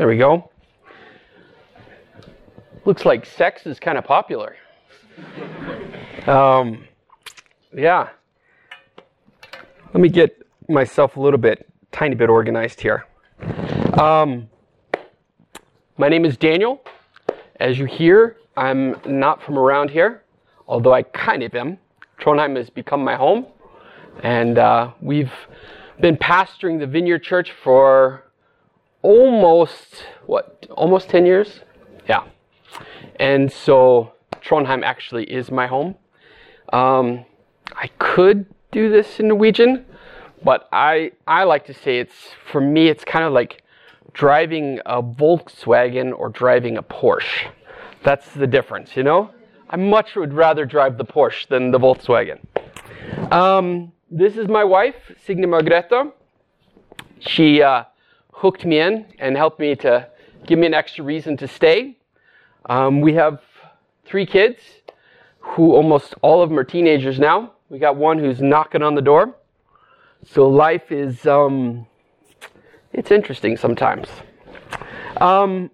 There 0.00 0.08
we 0.08 0.16
go. 0.16 0.50
Looks 2.86 3.04
like 3.04 3.26
sex 3.26 3.66
is 3.66 3.78
kind 3.78 3.98
of 3.98 4.04
popular. 4.04 4.56
Um, 6.26 6.84
yeah. 7.76 8.08
Let 9.92 10.00
me 10.00 10.08
get 10.08 10.42
myself 10.70 11.18
a 11.18 11.20
little 11.20 11.38
bit, 11.38 11.68
tiny 11.92 12.14
bit 12.14 12.30
organized 12.30 12.80
here. 12.80 13.04
Um, 14.00 14.48
my 15.98 16.08
name 16.08 16.24
is 16.24 16.38
Daniel. 16.38 16.82
As 17.56 17.78
you 17.78 17.84
hear, 17.84 18.38
I'm 18.56 18.96
not 19.04 19.42
from 19.42 19.58
around 19.58 19.90
here, 19.90 20.22
although 20.66 20.94
I 20.94 21.02
kind 21.02 21.42
of 21.42 21.54
am. 21.54 21.76
Trondheim 22.18 22.56
has 22.56 22.70
become 22.70 23.04
my 23.04 23.16
home, 23.16 23.44
and 24.22 24.56
uh, 24.58 24.92
we've 25.02 25.34
been 26.00 26.16
pastoring 26.16 26.78
the 26.78 26.86
Vineyard 26.86 27.22
Church 27.22 27.52
for 27.52 28.29
almost 29.02 30.04
what 30.26 30.66
almost 30.70 31.08
10 31.08 31.26
years? 31.26 31.60
Yeah. 32.08 32.24
And 33.18 33.50
so 33.52 34.12
trondheim 34.42 34.82
actually 34.82 35.24
is 35.24 35.50
my 35.50 35.66
home. 35.66 35.96
Um, 36.72 37.24
i 37.76 37.88
could 37.98 38.46
do 38.72 38.90
this 38.90 39.20
in 39.20 39.28
norwegian 39.28 39.84
but 40.44 40.68
i 40.72 41.10
i 41.26 41.44
like 41.44 41.64
to 41.66 41.74
say 41.74 41.98
it's 41.98 42.34
for 42.50 42.60
me 42.60 42.88
it's 42.88 43.04
kind 43.04 43.24
of 43.24 43.32
like 43.32 43.62
driving 44.12 44.80
a 44.86 45.02
volkswagen 45.02 46.12
or 46.16 46.28
driving 46.30 46.76
a 46.76 46.82
porsche. 46.82 47.50
That's 48.02 48.32
the 48.34 48.46
difference 48.46 48.96
you 48.96 49.02
know? 49.02 49.30
I 49.68 49.76
much 49.76 50.16
would 50.16 50.32
rather 50.32 50.64
drive 50.64 50.98
the 50.98 51.04
porsche 51.04 51.46
than 51.48 51.70
the 51.70 51.78
volkswagen. 51.78 52.40
Um, 53.32 53.92
this 54.10 54.36
is 54.36 54.48
my 54.48 54.64
wife 54.64 54.96
signe 55.24 55.44
margrethe. 55.44 56.12
She 57.20 57.62
uh, 57.62 57.84
hooked 58.40 58.64
me 58.64 58.80
in 58.80 59.04
and 59.18 59.36
helped 59.36 59.60
me 59.60 59.74
to 59.76 60.08
give 60.46 60.58
me 60.58 60.66
an 60.66 60.72
extra 60.72 61.04
reason 61.04 61.36
to 61.36 61.46
stay. 61.46 61.98
Um, 62.70 63.02
we 63.02 63.12
have 63.12 63.42
three 64.06 64.24
kids 64.24 64.58
who 65.40 65.74
almost 65.74 66.14
all 66.22 66.42
of 66.42 66.48
them 66.48 66.58
are 66.58 66.64
teenagers 66.64 67.18
now. 67.18 67.52
We 67.68 67.78
got 67.78 67.96
one 67.96 68.18
who's 68.18 68.40
knocking 68.40 68.82
on 68.82 68.94
the 68.94 69.02
door. 69.02 69.36
So 70.24 70.48
life 70.48 70.90
is, 70.90 71.26
um, 71.26 71.86
it's 72.94 73.10
interesting 73.10 73.58
sometimes. 73.58 74.08
Um, 75.18 75.70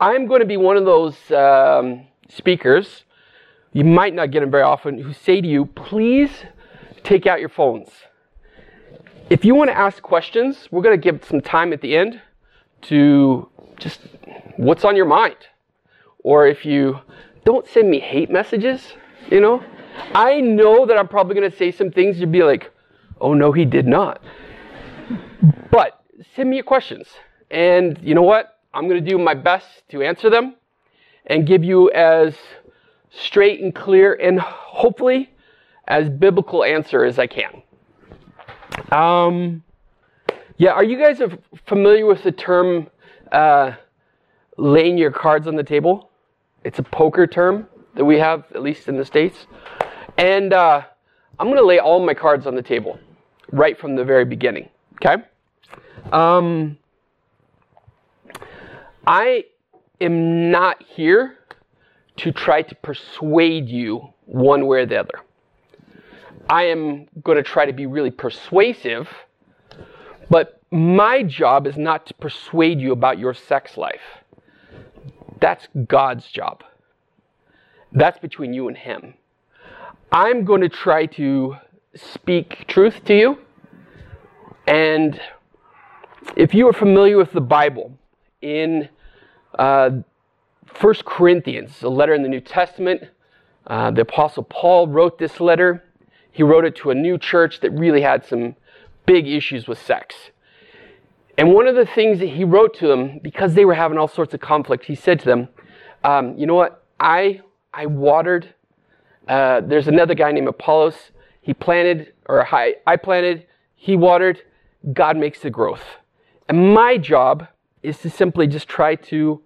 I'm 0.00 0.26
going 0.26 0.40
to 0.40 0.46
be 0.46 0.56
one 0.56 0.78
of 0.78 0.86
those 0.86 1.30
um, 1.30 2.06
speakers, 2.30 3.04
you 3.74 3.84
might 3.84 4.14
not 4.14 4.30
get 4.30 4.40
them 4.40 4.50
very 4.50 4.62
often, 4.62 4.98
who 4.98 5.12
say 5.12 5.42
to 5.42 5.46
you, 5.46 5.66
please 5.66 6.30
take 7.04 7.26
out 7.26 7.38
your 7.38 7.50
phones. 7.50 7.90
If 9.30 9.44
you 9.44 9.54
want 9.54 9.68
to 9.68 9.76
ask 9.76 10.02
questions, 10.02 10.68
we're 10.70 10.80
going 10.80 10.98
to 10.98 11.12
give 11.12 11.22
some 11.22 11.42
time 11.42 11.74
at 11.74 11.82
the 11.82 11.94
end 11.94 12.18
to 12.82 13.46
just 13.78 14.00
what's 14.56 14.86
on 14.86 14.96
your 14.96 15.04
mind. 15.04 15.36
Or 16.20 16.46
if 16.46 16.64
you 16.64 17.00
don't 17.44 17.68
send 17.68 17.90
me 17.90 18.00
hate 18.00 18.30
messages, 18.30 18.94
you 19.30 19.40
know, 19.40 19.62
I 20.14 20.40
know 20.40 20.86
that 20.86 20.96
I'm 20.96 21.08
probably 21.08 21.34
going 21.34 21.50
to 21.50 21.54
say 21.54 21.70
some 21.70 21.90
things 21.90 22.18
you'd 22.18 22.32
be 22.32 22.42
like, 22.42 22.72
oh 23.20 23.34
no, 23.34 23.52
he 23.52 23.66
did 23.66 23.86
not. 23.86 24.22
But 25.70 26.02
send 26.34 26.48
me 26.48 26.56
your 26.56 26.64
questions. 26.64 27.08
And 27.50 27.98
you 28.00 28.14
know 28.14 28.22
what? 28.22 28.58
I'm 28.72 28.88
going 28.88 29.04
to 29.04 29.10
do 29.10 29.18
my 29.18 29.34
best 29.34 29.66
to 29.90 30.02
answer 30.02 30.30
them 30.30 30.56
and 31.26 31.46
give 31.46 31.62
you 31.62 31.90
as 31.90 32.34
straight 33.10 33.60
and 33.60 33.74
clear 33.74 34.14
and 34.14 34.40
hopefully 34.40 35.34
as 35.86 36.08
biblical 36.08 36.64
answer 36.64 37.04
as 37.04 37.18
I 37.18 37.26
can. 37.26 37.62
Um, 38.90 39.62
yeah, 40.56 40.70
are 40.70 40.84
you 40.84 40.98
guys 40.98 41.20
familiar 41.66 42.06
with 42.06 42.22
the 42.22 42.32
term 42.32 42.88
uh, 43.30 43.72
laying 44.56 44.98
your 44.98 45.10
cards 45.10 45.46
on 45.46 45.56
the 45.56 45.62
table? 45.62 46.10
It's 46.64 46.78
a 46.78 46.82
poker 46.82 47.26
term 47.26 47.68
that 47.94 48.04
we 48.04 48.18
have, 48.18 48.44
at 48.54 48.62
least 48.62 48.88
in 48.88 48.96
the 48.96 49.04
States. 49.04 49.46
And 50.16 50.52
uh, 50.52 50.82
I'm 51.38 51.46
going 51.46 51.58
to 51.58 51.64
lay 51.64 51.78
all 51.78 52.04
my 52.04 52.14
cards 52.14 52.46
on 52.46 52.54
the 52.54 52.62
table 52.62 52.98
right 53.52 53.78
from 53.78 53.94
the 53.94 54.04
very 54.04 54.24
beginning. 54.24 54.68
Okay? 54.96 55.22
Um, 56.12 56.78
I 59.06 59.44
am 60.00 60.50
not 60.50 60.82
here 60.82 61.38
to 62.16 62.32
try 62.32 62.62
to 62.62 62.74
persuade 62.74 63.68
you 63.68 64.12
one 64.26 64.66
way 64.66 64.80
or 64.80 64.86
the 64.86 65.00
other. 65.00 65.20
I 66.48 66.64
am 66.64 67.06
going 67.22 67.36
to 67.36 67.42
try 67.42 67.66
to 67.66 67.72
be 67.72 67.86
really 67.86 68.10
persuasive, 68.10 69.08
but 70.30 70.60
my 70.70 71.22
job 71.22 71.66
is 71.66 71.76
not 71.76 72.06
to 72.06 72.14
persuade 72.14 72.80
you 72.80 72.92
about 72.92 73.18
your 73.18 73.34
sex 73.34 73.76
life. 73.76 74.24
That's 75.40 75.68
God's 75.86 76.26
job. 76.30 76.64
That's 77.92 78.18
between 78.18 78.52
you 78.52 78.68
and 78.68 78.76
Him. 78.76 79.14
I'm 80.10 80.44
going 80.44 80.62
to 80.62 80.68
try 80.68 81.06
to 81.06 81.56
speak 81.94 82.66
truth 82.66 83.04
to 83.06 83.14
you. 83.14 83.38
And 84.66 85.20
if 86.36 86.54
you 86.54 86.68
are 86.68 86.72
familiar 86.72 87.16
with 87.16 87.32
the 87.32 87.40
Bible, 87.40 87.98
in 88.40 88.88
uh, 89.58 89.90
1 90.80 90.94
Corinthians, 91.04 91.82
a 91.82 91.88
letter 91.88 92.14
in 92.14 92.22
the 92.22 92.28
New 92.28 92.40
Testament, 92.40 93.02
uh, 93.66 93.90
the 93.90 94.02
Apostle 94.02 94.44
Paul 94.44 94.88
wrote 94.88 95.18
this 95.18 95.40
letter. 95.40 95.84
He 96.38 96.44
wrote 96.44 96.64
it 96.64 96.76
to 96.76 96.90
a 96.90 96.94
new 96.94 97.18
church 97.18 97.58
that 97.62 97.72
really 97.72 98.00
had 98.00 98.24
some 98.24 98.54
big 99.06 99.26
issues 99.26 99.66
with 99.66 99.82
sex. 99.82 100.14
And 101.36 101.52
one 101.52 101.66
of 101.66 101.74
the 101.74 101.84
things 101.84 102.20
that 102.20 102.28
he 102.28 102.44
wrote 102.44 102.74
to 102.74 102.86
them, 102.86 103.18
because 103.24 103.54
they 103.54 103.64
were 103.64 103.74
having 103.74 103.98
all 103.98 104.06
sorts 104.06 104.34
of 104.34 104.40
conflict, 104.40 104.84
he 104.84 104.94
said 104.94 105.18
to 105.18 105.24
them, 105.24 105.48
um, 106.04 106.38
You 106.38 106.46
know 106.46 106.54
what? 106.54 106.84
I, 107.00 107.40
I 107.74 107.86
watered. 107.86 108.54
Uh, 109.26 109.62
there's 109.62 109.88
another 109.88 110.14
guy 110.14 110.30
named 110.30 110.46
Apollos. 110.46 111.10
He 111.40 111.54
planted, 111.54 112.12
or 112.28 112.46
I, 112.54 112.76
I 112.86 112.94
planted, 112.94 113.44
he 113.74 113.96
watered. 113.96 114.40
God 114.92 115.16
makes 115.16 115.40
the 115.40 115.50
growth. 115.50 115.82
And 116.48 116.72
my 116.72 116.98
job 116.98 117.48
is 117.82 117.98
to 118.02 118.10
simply 118.10 118.46
just 118.46 118.68
try 118.68 118.94
to 118.94 119.42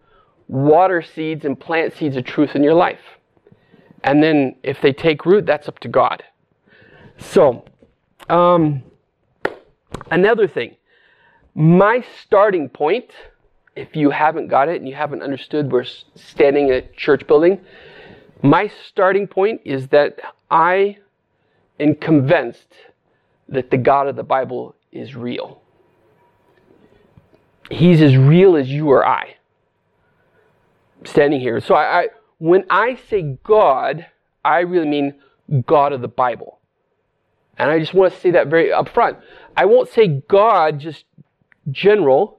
water 0.46 1.00
seeds 1.00 1.46
and 1.46 1.58
plant 1.58 1.94
seeds 1.94 2.18
of 2.18 2.26
truth 2.26 2.54
in 2.54 2.62
your 2.62 2.74
life. 2.74 3.16
And 4.04 4.22
then 4.22 4.56
if 4.62 4.82
they 4.82 4.92
take 4.92 5.24
root, 5.24 5.46
that's 5.46 5.68
up 5.68 5.78
to 5.78 5.88
God. 5.88 6.22
So, 7.22 7.64
um, 8.28 8.82
another 10.10 10.48
thing, 10.48 10.76
my 11.54 12.04
starting 12.22 12.68
point, 12.68 13.10
if 13.76 13.94
you 13.94 14.10
haven't 14.10 14.48
got 14.48 14.68
it 14.68 14.76
and 14.76 14.88
you 14.88 14.94
haven't 14.94 15.22
understood, 15.22 15.70
we're 15.70 15.84
standing 15.84 16.68
in 16.68 16.74
a 16.74 16.82
church 16.96 17.26
building. 17.26 17.60
My 18.42 18.70
starting 18.88 19.26
point 19.26 19.60
is 19.64 19.88
that 19.88 20.18
I 20.50 20.98
am 21.78 21.94
convinced 21.94 22.74
that 23.48 23.70
the 23.70 23.78
God 23.78 24.08
of 24.08 24.16
the 24.16 24.24
Bible 24.24 24.74
is 24.90 25.14
real. 25.14 25.62
He's 27.70 28.02
as 28.02 28.16
real 28.16 28.56
as 28.56 28.68
you 28.68 28.90
or 28.90 29.06
I. 29.06 29.36
Standing 31.04 31.40
here. 31.40 31.60
So 31.60 31.74
I, 31.74 32.00
I 32.00 32.08
when 32.38 32.64
I 32.68 32.98
say 33.08 33.38
God, 33.44 34.06
I 34.44 34.60
really 34.60 34.88
mean 34.88 35.14
God 35.66 35.92
of 35.92 36.00
the 36.00 36.08
Bible. 36.08 36.58
And 37.58 37.70
I 37.70 37.78
just 37.78 37.94
want 37.94 38.12
to 38.12 38.20
say 38.20 38.30
that 38.32 38.48
very 38.48 38.68
upfront. 38.68 39.20
I 39.56 39.66
won't 39.66 39.88
say 39.88 40.22
God 40.28 40.80
just 40.80 41.04
general 41.70 42.38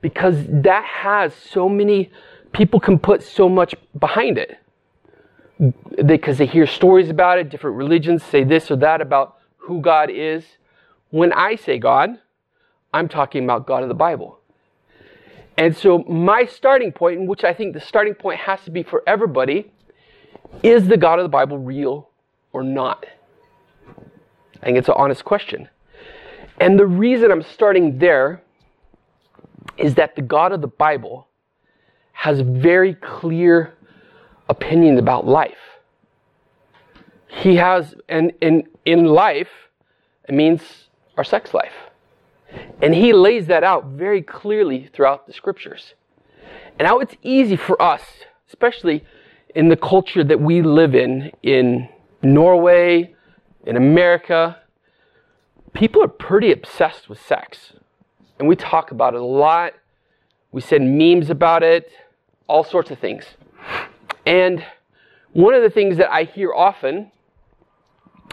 because 0.00 0.36
that 0.48 0.84
has 0.84 1.34
so 1.34 1.68
many 1.68 2.10
people 2.52 2.80
can 2.80 2.98
put 2.98 3.22
so 3.22 3.48
much 3.48 3.74
behind 3.98 4.38
it. 4.38 4.58
Because 6.04 6.38
they, 6.38 6.46
they 6.46 6.52
hear 6.52 6.66
stories 6.66 7.08
about 7.08 7.38
it, 7.38 7.48
different 7.48 7.76
religions 7.76 8.22
say 8.24 8.42
this 8.42 8.70
or 8.70 8.76
that 8.76 9.00
about 9.00 9.38
who 9.58 9.80
God 9.80 10.10
is. 10.10 10.44
When 11.10 11.32
I 11.32 11.54
say 11.54 11.78
God, 11.78 12.18
I'm 12.92 13.08
talking 13.08 13.44
about 13.44 13.66
God 13.66 13.82
of 13.82 13.88
the 13.88 13.94
Bible. 13.94 14.40
And 15.56 15.76
so 15.76 15.98
my 15.98 16.46
starting 16.46 16.92
point, 16.92 17.20
and 17.20 17.28
which 17.28 17.44
I 17.44 17.54
think 17.54 17.74
the 17.74 17.80
starting 17.80 18.14
point 18.14 18.40
has 18.40 18.62
to 18.64 18.70
be 18.70 18.82
for 18.82 19.02
everybody, 19.06 19.70
is 20.62 20.88
the 20.88 20.96
God 20.96 21.18
of 21.18 21.24
the 21.24 21.28
Bible 21.28 21.58
real 21.58 22.08
or 22.52 22.62
not? 22.62 23.06
I 24.62 24.66
think 24.66 24.78
it's 24.78 24.88
an 24.88 24.94
honest 24.96 25.24
question. 25.24 25.68
And 26.60 26.78
the 26.78 26.86
reason 26.86 27.32
I'm 27.32 27.42
starting 27.42 27.98
there 27.98 28.42
is 29.76 29.96
that 29.96 30.14
the 30.14 30.22
God 30.22 30.52
of 30.52 30.60
the 30.60 30.68
Bible 30.68 31.26
has 32.12 32.40
very 32.40 32.94
clear 32.94 33.74
opinions 34.48 34.98
about 34.98 35.26
life. 35.26 35.58
He 37.26 37.56
has, 37.56 37.94
and 38.08 38.32
in, 38.40 38.68
in 38.84 39.06
life, 39.06 39.48
it 40.28 40.34
means 40.34 40.62
our 41.16 41.24
sex 41.24 41.52
life. 41.52 41.72
And 42.80 42.94
he 42.94 43.12
lays 43.12 43.46
that 43.46 43.64
out 43.64 43.86
very 43.86 44.22
clearly 44.22 44.88
throughout 44.92 45.26
the 45.26 45.32
scriptures. 45.32 45.94
And 46.78 46.86
now 46.86 46.98
it's 46.98 47.16
easy 47.22 47.56
for 47.56 47.80
us, 47.80 48.02
especially 48.48 49.04
in 49.54 49.68
the 49.68 49.76
culture 49.76 50.22
that 50.22 50.40
we 50.40 50.62
live 50.62 50.94
in, 50.94 51.32
in 51.42 51.88
Norway, 52.22 53.14
in 53.64 53.76
America, 53.76 54.58
people 55.72 56.02
are 56.02 56.08
pretty 56.08 56.52
obsessed 56.52 57.08
with 57.08 57.20
sex. 57.20 57.72
And 58.38 58.48
we 58.48 58.56
talk 58.56 58.90
about 58.90 59.14
it 59.14 59.20
a 59.20 59.24
lot. 59.24 59.74
We 60.50 60.60
send 60.60 60.98
memes 60.98 61.30
about 61.30 61.62
it, 61.62 61.90
all 62.46 62.64
sorts 62.64 62.90
of 62.90 62.98
things. 62.98 63.24
And 64.26 64.64
one 65.32 65.54
of 65.54 65.62
the 65.62 65.70
things 65.70 65.96
that 65.96 66.12
I 66.12 66.24
hear 66.24 66.52
often, 66.52 67.10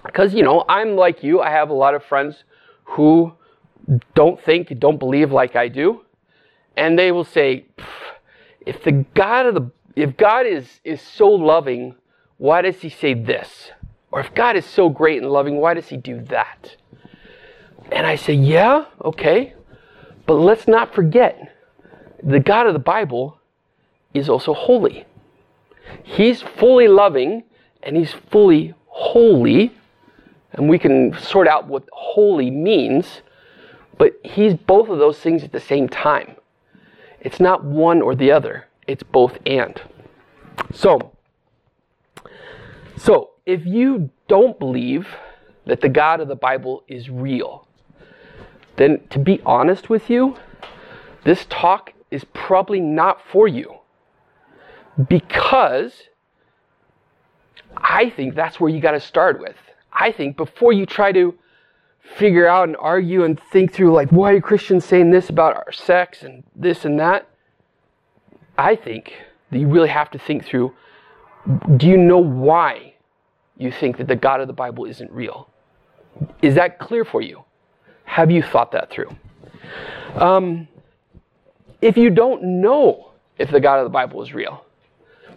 because, 0.04 0.34
you 0.34 0.44
know, 0.44 0.66
I'm 0.68 0.96
like 0.96 1.24
you, 1.24 1.42
I 1.42 1.50
have 1.50 1.70
a 1.70 1.74
lot 1.74 1.96
of 1.96 2.04
friends 2.04 2.44
who 2.84 3.34
don't 4.16 4.42
think, 4.42 4.78
don't 4.80 4.98
believe 4.98 5.31
like 5.31 5.56
I 5.56 5.68
do. 5.68 6.02
And 6.76 6.98
they 6.98 7.12
will 7.12 7.24
say, 7.24 7.66
if 8.66 8.84
the 8.84 9.06
God 9.14 9.46
of 9.46 9.56
the, 9.56 9.72
if 9.96 10.18
God 10.18 10.46
is, 10.46 10.80
is 10.84 11.02
so 11.02 11.28
loving, 11.28 11.96
why 12.38 12.62
does 12.62 12.81
he 12.81 12.90
say 12.90 13.14
this? 13.14 13.72
Or 14.11 14.19
if 14.19 14.33
God 14.33 14.56
is 14.56 14.65
so 14.65 14.89
great 14.89 15.21
and 15.21 15.31
loving, 15.31 15.57
why 15.57 15.73
does 15.73 15.88
he 15.88 15.97
do 15.97 16.21
that? 16.25 16.75
And 17.91 18.06
I 18.06 18.15
say, 18.15 18.33
yeah, 18.33 18.85
okay. 19.03 19.53
But 20.25 20.35
let's 20.35 20.67
not 20.67 20.94
forget 20.94 21.56
the 22.21 22.39
God 22.39 22.67
of 22.67 22.73
the 22.73 22.79
Bible 22.79 23.39
is 24.13 24.29
also 24.29 24.53
holy. 24.53 25.06
He's 26.03 26.41
fully 26.41 26.88
loving 26.88 27.44
and 27.83 27.95
he's 27.95 28.13
fully 28.13 28.73
holy. 28.88 29.73
And 30.53 30.67
we 30.67 30.79
can 30.79 31.17
sort 31.19 31.47
out 31.47 31.67
what 31.67 31.83
holy 31.91 32.50
means, 32.50 33.21
but 33.97 34.19
he's 34.23 34.56
both 34.56 34.89
of 34.89 34.97
those 34.97 35.19
things 35.19 35.44
at 35.44 35.51
the 35.51 35.59
same 35.59 35.88
time. 35.88 36.35
It's 37.21 37.39
not 37.39 37.63
one 37.63 38.01
or 38.01 38.15
the 38.15 38.31
other, 38.31 38.67
it's 38.88 39.03
both 39.03 39.38
and. 39.45 39.79
So, 40.73 41.11
so 42.97 43.31
if 43.50 43.66
you 43.66 44.12
don't 44.28 44.60
believe 44.60 45.07
that 45.66 45.81
the 45.81 45.90
God 45.90 46.19
of 46.22 46.28
the 46.28 46.36
Bible 46.36 46.84
is 46.88 47.10
real, 47.10 47.68
then 48.75 49.01
to 49.10 49.18
be 49.18 49.42
honest 49.44 49.90
with 49.90 50.07
you, 50.07 50.36
this 51.24 51.48
talk 51.50 51.94
is 52.12 52.24
probably 52.34 52.80
not 52.80 53.19
for 53.25 53.48
you. 53.48 53.80
Because 55.10 55.94
I 57.75 58.12
think 58.12 58.36
that's 58.36 58.60
where 58.60 58.69
you 58.69 58.80
got 58.80 58.92
to 58.92 59.00
start 59.00 59.40
with. 59.40 59.56
I 59.92 60.12
think 60.12 60.38
before 60.38 60.72
you 60.72 60.86
try 60.86 61.12
to 61.13 61.34
figure 62.18 62.48
out 62.48 62.68
and 62.68 62.78
argue 62.78 63.24
and 63.24 63.40
think 63.52 63.74
through, 63.74 63.94
like, 63.94 64.12
why 64.12 64.34
are 64.34 64.42
Christians 64.42 64.86
saying 64.86 65.10
this 65.10 65.30
about 65.30 65.56
our 65.56 65.72
sex 65.72 66.22
and 66.22 66.44
this 66.56 66.86
and 66.86 67.00
that? 67.00 67.28
I 68.60 68.75
think 68.75 69.13
that 69.50 69.57
you 69.57 69.68
really 69.68 69.90
have 69.90 70.12
to 70.12 70.19
think 70.19 70.45
through 70.45 70.75
do 71.78 71.88
you 71.88 71.98
know 71.98 72.19
why 72.19 72.88
you 73.59 73.71
think 73.71 73.97
that 73.97 74.07
the 74.07 74.15
God 74.15 74.41
of 74.41 74.47
the 74.47 74.53
Bible 74.53 74.85
isn't 74.85 75.11
real? 75.11 75.50
Is 76.41 76.56
that 76.56 76.79
clear 76.79 77.06
for 77.06 77.21
you? 77.21 77.44
Have 78.06 78.31
you 78.31 78.41
thought 78.41 78.71
that 78.71 78.89
through? 78.89 79.15
Um, 80.15 80.67
if 81.81 81.95
you 81.95 82.09
don't 82.09 82.61
know 82.61 83.11
if 83.38 83.51
the 83.51 83.59
God 83.59 83.77
of 83.77 83.85
the 83.85 83.91
Bible 83.91 84.23
is 84.23 84.33
real, 84.33 84.65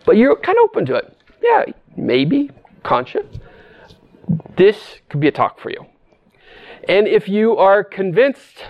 but 0.07 0.17
you're 0.17 0.37
kind 0.37 0.57
of 0.59 0.65
open 0.65 0.87
to 0.87 0.95
it, 0.95 1.17
yeah, 1.43 1.65
maybe, 1.97 2.51
conscious, 2.83 3.27
this 4.57 4.77
could 5.09 5.21
be 5.21 5.29
a 5.29 5.33
talk 5.33 5.61
for 5.61 5.71
you. 5.71 5.85
And 6.89 7.07
if 7.07 7.29
you 7.29 7.57
are 7.57 7.85
convinced 7.85 8.65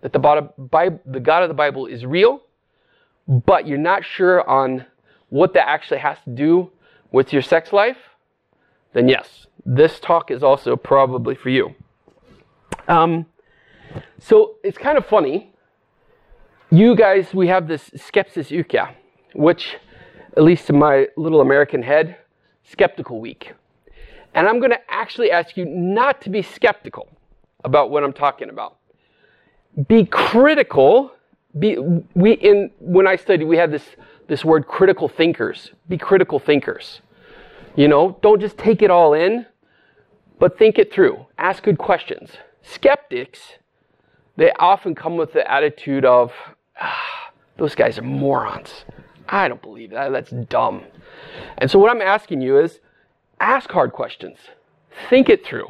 that 0.00 0.12
the, 0.12 0.18
God 0.18 1.42
of 1.42 1.48
the 1.48 1.54
Bible 1.54 1.86
is 1.86 2.06
real, 2.06 2.42
but 3.26 3.66
you're 3.66 3.78
not 3.78 4.04
sure 4.04 4.48
on 4.48 4.86
what 5.28 5.52
that 5.54 5.68
actually 5.68 5.98
has 5.98 6.16
to 6.24 6.30
do 6.30 6.70
with 7.12 7.32
your 7.32 7.42
sex 7.42 7.72
life, 7.72 7.98
then 8.92 9.08
yes, 9.08 9.46
this 9.64 10.00
talk 10.00 10.30
is 10.30 10.42
also 10.42 10.76
probably 10.76 11.34
for 11.34 11.50
you. 11.50 11.74
Um, 12.86 13.26
so 14.18 14.56
it's 14.62 14.78
kind 14.78 14.98
of 14.98 15.06
funny. 15.06 15.52
You 16.70 16.94
guys, 16.94 17.32
we 17.32 17.48
have 17.48 17.68
this 17.68 17.90
skepsis 17.90 18.50
uka, 18.50 18.94
which, 19.34 19.76
at 20.36 20.42
least 20.42 20.68
in 20.70 20.78
my 20.78 21.08
little 21.16 21.40
American 21.40 21.82
head, 21.82 22.16
skeptical 22.62 23.20
week. 23.20 23.52
And 24.34 24.46
I'm 24.46 24.58
going 24.58 24.70
to 24.70 24.80
actually 24.88 25.30
ask 25.30 25.56
you 25.56 25.64
not 25.64 26.20
to 26.22 26.30
be 26.30 26.42
skeptical 26.42 27.08
about 27.64 27.90
what 27.90 28.04
I'm 28.04 28.12
talking 28.12 28.50
about. 28.50 28.76
Be 29.88 30.04
critical. 30.04 31.12
Be, 31.58 31.78
we 32.14 32.32
in 32.32 32.70
when 32.78 33.06
I 33.06 33.16
studied, 33.16 33.46
we 33.46 33.56
had 33.56 33.70
this 33.72 33.84
this 34.28 34.44
word 34.44 34.66
critical 34.66 35.08
thinkers. 35.08 35.70
Be 35.88 35.96
critical 35.96 36.38
thinkers. 36.38 37.00
You 37.78 37.86
know, 37.86 38.18
don't 38.22 38.40
just 38.40 38.58
take 38.58 38.82
it 38.82 38.90
all 38.90 39.14
in, 39.14 39.46
but 40.40 40.58
think 40.58 40.80
it 40.80 40.92
through. 40.92 41.26
Ask 41.38 41.62
good 41.62 41.78
questions. 41.78 42.32
Skeptics 42.60 43.52
they 44.34 44.50
often 44.58 44.96
come 44.96 45.16
with 45.16 45.32
the 45.32 45.48
attitude 45.48 46.04
of, 46.04 46.32
ah, 46.80 47.30
those 47.56 47.76
guys 47.76 47.96
are 47.96 48.02
morons. 48.02 48.84
I 49.28 49.46
don't 49.46 49.62
believe 49.62 49.90
that. 49.92 50.10
That's 50.10 50.30
dumb. 50.30 50.82
And 51.58 51.70
so, 51.70 51.78
what 51.78 51.92
I'm 51.92 52.02
asking 52.02 52.40
you 52.40 52.58
is 52.58 52.80
ask 53.38 53.70
hard 53.70 53.92
questions, 53.92 54.38
think 55.08 55.28
it 55.28 55.46
through. 55.46 55.68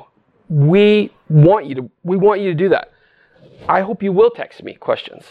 We 0.49 1.13
want 1.29 1.67
you 1.67 1.75
to, 1.75 1.91
we 2.05 2.17
want 2.17 2.41
you 2.41 2.49
to 2.49 2.55
do 2.55 2.71
that. 2.71 2.91
I 3.69 3.83
hope 3.83 4.03
you 4.03 4.13
will 4.13 4.31
text 4.31 4.63
me 4.63 4.73
questions. 4.73 5.25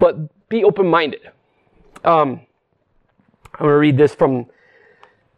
But 0.00 0.48
be 0.48 0.64
open 0.64 0.88
minded. 0.88 1.20
Um, 2.02 2.40
I'm 3.54 3.66
going 3.66 3.70
to 3.70 3.78
read 3.78 3.96
this 3.96 4.14
from 4.14 4.46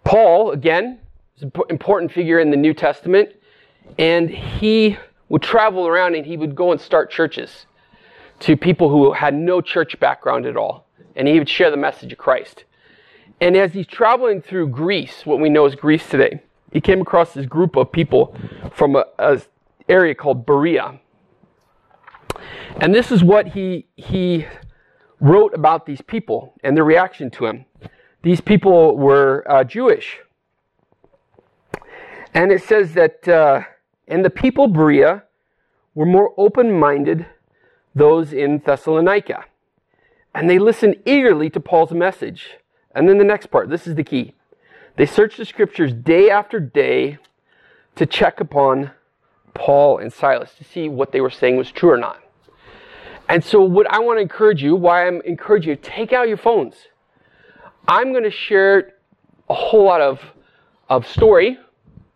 Paul 0.03 0.53
again, 0.53 1.01
an 1.41 1.53
important 1.69 2.13
figure 2.13 2.41
in 2.41 2.51
the 2.51 2.57
New 2.57 2.73
Testament. 2.73 3.31
And 3.99 4.31
he 4.31 4.97
would 5.29 5.43
travel 5.43 5.87
around 5.87 6.15
and 6.15 6.25
he 6.25 6.39
would 6.39 6.55
go 6.55 6.73
and 6.73 6.81
start 6.81 7.11
churches 7.11 7.67
to 8.41 8.57
people 8.57 8.89
who 8.89 9.13
had 9.13 9.35
no 9.35 9.61
church 9.61 10.01
background 10.01 10.47
at 10.47 10.57
all. 10.57 10.87
And 11.15 11.29
he 11.29 11.39
would 11.39 11.49
share 11.49 11.71
the 11.71 11.77
message 11.77 12.11
of 12.11 12.19
Christ. 12.19 12.65
And 13.39 13.55
as 13.55 13.75
he's 13.75 13.87
traveling 13.87 14.41
through 14.41 14.69
Greece, 14.69 15.27
what 15.27 15.39
we 15.39 15.51
know 15.51 15.67
as 15.67 15.75
Greece 15.75 16.09
today, 16.09 16.41
he 16.73 16.81
came 16.81 17.03
across 17.03 17.35
this 17.35 17.47
group 17.47 17.77
of 17.77 17.93
people 17.93 18.35
from 18.73 18.97
a, 18.97 19.41
area 19.89 20.15
called 20.15 20.47
Berea. 20.47 20.99
And 22.81 22.95
this 22.95 23.13
is 23.13 23.23
what 23.23 23.49
he, 23.49 23.87
he 23.97 24.47
wrote 25.21 25.55
about 25.55 25.87
these 25.87 26.01
people 26.01 26.55
and 26.65 26.77
their 26.77 26.85
reaction 26.85 27.31
to 27.33 27.47
him. 27.47 27.67
These 28.27 28.41
people 28.41 28.97
were 28.97 29.45
uh, 29.49 29.63
Jewish. 29.63 30.19
And 32.35 32.51
it 32.51 32.61
says 32.61 32.95
that 32.95 33.29
uh, 33.29 33.63
and 34.09 34.25
the 34.25 34.31
people 34.31 34.67
Berea 34.67 35.23
were 35.95 36.07
more 36.07 36.35
open 36.37 36.77
minded 36.77 37.27
those 37.95 38.33
in 38.33 38.59
Thessalonica. 38.67 39.45
And 40.35 40.51
they 40.51 40.59
listened 40.59 40.97
eagerly 41.07 41.51
to 41.51 41.61
Paul's 41.61 41.93
message. 41.93 42.57
And 42.97 43.09
then 43.09 43.19
the 43.19 43.25
next 43.25 43.47
part, 43.47 43.71
this 43.71 43.87
is 43.87 43.95
the 43.95 44.03
key. 44.03 44.35
They 44.97 45.07
searched 45.07 45.37
the 45.37 45.45
scriptures 45.45 45.93
day 45.93 46.29
after 46.29 46.59
day 46.59 47.19
to 47.95 48.07
check 48.07 48.41
upon 48.41 48.91
Paul 49.55 49.99
and 49.99 50.13
Silas 50.13 50.53
to 50.59 50.65
see 50.65 50.89
what 50.89 51.13
they 51.13 51.21
were 51.21 51.31
saying 51.31 51.59
was 51.59 51.71
true 51.71 51.93
or 51.93 51.97
not. 51.97 52.21
And 53.29 53.45
so, 53.45 53.63
what 53.63 53.89
I 53.89 54.01
want 54.01 54.17
to 54.19 54.23
encourage 54.23 54.65
you, 54.65 54.75
why 54.75 55.07
I'm 55.07 55.21
encouraging 55.21 55.71
you, 55.71 55.77
take 55.77 56.13
out 56.13 56.27
your 56.27 56.39
phones. 56.39 56.89
I'm 57.89 58.13
going 58.13 58.25
to 58.25 58.31
share 58.31 58.95
a 59.49 59.55
whole 59.55 59.85
lot 59.85 60.01
of, 60.01 60.21
of 60.89 61.07
story, 61.07 61.59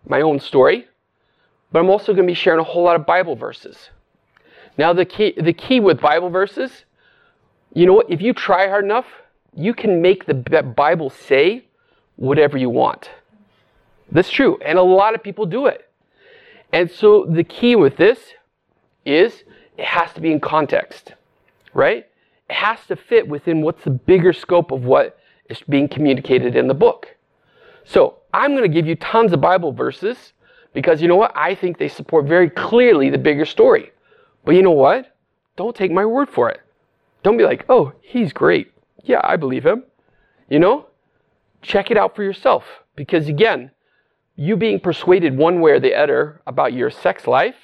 my 0.07 0.21
own 0.21 0.41
story, 0.41 0.87
but 1.71 1.79
I'm 1.79 1.91
also 1.91 2.13
going 2.13 2.27
to 2.27 2.31
be 2.31 2.35
sharing 2.35 2.61
a 2.61 2.65
whole 2.65 2.83
lot 2.83 2.97
of 2.97 3.07
Bible 3.07 3.37
verses. 3.37 3.91
Now, 4.77 4.93
the 4.93 5.05
key, 5.05 5.35
the 5.37 5.53
key 5.53 5.79
with 5.79 6.01
Bible 6.01 6.31
verses, 6.31 6.85
you 7.73 7.87
know 7.87 7.93
what? 7.93 8.11
If 8.11 8.21
you 8.21 8.33
try 8.33 8.69
hard 8.69 8.85
enough, 8.85 9.07
you 9.55 9.75
can 9.75 10.03
make 10.03 10.27
the 10.27 10.35
Bible 10.35 11.11
say 11.11 11.65
whatever 12.17 12.59
you 12.59 12.71
want. 12.71 13.11
That's 14.11 14.31
true. 14.31 14.59
And 14.65 14.79
a 14.79 14.83
lot 14.83 15.15
of 15.15 15.23
people 15.23 15.47
do 15.47 15.67
it. 15.67 15.89
And 16.73 16.91
so 16.91 17.27
the 17.27 17.45
key 17.45 17.77
with 17.77 17.97
this 17.97 18.19
is 19.05 19.45
it 19.77 19.85
has 19.85 20.13
to 20.15 20.21
be 20.21 20.33
in 20.33 20.41
context, 20.41 21.15
right? 21.75 22.07
It 22.49 22.55
has 22.55 22.79
to 22.89 22.97
fit 22.97 23.29
within 23.29 23.63
what's 23.63 23.85
the 23.85 23.91
bigger 23.91 24.33
scope 24.33 24.73
of 24.73 24.85
what 24.85 25.19
is 25.51 25.61
being 25.69 25.89
communicated 25.89 26.57
in 26.57 26.69
the 26.69 26.75
book. 26.75 27.17
So 27.85 28.19
I'm 28.33 28.53
going 28.53 28.63
to 28.63 28.75
give 28.75 28.87
you 28.87 28.95
tons 28.97 29.33
of 29.33 29.41
Bible 29.41 29.73
verses 29.73 30.33
because 30.73 31.03
you 31.03 31.09
know 31.09 31.17
what? 31.17 31.33
I 31.35 31.55
think 31.55 31.79
they 31.79 31.89
support 31.89 32.27
very 32.27 32.49
clearly 32.49 33.11
the 33.11 33.19
bigger 33.19 33.45
story. 33.45 33.91
But 34.45 34.55
you 34.55 34.63
know 34.63 34.71
what? 34.71 35.17
Don't 35.57 35.75
take 35.75 35.91
my 35.91 36.07
word 36.07 36.29
for 36.29 36.49
it. 36.49 36.61
Don't 37.23 37.37
be 37.37 37.45
like, 37.45 37.67
oh, 37.69 37.93
he's 38.01 38.33
great. 38.33 38.73
Yeah, 39.03 39.21
I 39.25 39.37
believe 39.37 39.67
him. 39.67 39.85
You 40.49 40.59
know? 40.59 40.87
Check 41.63 41.91
it 41.91 41.99
out 41.99 42.17
for 42.17 42.23
yourself. 42.23 42.65
Because 42.97 43.29
again, 43.29 43.71
you 44.37 44.57
being 44.57 44.81
persuaded 44.81 45.37
one 45.37 45.61
way 45.61 45.73
or 45.73 45.81
the 45.81 45.95
other 45.95 46.41
about 46.47 46.73
your 46.73 46.91
sex 46.91 47.27
life, 47.27 47.57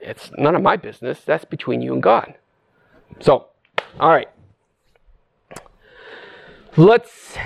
it's 0.00 0.30
none 0.38 0.54
of 0.54 0.62
my 0.62 0.76
business. 0.76 1.20
That's 1.24 1.44
between 1.44 1.82
you 1.82 1.92
and 1.94 2.02
God. 2.02 2.34
So, 3.18 3.46
all 3.98 4.10
right. 4.10 4.28
Let's 6.78 7.36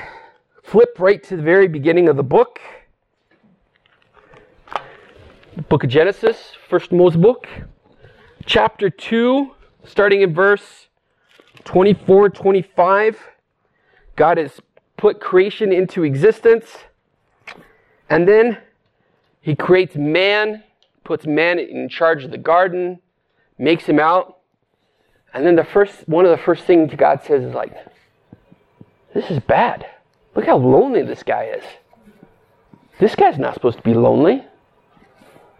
flip 0.62 0.96
right 0.98 1.22
to 1.22 1.36
the 1.36 1.42
very 1.42 1.66
beginning 1.66 2.06
of 2.10 2.18
the 2.18 2.22
book 2.22 2.60
book 5.70 5.84
of 5.84 5.88
Genesis, 5.88 6.52
first 6.68 6.92
Moses 6.92 7.18
book, 7.18 7.48
chapter 8.44 8.90
2, 8.90 9.52
starting 9.84 10.20
in 10.20 10.34
verse 10.34 10.88
24, 11.64 12.28
25. 12.28 13.18
God 14.16 14.36
has 14.36 14.60
put 14.98 15.18
creation 15.18 15.72
into 15.72 16.04
existence. 16.04 16.66
And 18.10 18.28
then 18.28 18.58
he 19.40 19.56
creates 19.56 19.96
man, 19.96 20.62
puts 21.04 21.24
man 21.24 21.58
in 21.58 21.88
charge 21.88 22.22
of 22.24 22.32
the 22.32 22.36
garden, 22.36 23.00
makes 23.56 23.84
him 23.84 23.98
out. 23.98 24.40
And 25.32 25.46
then 25.46 25.56
the 25.56 25.64
first 25.64 26.06
one 26.06 26.26
of 26.26 26.30
the 26.30 26.44
first 26.44 26.64
things 26.64 26.92
God 26.94 27.22
says 27.22 27.42
is 27.44 27.54
like, 27.54 27.74
this 29.14 29.30
is 29.30 29.40
bad. 29.40 29.86
Look 30.34 30.46
how 30.46 30.56
lonely 30.56 31.02
this 31.02 31.22
guy 31.22 31.44
is. 31.44 31.64
This 32.98 33.14
guy's 33.14 33.38
not 33.38 33.54
supposed 33.54 33.78
to 33.78 33.82
be 33.82 33.94
lonely. 33.94 34.44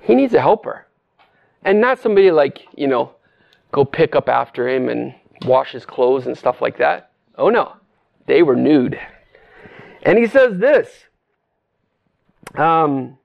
He 0.01 0.15
needs 0.15 0.35
a 0.35 0.41
helper. 0.41 0.87
And 1.65 1.81
not 1.81 1.99
somebody 1.99 2.31
like, 2.31 2.67
you 2.75 2.87
know, 2.87 3.15
go 3.71 3.85
pick 3.85 4.15
up 4.15 4.29
after 4.29 4.69
him 4.69 4.89
and 4.89 5.15
wash 5.45 5.73
his 5.73 5.87
clothes 5.87 6.27
and 6.27 6.37
stuff 6.37 6.61
like 6.61 6.79
that. 6.79 7.13
Oh 7.37 7.51
no, 7.51 7.77
they 8.27 8.43
were 8.43 8.57
nude. 8.57 8.99
And 10.03 10.19
he 10.19 10.27
says 10.27 10.59
this. 10.59 10.89
Um, 12.57 13.19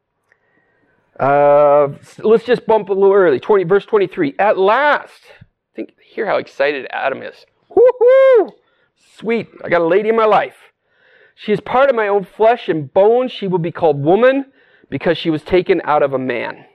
uh, 1.19 1.89
let's 2.19 2.45
just 2.45 2.65
bump 2.65 2.89
a 2.89 2.93
little 2.93 3.13
early. 3.13 3.39
20, 3.39 3.63
verse 3.63 3.85
23. 3.85 4.35
At 4.37 4.57
last, 4.57 5.23
think, 5.75 5.93
hear 5.99 6.25
how 6.25 6.37
excited 6.37 6.87
Adam 6.91 7.23
is. 7.23 7.45
Sweet, 9.17 9.49
I 9.63 9.69
got 9.69 9.81
a 9.81 9.87
lady 9.87 10.09
in 10.09 10.15
my 10.15 10.25
life. 10.25 10.55
She 11.35 11.51
is 11.51 11.59
part 11.59 11.89
of 11.89 11.95
my 11.95 12.07
own 12.07 12.23
flesh 12.23 12.67
and 12.67 12.91
bone. 12.93 13.29
She 13.29 13.47
will 13.47 13.59
be 13.59 13.71
called 13.71 14.03
woman 14.03 14.45
because 14.89 15.17
she 15.17 15.29
was 15.29 15.43
taken 15.43 15.81
out 15.83 16.03
of 16.03 16.13
a 16.13 16.19
man. 16.19 16.65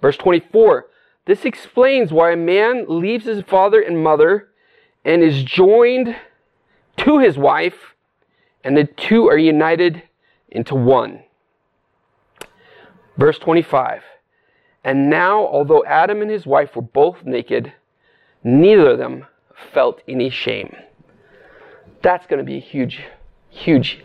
Verse 0.00 0.16
24. 0.16 0.86
This 1.26 1.44
explains 1.44 2.12
why 2.12 2.32
a 2.32 2.36
man 2.36 2.84
leaves 2.88 3.24
his 3.24 3.42
father 3.42 3.80
and 3.80 4.02
mother 4.02 4.50
and 5.04 5.22
is 5.22 5.42
joined 5.42 6.16
to 6.98 7.18
his 7.18 7.36
wife, 7.36 7.94
and 8.62 8.76
the 8.76 8.84
two 8.84 9.28
are 9.28 9.38
united 9.38 10.02
into 10.48 10.74
one. 10.74 11.22
Verse 13.16 13.38
25. 13.38 14.02
And 14.84 15.08
now, 15.08 15.46
although 15.46 15.84
Adam 15.84 16.22
and 16.22 16.30
his 16.30 16.46
wife 16.46 16.76
were 16.76 16.82
both 16.82 17.24
naked, 17.24 17.72
neither 18.42 18.90
of 18.90 18.98
them 18.98 19.26
felt 19.72 20.02
any 20.06 20.30
shame. 20.30 20.76
That's 22.04 22.26
going 22.26 22.38
to 22.38 22.44
be 22.44 22.58
a 22.58 22.60
huge, 22.60 23.00
huge 23.48 24.02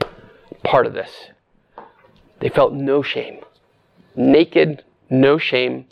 part 0.63 0.86
of 0.86 0.94
this. 0.94 1.12
They 2.39 2.48
felt 2.48 2.72
no 2.72 3.03
shame. 3.03 3.39
Naked, 4.15 4.86
no 5.10 5.38
shame, 5.38 5.86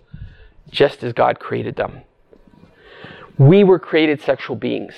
just 0.70 1.04
as 1.04 1.12
God 1.12 1.40
created 1.40 1.76
them. 1.76 2.04
We 3.38 3.66
were 3.66 3.78
created 3.78 4.22
sexual 4.22 4.56
beings. 4.56 4.94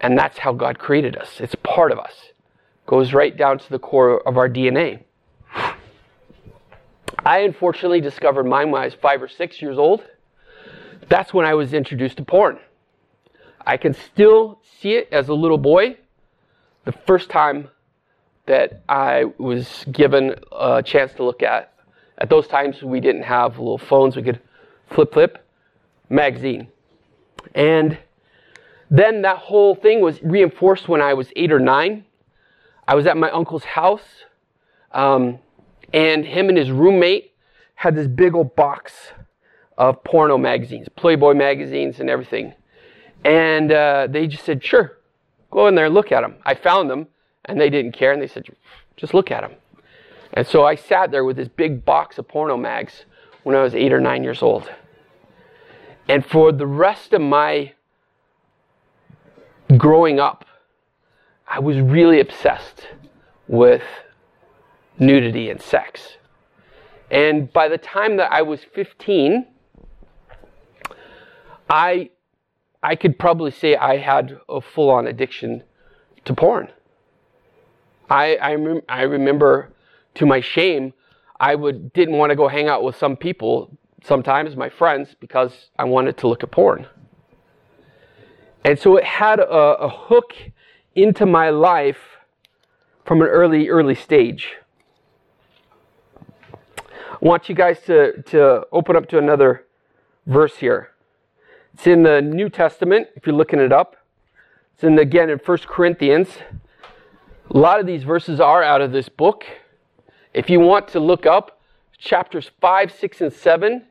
And 0.00 0.16
that's 0.16 0.38
how 0.38 0.52
God 0.52 0.78
created 0.78 1.16
us. 1.16 1.40
It's 1.40 1.56
part 1.56 1.90
of 1.90 1.98
us. 1.98 2.14
Goes 2.86 3.12
right 3.12 3.36
down 3.36 3.58
to 3.58 3.68
the 3.68 3.80
core 3.80 4.20
of 4.28 4.38
our 4.38 4.48
DNA. 4.48 5.02
I 7.18 7.40
unfortunately 7.40 8.00
discovered 8.00 8.44
mine 8.44 8.70
when 8.70 8.82
I 8.82 8.84
was 8.84 8.94
five 8.94 9.20
or 9.20 9.28
six 9.28 9.60
years 9.60 9.76
old. 9.76 10.04
That's 11.08 11.34
when 11.34 11.46
I 11.46 11.54
was 11.54 11.74
introduced 11.74 12.18
to 12.18 12.24
porn. 12.24 12.60
I 13.66 13.76
can 13.76 13.94
still 13.94 14.60
see 14.80 14.94
it 14.94 15.08
as 15.12 15.28
a 15.28 15.34
little 15.34 15.58
boy. 15.58 15.96
The 16.84 16.92
first 16.92 17.30
time 17.30 17.68
that 18.46 18.82
I 18.88 19.24
was 19.38 19.84
given 19.92 20.34
a 20.50 20.82
chance 20.82 21.12
to 21.14 21.24
look 21.24 21.42
at. 21.42 21.72
At 22.18 22.28
those 22.28 22.46
times, 22.48 22.82
we 22.82 23.00
didn't 23.00 23.22
have 23.22 23.58
little 23.58 23.78
phones. 23.78 24.16
We 24.16 24.22
could 24.22 24.40
flip, 24.88 25.12
flip, 25.12 25.46
magazine. 26.08 26.68
And 27.54 27.98
then 28.90 29.22
that 29.22 29.38
whole 29.38 29.74
thing 29.74 30.00
was 30.00 30.22
reinforced 30.22 30.88
when 30.88 31.00
I 31.00 31.14
was 31.14 31.30
eight 31.36 31.52
or 31.52 31.60
nine. 31.60 32.04
I 32.88 32.94
was 32.96 33.06
at 33.06 33.16
my 33.16 33.30
uncle's 33.30 33.64
house, 33.64 34.24
um, 34.90 35.38
and 35.92 36.24
him 36.24 36.48
and 36.48 36.58
his 36.58 36.72
roommate 36.72 37.32
had 37.76 37.94
this 37.94 38.08
big 38.08 38.34
old 38.34 38.56
box 38.56 39.12
of 39.78 40.02
porno 40.02 40.36
magazines, 40.36 40.88
Playboy 40.96 41.34
magazines, 41.34 42.00
and 42.00 42.10
everything. 42.10 42.52
And 43.24 43.72
uh, 43.72 44.06
they 44.08 44.26
just 44.26 44.44
said, 44.44 44.64
sure, 44.64 44.98
go 45.50 45.66
in 45.66 45.74
there 45.74 45.86
and 45.86 45.94
look 45.94 46.12
at 46.12 46.22
them. 46.22 46.36
I 46.44 46.54
found 46.54 46.90
them, 46.90 47.06
and 47.44 47.60
they 47.60 47.70
didn't 47.70 47.92
care, 47.92 48.12
and 48.12 48.20
they 48.20 48.26
said, 48.26 48.46
just 48.96 49.14
look 49.14 49.30
at 49.30 49.42
them. 49.42 49.52
And 50.32 50.46
so 50.46 50.64
I 50.64 50.74
sat 50.74 51.10
there 51.10 51.24
with 51.24 51.36
this 51.36 51.48
big 51.48 51.84
box 51.84 52.18
of 52.18 52.28
porno 52.28 52.56
mags 52.56 53.04
when 53.42 53.56
I 53.56 53.62
was 53.62 53.74
eight 53.74 53.92
or 53.92 54.00
nine 54.00 54.22
years 54.22 54.42
old. 54.42 54.70
And 56.08 56.24
for 56.24 56.52
the 56.52 56.66
rest 56.66 57.12
of 57.12 57.20
my 57.20 57.72
growing 59.76 60.18
up, 60.18 60.44
I 61.46 61.58
was 61.58 61.78
really 61.78 62.20
obsessed 62.20 62.88
with 63.48 63.82
nudity 64.98 65.50
and 65.50 65.60
sex. 65.60 66.16
And 67.10 67.52
by 67.52 67.68
the 67.68 67.78
time 67.78 68.16
that 68.18 68.32
I 68.32 68.42
was 68.42 68.60
15, 68.62 69.46
I 71.68 72.10
I 72.82 72.96
could 72.96 73.18
probably 73.18 73.50
say 73.50 73.76
I 73.76 73.98
had 73.98 74.38
a 74.48 74.60
full-on 74.60 75.06
addiction 75.06 75.62
to 76.24 76.34
porn. 76.34 76.68
I 78.08 78.36
I, 78.36 78.54
rem- 78.54 78.82
I 78.88 79.02
remember, 79.02 79.70
to 80.14 80.26
my 80.26 80.40
shame, 80.40 80.94
I 81.38 81.54
would 81.54 81.92
didn't 81.92 82.16
want 82.16 82.30
to 82.30 82.36
go 82.36 82.48
hang 82.48 82.68
out 82.68 82.82
with 82.82 82.96
some 82.96 83.16
people, 83.16 83.76
sometimes 84.02 84.56
my 84.56 84.68
friends, 84.68 85.14
because 85.18 85.70
I 85.78 85.84
wanted 85.84 86.16
to 86.18 86.28
look 86.28 86.42
at 86.42 86.50
porn. 86.50 86.86
And 88.64 88.78
so 88.78 88.96
it 88.96 89.04
had 89.04 89.40
a, 89.40 89.44
a 89.44 89.88
hook 89.88 90.34
into 90.94 91.24
my 91.24 91.50
life 91.50 92.18
from 93.04 93.22
an 93.22 93.28
early, 93.28 93.68
early 93.68 93.94
stage. 93.94 94.56
I 96.76 97.16
want 97.20 97.48
you 97.48 97.54
guys 97.54 97.80
to, 97.82 98.22
to 98.22 98.66
open 98.70 98.96
up 98.96 99.08
to 99.10 99.18
another 99.18 99.66
verse 100.26 100.56
here. 100.56 100.89
It's 101.74 101.86
in 101.86 102.02
the 102.02 102.20
New 102.20 102.48
Testament, 102.48 103.08
if 103.14 103.26
you're 103.26 103.34
looking 103.34 103.60
it 103.60 103.72
up. 103.72 103.96
It's 104.74 104.84
in 104.84 104.98
again 104.98 105.30
in 105.30 105.38
1 105.38 105.58
Corinthians. 105.66 106.28
A 107.50 107.58
lot 107.58 107.80
of 107.80 107.86
these 107.86 108.02
verses 108.02 108.40
are 108.40 108.62
out 108.62 108.80
of 108.80 108.92
this 108.92 109.08
book. 109.08 109.44
If 110.34 110.50
you 110.50 110.60
want 110.60 110.88
to 110.88 111.00
look 111.00 111.26
up 111.26 111.60
chapters 111.98 112.50
5, 112.60 112.92
6, 112.92 113.20
and 113.20 113.32
7, 113.32 113.84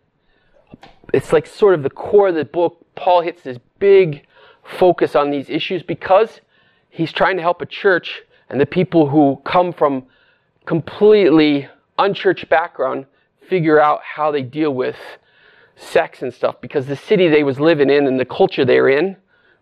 it's 1.13 1.33
like 1.33 1.47
sort 1.47 1.73
of 1.73 1.83
the 1.83 1.89
core 1.89 2.29
of 2.29 2.35
the 2.35 2.45
book. 2.45 2.85
Paul 2.95 3.21
hits 3.21 3.41
this 3.41 3.57
big 3.79 4.25
focus 4.63 5.15
on 5.15 5.31
these 5.31 5.49
issues 5.49 5.81
because 5.81 6.41
he's 6.89 7.11
trying 7.11 7.37
to 7.37 7.41
help 7.41 7.61
a 7.61 7.65
church 7.65 8.21
and 8.49 8.59
the 8.59 8.65
people 8.65 9.07
who 9.09 9.41
come 9.45 9.71
from 9.73 10.05
completely 10.65 11.67
unchurched 11.97 12.49
background 12.49 13.05
figure 13.47 13.79
out 13.79 14.01
how 14.03 14.31
they 14.31 14.41
deal 14.43 14.73
with 14.73 14.97
sex 15.79 16.21
and 16.21 16.33
stuff 16.33 16.59
because 16.61 16.85
the 16.85 16.95
city 16.95 17.27
they 17.27 17.43
was 17.43 17.59
living 17.59 17.89
in 17.89 18.05
and 18.05 18.19
the 18.19 18.25
culture 18.25 18.65
they 18.65 18.79
were 18.79 18.89
in 18.89 19.15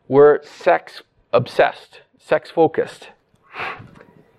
were 0.07 0.41
sex 0.43 1.01
obsessed, 1.31 2.01
sex 2.17 2.49
focused. 2.49 3.09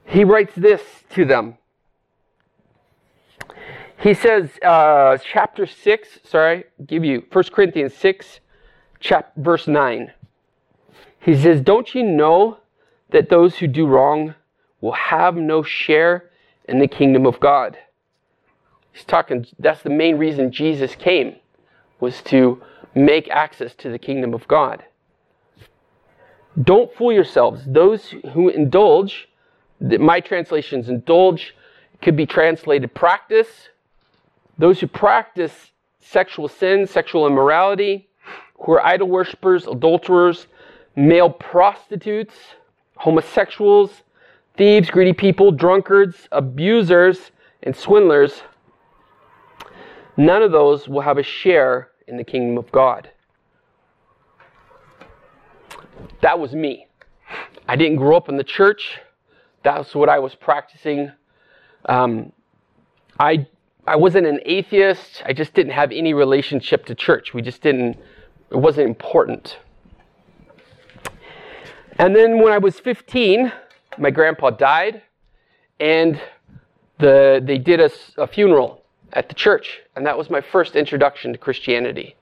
He 0.04 0.24
writes 0.24 0.52
this 0.56 0.82
to 1.10 1.24
them. 1.24 1.58
He 4.00 4.14
says, 4.14 4.50
uh, 4.62 5.18
chapter 5.24 5.66
6, 5.66 6.20
sorry, 6.24 6.64
give 6.86 7.04
you 7.04 7.24
1 7.32 7.44
Corinthians 7.52 7.94
6, 7.94 8.40
chap- 9.00 9.32
verse 9.36 9.66
9. 9.66 10.12
He 11.20 11.36
says, 11.36 11.60
Don't 11.60 11.94
you 11.94 12.04
know 12.04 12.58
that 13.10 13.28
those 13.28 13.58
who 13.58 13.66
do 13.66 13.86
wrong 13.86 14.34
will 14.80 14.92
have 14.92 15.36
no 15.36 15.62
share 15.62 16.30
in 16.68 16.78
the 16.78 16.86
kingdom 16.86 17.26
of 17.26 17.40
God? 17.40 17.76
He's 18.92 19.04
talking, 19.04 19.46
that's 19.58 19.82
the 19.82 19.90
main 19.90 20.16
reason 20.16 20.52
Jesus 20.52 20.94
came, 20.94 21.36
was 22.00 22.22
to 22.22 22.62
make 22.94 23.28
access 23.30 23.74
to 23.76 23.90
the 23.90 23.98
kingdom 23.98 24.34
of 24.34 24.46
God. 24.48 24.84
Don't 26.60 26.92
fool 26.94 27.12
yourselves. 27.12 27.62
Those 27.66 28.14
who 28.32 28.48
indulge, 28.48 29.28
my 29.80 30.20
translations, 30.20 30.88
indulge 30.88 31.54
could 32.02 32.16
be 32.16 32.26
translated 32.26 32.94
practice. 32.94 33.68
Those 34.58 34.80
who 34.80 34.86
practice 34.88 35.70
sexual 36.00 36.48
sin, 36.48 36.86
sexual 36.86 37.26
immorality, 37.26 38.08
who 38.60 38.72
are 38.72 38.84
idol 38.84 39.08
worshippers, 39.08 39.66
adulterers, 39.66 40.46
male 40.96 41.30
prostitutes, 41.30 42.34
homosexuals, 42.96 44.02
thieves, 44.56 44.90
greedy 44.90 45.12
people, 45.12 45.52
drunkards, 45.52 46.28
abusers, 46.32 47.30
and 47.62 47.76
swindlers, 47.76 48.42
none 50.18 50.42
of 50.42 50.52
those 50.52 50.86
will 50.86 51.00
have 51.00 51.16
a 51.16 51.22
share 51.22 51.88
in 52.06 52.18
the 52.18 52.24
kingdom 52.24 52.58
of 52.58 52.70
God. 52.70 53.10
That 56.20 56.38
was 56.38 56.52
me. 56.52 56.86
I 57.66 57.76
didn't 57.76 57.96
grow 57.96 58.16
up 58.16 58.28
in 58.28 58.36
the 58.36 58.44
church. 58.44 58.98
That's 59.62 59.94
what 59.94 60.08
I 60.08 60.18
was 60.18 60.34
practicing. 60.34 61.12
Um, 61.86 62.32
I 63.18 63.46
I 63.86 63.96
wasn't 63.96 64.26
an 64.26 64.40
atheist. 64.44 65.22
I 65.24 65.32
just 65.32 65.54
didn't 65.54 65.72
have 65.72 65.92
any 65.92 66.12
relationship 66.12 66.84
to 66.86 66.94
church. 66.94 67.32
We 67.32 67.40
just 67.40 67.62
didn't 67.62 67.96
It 68.50 68.56
wasn't 68.56 68.88
important. 68.88 69.58
And 71.98 72.14
then 72.14 72.40
when 72.40 72.52
I 72.52 72.58
was 72.58 72.78
15, 72.78 73.52
my 73.98 74.10
grandpa 74.10 74.50
died, 74.50 75.02
and 75.80 76.20
the, 76.98 77.42
they 77.44 77.58
did 77.58 77.80
a, 77.80 77.90
a 78.16 78.26
funeral 78.26 78.77
at 79.12 79.28
the 79.28 79.34
church. 79.34 79.80
And 79.96 80.06
that 80.06 80.18
was 80.18 80.30
my 80.30 80.40
first 80.40 80.76
introduction 80.76 81.32
to 81.32 81.38
Christianity. 81.38 82.16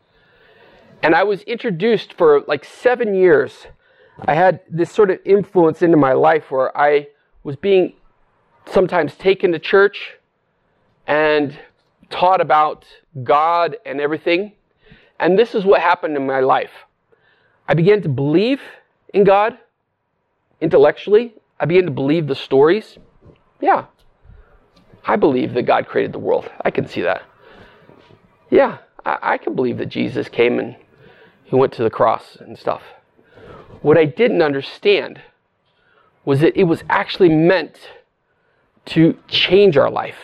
And 1.02 1.14
I 1.14 1.24
was 1.24 1.42
introduced 1.42 2.14
for 2.14 2.40
like 2.48 2.64
seven 2.64 3.14
years. 3.14 3.66
I 4.24 4.34
had 4.34 4.60
this 4.68 4.90
sort 4.90 5.10
of 5.10 5.18
influence 5.24 5.82
into 5.82 5.96
my 5.96 6.12
life 6.12 6.50
where 6.50 6.76
I 6.76 7.08
was 7.44 7.56
being 7.56 7.92
sometimes 8.66 9.14
taken 9.14 9.52
to 9.52 9.58
church 9.58 10.14
and 11.06 11.58
taught 12.10 12.40
about 12.40 12.84
God 13.22 13.76
and 13.84 14.00
everything. 14.00 14.52
And 15.20 15.38
this 15.38 15.54
is 15.54 15.64
what 15.64 15.80
happened 15.80 16.16
in 16.16 16.26
my 16.26 16.40
life. 16.40 16.72
I 17.68 17.74
began 17.74 18.02
to 18.02 18.08
believe 18.08 18.60
in 19.12 19.24
God 19.24 19.58
intellectually. 20.60 21.34
I 21.58 21.66
began 21.66 21.84
to 21.84 21.90
believe 21.90 22.26
the 22.26 22.34
stories. 22.34 22.98
Yeah, 23.60 23.86
I 25.06 25.16
believe 25.16 25.54
that 25.54 25.62
God 25.62 25.86
created 25.86 26.12
the 26.12 26.18
world. 26.18 26.50
I 26.64 26.70
can 26.70 26.86
see 26.86 27.02
that. 27.02 27.22
Yeah, 28.50 28.78
I, 29.04 29.18
I 29.22 29.38
can 29.38 29.54
believe 29.54 29.78
that 29.78 29.86
Jesus 29.86 30.28
came 30.28 30.58
and 30.58 30.76
he 31.44 31.54
went 31.54 31.72
to 31.74 31.82
the 31.82 31.90
cross 31.90 32.36
and 32.40 32.58
stuff. 32.58 32.82
What 33.82 33.96
I 33.96 34.04
didn't 34.04 34.42
understand 34.42 35.20
was 36.24 36.40
that 36.40 36.58
it 36.58 36.64
was 36.64 36.82
actually 36.88 37.28
meant 37.28 37.78
to 38.86 39.16
change 39.28 39.76
our 39.76 39.90
life. 39.90 40.18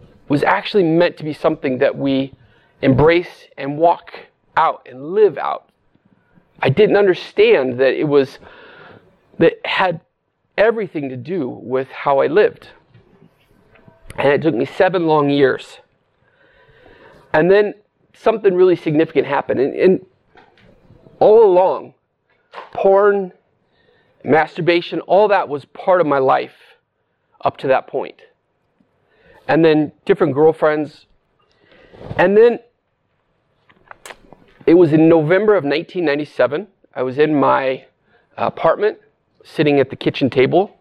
It 0.00 0.30
was 0.30 0.42
actually 0.42 0.84
meant 0.84 1.16
to 1.16 1.24
be 1.24 1.32
something 1.32 1.78
that 1.78 1.96
we 1.96 2.34
embrace 2.82 3.46
and 3.56 3.78
walk 3.78 4.12
out 4.56 4.86
and 4.88 5.12
live 5.12 5.38
out. 5.38 5.70
I 6.60 6.68
didn't 6.68 6.96
understand 6.96 7.80
that 7.80 7.98
it 7.98 8.04
was 8.04 8.38
that 9.38 9.54
had 9.64 10.02
everything 10.58 11.08
to 11.08 11.16
do 11.16 11.48
with 11.48 11.88
how 11.88 12.18
I 12.18 12.26
lived. 12.26 12.68
And 14.20 14.34
it 14.34 14.42
took 14.42 14.54
me 14.54 14.66
seven 14.66 15.06
long 15.06 15.30
years. 15.30 15.78
And 17.32 17.50
then 17.50 17.72
something 18.12 18.54
really 18.54 18.76
significant 18.76 19.26
happened. 19.26 19.60
And, 19.60 19.74
and 19.74 20.06
all 21.20 21.42
along, 21.42 21.94
porn, 22.72 23.32
masturbation, 24.22 25.00
all 25.00 25.28
that 25.28 25.48
was 25.48 25.64
part 25.64 26.02
of 26.02 26.06
my 26.06 26.18
life 26.18 26.76
up 27.42 27.56
to 27.58 27.68
that 27.68 27.86
point. 27.86 28.20
And 29.48 29.64
then 29.64 29.90
different 30.04 30.34
girlfriends. 30.34 31.06
And 32.18 32.36
then 32.36 32.58
it 34.66 34.74
was 34.74 34.92
in 34.92 35.08
November 35.08 35.54
of 35.54 35.64
1997. 35.64 36.66
I 36.94 37.02
was 37.02 37.16
in 37.16 37.34
my 37.40 37.86
apartment, 38.36 38.98
sitting 39.44 39.80
at 39.80 39.88
the 39.88 39.96
kitchen 39.96 40.28
table. 40.28 40.78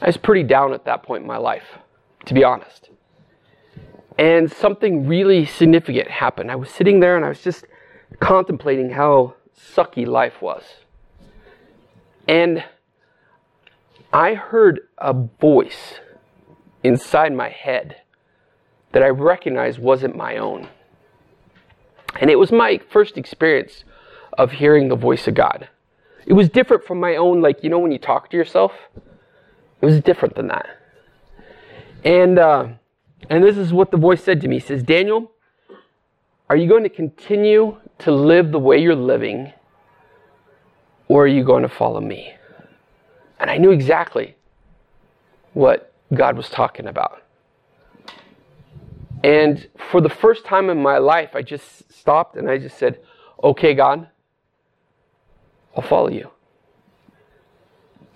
I 0.00 0.06
was 0.06 0.16
pretty 0.16 0.44
down 0.44 0.72
at 0.72 0.84
that 0.84 1.02
point 1.02 1.22
in 1.22 1.26
my 1.26 1.38
life, 1.38 1.78
to 2.28 2.34
be 2.34 2.44
honest. 2.44 2.90
And 4.18 4.52
something 4.52 5.06
really 5.06 5.46
significant 5.46 6.08
happened. 6.08 6.50
I 6.50 6.56
was 6.56 6.70
sitting 6.70 7.00
there 7.00 7.16
and 7.16 7.24
I 7.24 7.28
was 7.28 7.40
just 7.40 7.64
contemplating 8.20 8.90
how 8.90 9.34
sucky 9.58 10.06
life 10.06 10.42
was. 10.42 10.62
And 12.26 12.64
I 14.12 14.34
heard 14.34 14.80
a 14.98 15.14
voice 15.14 15.94
inside 16.84 17.32
my 17.32 17.48
head 17.48 17.96
that 18.92 19.02
I 19.02 19.08
recognized 19.08 19.78
wasn't 19.78 20.16
my 20.16 20.36
own. 20.36 20.68
And 22.20 22.30
it 22.30 22.36
was 22.36 22.52
my 22.52 22.78
first 22.90 23.16
experience 23.16 23.84
of 24.36 24.52
hearing 24.52 24.88
the 24.88 24.96
voice 24.96 25.26
of 25.28 25.34
God. 25.34 25.68
It 26.26 26.34
was 26.34 26.50
different 26.50 26.84
from 26.84 27.00
my 27.00 27.16
own, 27.16 27.40
like, 27.40 27.64
you 27.64 27.70
know, 27.70 27.78
when 27.78 27.92
you 27.92 27.98
talk 27.98 28.30
to 28.30 28.36
yourself? 28.36 28.72
It 29.80 29.86
was 29.86 30.00
different 30.00 30.34
than 30.34 30.48
that. 30.48 30.77
And, 32.04 32.38
uh, 32.38 32.68
and 33.28 33.42
this 33.42 33.56
is 33.56 33.72
what 33.72 33.90
the 33.90 33.96
voice 33.96 34.22
said 34.22 34.40
to 34.42 34.48
me. 34.48 34.56
He 34.56 34.60
says, 34.60 34.82
Daniel, 34.82 35.32
are 36.48 36.56
you 36.56 36.68
going 36.68 36.84
to 36.84 36.88
continue 36.88 37.76
to 37.98 38.12
live 38.12 38.52
the 38.52 38.58
way 38.58 38.78
you're 38.78 38.94
living, 38.94 39.52
or 41.08 41.24
are 41.24 41.28
you 41.28 41.44
going 41.44 41.62
to 41.62 41.68
follow 41.68 42.00
me? 42.00 42.32
And 43.38 43.50
I 43.50 43.58
knew 43.58 43.70
exactly 43.70 44.36
what 45.52 45.92
God 46.14 46.36
was 46.36 46.48
talking 46.48 46.86
about. 46.86 47.22
And 49.22 49.68
for 49.90 50.00
the 50.00 50.08
first 50.08 50.44
time 50.44 50.70
in 50.70 50.80
my 50.80 50.98
life, 50.98 51.34
I 51.34 51.42
just 51.42 51.92
stopped 51.92 52.36
and 52.36 52.48
I 52.48 52.58
just 52.58 52.78
said, 52.78 53.00
Okay, 53.42 53.74
God, 53.74 54.08
I'll 55.76 55.82
follow 55.82 56.08
you. 56.08 56.30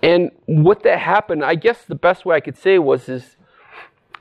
And 0.01 0.31
what 0.45 0.83
that 0.83 0.99
happened, 0.99 1.45
I 1.45 1.55
guess 1.55 1.85
the 1.85 1.95
best 1.95 2.25
way 2.25 2.35
I 2.35 2.39
could 2.41 2.57
say 2.57 2.77
was 2.79 3.07
is 3.07 3.37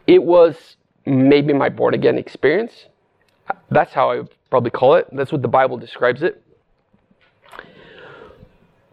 it 0.06 0.22
was 0.22 0.76
maybe 1.06 1.52
my 1.52 1.68
born 1.68 1.94
again 1.94 2.18
experience. 2.18 2.86
That's 3.70 3.92
how 3.92 4.12
I 4.12 4.22
probably 4.50 4.70
call 4.70 4.94
it. 4.94 5.08
That's 5.12 5.32
what 5.32 5.42
the 5.42 5.48
Bible 5.48 5.76
describes 5.76 6.22
it. 6.22 6.42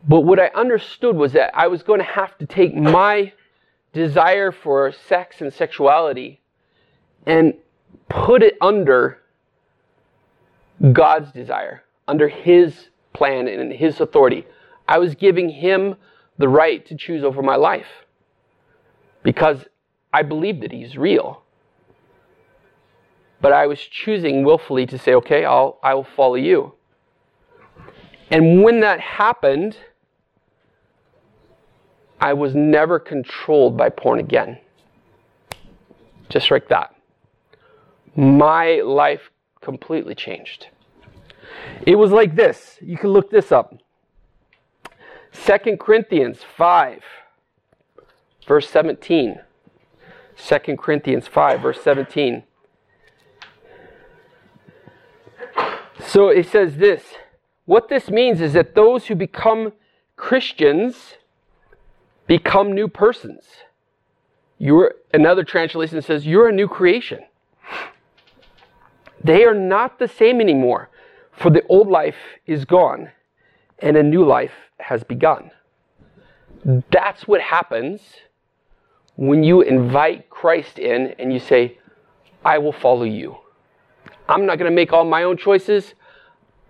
But 0.08 0.22
what 0.22 0.40
I 0.40 0.48
understood 0.56 1.16
was 1.16 1.34
that 1.34 1.52
I 1.54 1.68
was 1.68 1.84
going 1.84 2.00
to 2.00 2.06
have 2.06 2.38
to 2.38 2.46
take 2.46 2.76
my 2.76 3.34
desire 3.94 4.52
for 4.52 4.92
sex 4.92 5.42
and 5.42 5.54
sexuality 5.54 6.42
and 7.26 7.54
put 8.08 8.42
it 8.42 8.56
under 8.62 9.20
God's 10.94 11.32
desire, 11.32 11.84
under 12.08 12.30
His 12.30 12.90
plan 13.14 13.48
and 13.48 13.74
His 13.74 14.00
authority. 14.00 14.46
I 14.88 15.00
was 15.00 15.16
giving 15.16 15.50
Him 15.50 15.96
the 16.38 16.48
right 16.48 16.86
to 16.86 16.96
choose 16.96 17.24
over 17.24 17.42
my 17.42 17.56
life 17.56 18.06
because 19.24 19.66
I 20.14 20.24
believed 20.24 20.62
that 20.62 20.72
He's 20.72 20.98
real. 20.98 21.44
But 23.42 23.54
I 23.54 23.68
was 23.68 23.80
choosing 23.80 24.44
willfully 24.44 24.86
to 24.88 24.98
say, 24.98 25.14
okay, 25.16 25.46
I'll, 25.46 25.80
I 25.82 25.94
will 25.94 26.08
follow 26.16 26.36
you. 26.36 26.74
And 28.30 28.64
when 28.64 28.82
that 28.82 29.00
happened, 29.00 29.78
I 32.20 32.34
was 32.34 32.54
never 32.54 33.00
controlled 33.00 33.78
by 33.78 33.90
porn 33.90 34.20
again. 34.20 34.60
Just 36.28 36.52
like 36.52 36.68
that. 36.68 36.94
My 38.16 38.82
life 38.82 39.32
completely 39.62 40.16
changed. 40.16 40.68
It 41.88 41.96
was 41.96 42.12
like 42.12 42.36
this. 42.36 42.78
You 42.82 42.98
can 42.98 43.12
look 43.12 43.32
this 43.32 43.52
up. 43.52 43.74
2 45.34 45.78
Corinthians 45.78 46.40
5, 46.58 47.04
verse 48.46 48.70
17. 48.70 49.40
2 50.48 50.78
Corinthians 50.78 51.28
5, 51.28 51.62
verse 51.62 51.82
17. 51.82 52.44
So 56.06 56.30
it 56.30 56.48
says 56.48 56.78
this 56.78 57.04
what 57.66 57.88
this 57.88 58.10
means 58.10 58.42
is 58.42 58.54
that 58.54 58.74
those 58.74 59.06
who 59.06 59.16
become 59.16 59.74
Christians 60.16 61.14
become 62.26 62.74
new 62.74 62.88
persons. 62.88 63.44
You're, 64.58 64.96
another 65.14 65.44
translation 65.44 66.02
says, 66.02 66.26
you're 66.26 66.50
a 66.50 66.52
new 66.52 66.68
creation. 66.68 67.20
They 69.24 69.46
are 69.46 69.54
not 69.54 70.00
the 70.00 70.08
same 70.08 70.42
anymore, 70.42 70.90
for 71.32 71.50
the 71.50 71.64
old 71.68 71.88
life 71.88 72.18
is 72.46 72.66
gone 72.66 73.12
and 73.78 73.96
a 73.96 74.04
new 74.04 74.26
life 74.26 74.72
has 74.80 75.04
begun. 75.04 75.52
That's 76.66 77.28
what 77.28 77.42
happens 77.42 78.02
when 79.20 79.44
you 79.44 79.60
invite 79.60 80.30
Christ 80.30 80.80
in 80.80 81.14
and 81.20 81.34
you 81.34 81.40
say, 81.40 81.78
I 82.46 82.58
will 82.58 82.72
follow 82.72 83.04
you. 83.04 83.36
I'm 84.30 84.46
not 84.46 84.58
going 84.58 84.72
to 84.72 84.76
make 84.76 84.94
all 84.94 85.04
my 85.04 85.24
own 85.24 85.36
choices. 85.36 85.94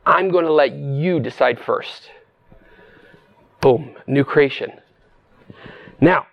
I'm 0.04 0.32
going 0.32 0.46
to 0.46 0.52
let 0.52 0.74
you 0.74 1.20
decide 1.20 1.60
first. 1.60 2.10
Boom, 3.62 3.96
new 4.08 4.24
creation. 4.24 4.72
Now, 6.02 6.26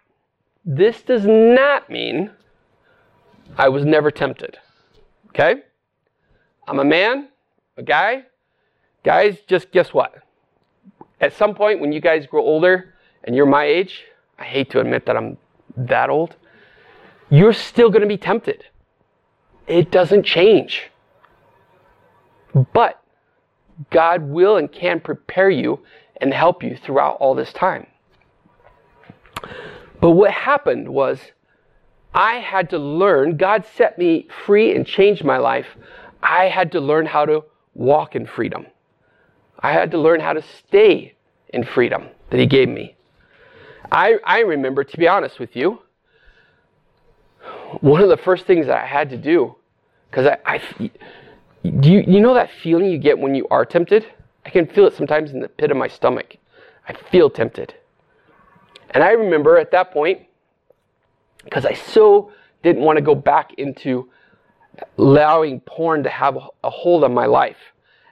this 0.64 1.02
does 1.02 1.26
not 1.26 1.90
mean 1.90 2.30
I 3.58 3.68
was 3.68 3.84
never 3.84 4.10
tempted. 4.10 4.56
Okay? 5.28 5.56
I'm 6.66 6.78
a 6.78 6.84
man, 6.84 7.28
a 7.76 7.82
guy. 7.82 8.24
Guys, 9.04 9.36
just 9.46 9.70
guess 9.70 9.92
what? 9.92 10.14
At 11.20 11.34
some 11.34 11.54
point 11.54 11.80
when 11.80 11.92
you 11.92 12.00
guys 12.00 12.26
grow 12.26 12.42
older 12.42 12.94
and 13.24 13.36
you're 13.36 13.44
my 13.44 13.64
age, 13.66 14.04
I 14.38 14.44
hate 14.44 14.70
to 14.70 14.80
admit 14.80 15.04
that 15.04 15.16
I'm 15.18 15.36
that 15.76 16.10
old, 16.10 16.36
you're 17.30 17.52
still 17.52 17.90
going 17.90 18.02
to 18.02 18.08
be 18.08 18.16
tempted. 18.16 18.64
It 19.66 19.90
doesn't 19.90 20.24
change. 20.24 20.90
But 22.72 23.02
God 23.90 24.22
will 24.22 24.56
and 24.56 24.70
can 24.70 25.00
prepare 25.00 25.50
you 25.50 25.80
and 26.20 26.32
help 26.32 26.62
you 26.62 26.76
throughout 26.76 27.16
all 27.20 27.34
this 27.34 27.52
time. 27.52 27.86
But 30.00 30.10
what 30.12 30.30
happened 30.30 30.88
was 30.88 31.20
I 32.14 32.36
had 32.36 32.70
to 32.70 32.78
learn, 32.78 33.36
God 33.36 33.66
set 33.76 33.98
me 33.98 34.28
free 34.46 34.74
and 34.74 34.86
changed 34.86 35.24
my 35.24 35.36
life. 35.36 35.66
I 36.22 36.44
had 36.44 36.72
to 36.72 36.80
learn 36.80 37.06
how 37.06 37.26
to 37.26 37.44
walk 37.74 38.16
in 38.16 38.26
freedom. 38.26 38.66
I 39.60 39.72
had 39.72 39.90
to 39.90 39.98
learn 39.98 40.20
how 40.20 40.32
to 40.32 40.42
stay 40.42 41.14
in 41.48 41.64
freedom 41.64 42.08
that 42.30 42.40
He 42.40 42.46
gave 42.46 42.68
me. 42.68 42.95
I, 43.90 44.18
I 44.24 44.40
remember, 44.40 44.84
to 44.84 44.96
be 44.96 45.08
honest 45.08 45.38
with 45.38 45.56
you, 45.56 45.80
one 47.80 48.02
of 48.02 48.08
the 48.08 48.16
first 48.16 48.46
things 48.46 48.66
that 48.66 48.82
I 48.82 48.86
had 48.86 49.10
to 49.10 49.16
do, 49.16 49.56
because 50.10 50.26
I, 50.26 50.38
I, 50.44 50.90
do 51.62 51.92
you, 51.92 52.04
you 52.06 52.20
know 52.20 52.34
that 52.34 52.50
feeling 52.50 52.90
you 52.90 52.98
get 52.98 53.18
when 53.18 53.34
you 53.34 53.46
are 53.50 53.64
tempted? 53.64 54.06
I 54.44 54.50
can 54.50 54.66
feel 54.66 54.86
it 54.86 54.94
sometimes 54.94 55.32
in 55.32 55.40
the 55.40 55.48
pit 55.48 55.70
of 55.70 55.76
my 55.76 55.88
stomach. 55.88 56.36
I 56.88 56.92
feel 56.92 57.28
tempted. 57.28 57.74
And 58.90 59.02
I 59.02 59.10
remember 59.10 59.58
at 59.58 59.70
that 59.72 59.92
point, 59.92 60.22
because 61.44 61.66
I 61.66 61.74
so 61.74 62.32
didn't 62.62 62.82
want 62.82 62.96
to 62.96 63.02
go 63.02 63.14
back 63.14 63.54
into 63.54 64.08
allowing 64.98 65.60
porn 65.60 66.02
to 66.02 66.10
have 66.10 66.36
a 66.64 66.70
hold 66.70 67.04
on 67.04 67.14
my 67.14 67.26
life. 67.26 67.56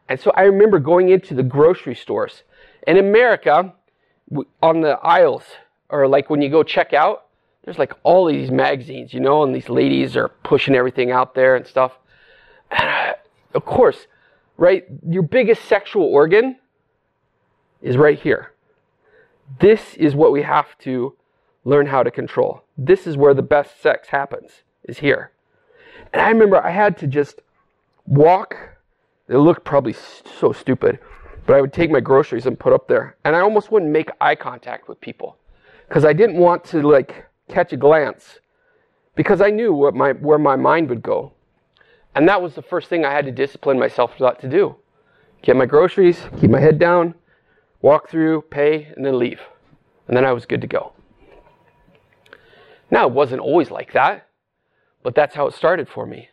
And 0.08 0.20
so 0.20 0.30
I 0.34 0.42
remember 0.42 0.78
going 0.78 1.10
into 1.10 1.34
the 1.34 1.42
grocery 1.42 1.94
stores. 1.94 2.42
In 2.86 2.98
America, 2.98 3.72
on 4.62 4.80
the 4.80 4.98
aisles, 5.02 5.44
or 5.90 6.08
like 6.08 6.30
when 6.30 6.42
you 6.42 6.48
go 6.48 6.62
check 6.62 6.92
out, 6.92 7.26
there's 7.64 7.78
like 7.78 7.94
all 8.02 8.26
these 8.26 8.50
magazines, 8.50 9.14
you 9.14 9.20
know, 9.20 9.42
and 9.42 9.54
these 9.54 9.68
ladies 9.68 10.16
are 10.16 10.28
pushing 10.28 10.74
everything 10.74 11.10
out 11.10 11.34
there 11.34 11.56
and 11.56 11.66
stuff. 11.66 11.92
And 12.70 12.88
I, 12.88 13.14
of 13.54 13.64
course, 13.64 14.06
right, 14.56 14.84
your 15.08 15.22
biggest 15.22 15.64
sexual 15.64 16.04
organ 16.04 16.56
is 17.80 17.96
right 17.96 18.18
here. 18.18 18.52
This 19.60 19.94
is 19.94 20.14
what 20.14 20.32
we 20.32 20.42
have 20.42 20.76
to 20.80 21.14
learn 21.64 21.86
how 21.86 22.02
to 22.02 22.10
control. 22.10 22.64
This 22.76 23.06
is 23.06 23.16
where 23.16 23.34
the 23.34 23.42
best 23.42 23.80
sex 23.80 24.08
happens, 24.08 24.62
is 24.84 24.98
here. 24.98 25.30
And 26.12 26.20
I 26.20 26.28
remember 26.28 26.62
I 26.62 26.70
had 26.70 26.98
to 26.98 27.06
just 27.06 27.40
walk. 28.06 28.56
It 29.28 29.38
looked 29.38 29.64
probably 29.64 29.94
so 30.38 30.52
stupid, 30.52 30.98
but 31.46 31.56
I 31.56 31.60
would 31.60 31.72
take 31.72 31.90
my 31.90 32.00
groceries 32.00 32.46
and 32.46 32.58
put 32.58 32.72
up 32.72 32.88
there. 32.88 33.16
And 33.24 33.34
I 33.34 33.40
almost 33.40 33.70
wouldn't 33.70 33.90
make 33.90 34.10
eye 34.20 34.34
contact 34.34 34.88
with 34.88 35.00
people 35.00 35.36
because 35.88 36.04
I 36.04 36.12
didn't 36.12 36.36
want 36.36 36.64
to 36.66 36.82
like 36.82 37.26
catch 37.48 37.72
a 37.72 37.76
glance 37.76 38.38
because 39.14 39.40
I 39.40 39.50
knew 39.50 39.72
what 39.72 39.94
my, 39.94 40.12
where 40.12 40.38
my 40.38 40.56
mind 40.56 40.88
would 40.88 41.02
go. 41.02 41.32
And 42.14 42.28
that 42.28 42.40
was 42.40 42.54
the 42.54 42.62
first 42.62 42.88
thing 42.88 43.04
I 43.04 43.12
had 43.12 43.26
to 43.26 43.32
discipline 43.32 43.78
myself 43.78 44.12
not 44.20 44.40
to 44.40 44.48
do. 44.48 44.76
Get 45.42 45.56
my 45.56 45.66
groceries, 45.66 46.20
keep 46.40 46.50
my 46.50 46.60
head 46.60 46.78
down, 46.78 47.14
walk 47.82 48.08
through, 48.08 48.42
pay, 48.42 48.92
and 48.96 49.04
then 49.04 49.18
leave. 49.18 49.40
And 50.08 50.16
then 50.16 50.24
I 50.24 50.32
was 50.32 50.46
good 50.46 50.60
to 50.60 50.66
go. 50.66 50.92
Now, 52.90 53.06
it 53.06 53.12
wasn't 53.12 53.40
always 53.40 53.70
like 53.70 53.92
that, 53.92 54.28
but 55.02 55.14
that's 55.14 55.34
how 55.34 55.46
it 55.46 55.54
started 55.54 55.88
for 55.88 56.06
me. 56.06 56.28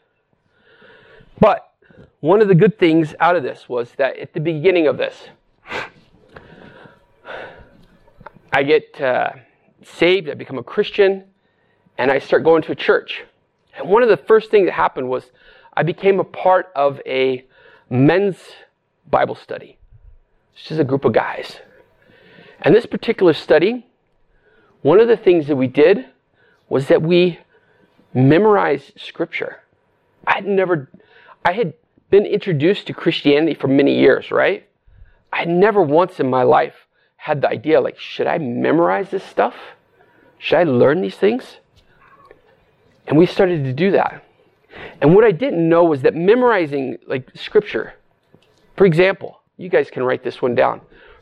But 1.39 1.71
one 2.19 2.41
of 2.41 2.47
the 2.47 2.55
good 2.55 2.77
things 2.77 3.15
out 3.19 3.35
of 3.35 3.43
this 3.43 3.67
was 3.67 3.91
that 3.97 4.17
at 4.17 4.33
the 4.33 4.39
beginning 4.39 4.87
of 4.87 4.97
this, 4.97 5.15
I 8.51 8.63
get 8.63 8.99
uh, 8.99 9.31
saved, 9.83 10.29
I 10.29 10.33
become 10.33 10.57
a 10.57 10.63
Christian, 10.63 11.23
and 11.97 12.11
I 12.11 12.19
start 12.19 12.43
going 12.43 12.61
to 12.63 12.71
a 12.71 12.75
church. 12.75 13.23
And 13.77 13.89
one 13.89 14.03
of 14.03 14.09
the 14.09 14.17
first 14.17 14.51
things 14.51 14.67
that 14.67 14.73
happened 14.73 15.09
was 15.09 15.31
I 15.73 15.83
became 15.83 16.19
a 16.19 16.23
part 16.23 16.71
of 16.75 16.99
a 17.05 17.45
men's 17.89 18.37
Bible 19.09 19.35
study. 19.35 19.77
It's 20.53 20.63
just 20.63 20.79
a 20.79 20.83
group 20.83 21.05
of 21.05 21.13
guys. 21.13 21.57
And 22.61 22.75
this 22.75 22.85
particular 22.85 23.33
study, 23.33 23.87
one 24.81 24.99
of 24.99 25.07
the 25.07 25.17
things 25.17 25.47
that 25.47 25.55
we 25.55 25.67
did 25.67 26.05
was 26.67 26.87
that 26.87 27.01
we 27.01 27.39
memorized 28.13 28.99
scripture. 28.99 29.61
I 30.27 30.35
had 30.35 30.45
never, 30.45 30.89
I 31.45 31.53
had 31.53 31.73
been 32.09 32.25
introduced 32.25 32.87
to 32.87 32.93
Christianity 32.93 33.53
for 33.53 33.67
many 33.67 33.97
years, 33.97 34.31
right? 34.31 34.67
I 35.31 35.39
had 35.39 35.49
never 35.49 35.81
once 35.81 36.19
in 36.19 36.29
my 36.29 36.43
life 36.43 36.85
had 37.21 37.41
the 37.41 37.47
idea 37.47 37.79
like, 37.79 37.99
should 37.99 38.25
I 38.25 38.39
memorize 38.39 39.11
this 39.11 39.23
stuff? 39.23 39.53
Should 40.39 40.57
I 40.57 40.63
learn 40.63 41.01
these 41.01 41.17
things? 41.17 41.57
And 43.05 43.15
we 43.15 43.27
started 43.27 43.63
to 43.65 43.73
do 43.73 43.91
that. 43.91 44.25
And 44.99 45.13
what 45.13 45.23
I 45.23 45.31
didn't 45.31 45.69
know 45.69 45.83
was 45.83 46.01
that 46.01 46.15
memorizing 46.15 46.97
like 47.05 47.29
scripture, 47.35 47.93
for 48.75 48.85
example, 48.85 49.39
you 49.57 49.69
guys 49.69 49.91
can 49.91 50.01
write 50.01 50.23
this 50.23 50.41
one 50.41 50.55
down. 50.55 50.81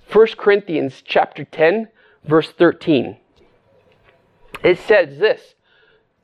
1 0.10 0.28
Corinthians 0.38 1.04
chapter 1.06 1.44
10, 1.44 1.90
verse 2.24 2.50
13. 2.58 3.18
It 4.64 4.80
says 4.80 5.20
this 5.20 5.56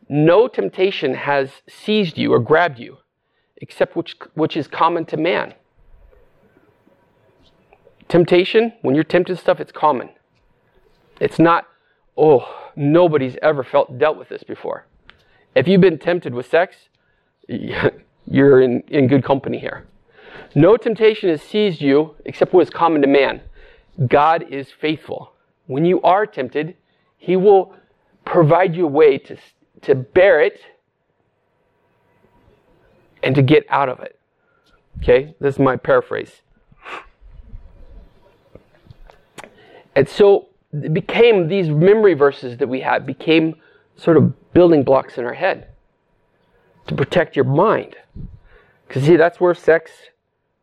No 0.08 0.48
temptation 0.48 1.16
has 1.16 1.50
seized 1.68 2.18
you 2.18 2.32
or 2.32 2.40
grabbed 2.40 2.80
you, 2.80 3.00
except 3.58 3.98
which, 3.98 4.16
which 4.36 4.56
is 4.56 4.70
common 4.70 5.04
to 5.08 5.18
man. 5.18 5.54
Temptation, 8.08 8.74
when 8.82 8.96
you're 8.96 9.04
tempted 9.04 9.38
stuff, 9.38 9.60
it's 9.60 9.72
common. 9.72 10.10
It's 11.20 11.39
not, 11.39 11.65
oh, 12.18 12.72
nobody's 12.76 13.36
ever 13.41 13.63
felt 13.63 13.98
dealt 13.98 14.18
with 14.18 14.30
this 14.30 14.44
before. 14.44 14.86
If 15.56 15.68
you've 15.68 15.82
been 15.82 15.98
tempted 15.98 16.34
with 16.34 16.48
sex, 16.48 16.76
you're 17.48 18.62
in, 18.62 18.84
in 18.88 19.08
good 19.08 19.24
company 19.24 19.60
here. 19.60 19.88
No 20.54 20.78
temptation 20.78 21.30
has 21.30 21.41
seized 21.41 21.82
you 21.82 22.15
except 22.26 22.54
what 22.54 22.62
is 22.62 22.70
common 22.70 23.02
to 23.02 23.08
man. 23.08 23.41
God 24.08 24.44
is 24.50 24.72
faithful. 24.72 25.34
When 25.68 25.86
you 25.86 26.02
are 26.02 26.26
tempted, 26.26 26.76
He 27.18 27.36
will 27.36 27.74
provide 28.26 28.76
you 28.76 28.86
a 28.86 28.89
way 28.89 29.18
to, 29.20 29.38
to 29.82 29.96
bear 29.96 30.41
it 30.41 30.60
and 33.24 33.34
to 33.36 33.41
get 33.41 33.65
out 33.70 33.89
of 33.89 34.00
it. 34.00 34.20
Okay, 35.02 35.36
this 35.39 35.56
is 35.56 35.60
my 35.60 35.76
paraphrase. 35.76 36.41
And 39.96 40.08
so 40.08 40.50
it 40.74 40.94
became 40.94 41.48
these 41.48 41.70
memory 41.70 42.14
verses 42.14 42.58
that 42.58 42.68
we 42.68 42.82
had 42.82 43.06
became 43.06 43.56
sort 43.96 44.18
of 44.18 44.54
building 44.54 44.84
blocks 44.84 45.18
in 45.18 45.26
our 45.26 45.34
head 45.34 45.70
to 46.88 46.96
protect 46.96 47.36
your 47.36 47.46
mind. 47.46 47.96
Because, 48.88 49.04
see, 49.04 49.16
that's 49.16 49.40
where 49.40 49.54
sex 49.54 49.92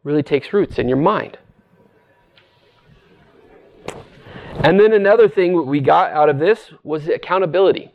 really 0.04 0.22
takes 0.22 0.52
roots 0.52 0.78
in 0.78 0.88
your 0.88 0.98
mind. 0.98 1.38
And 4.64 4.78
then 4.78 4.92
another 4.92 5.28
thing 5.28 5.66
we 5.66 5.80
got 5.80 6.12
out 6.12 6.28
of 6.28 6.38
this 6.38 6.72
was 6.84 7.08
accountability. 7.08 7.90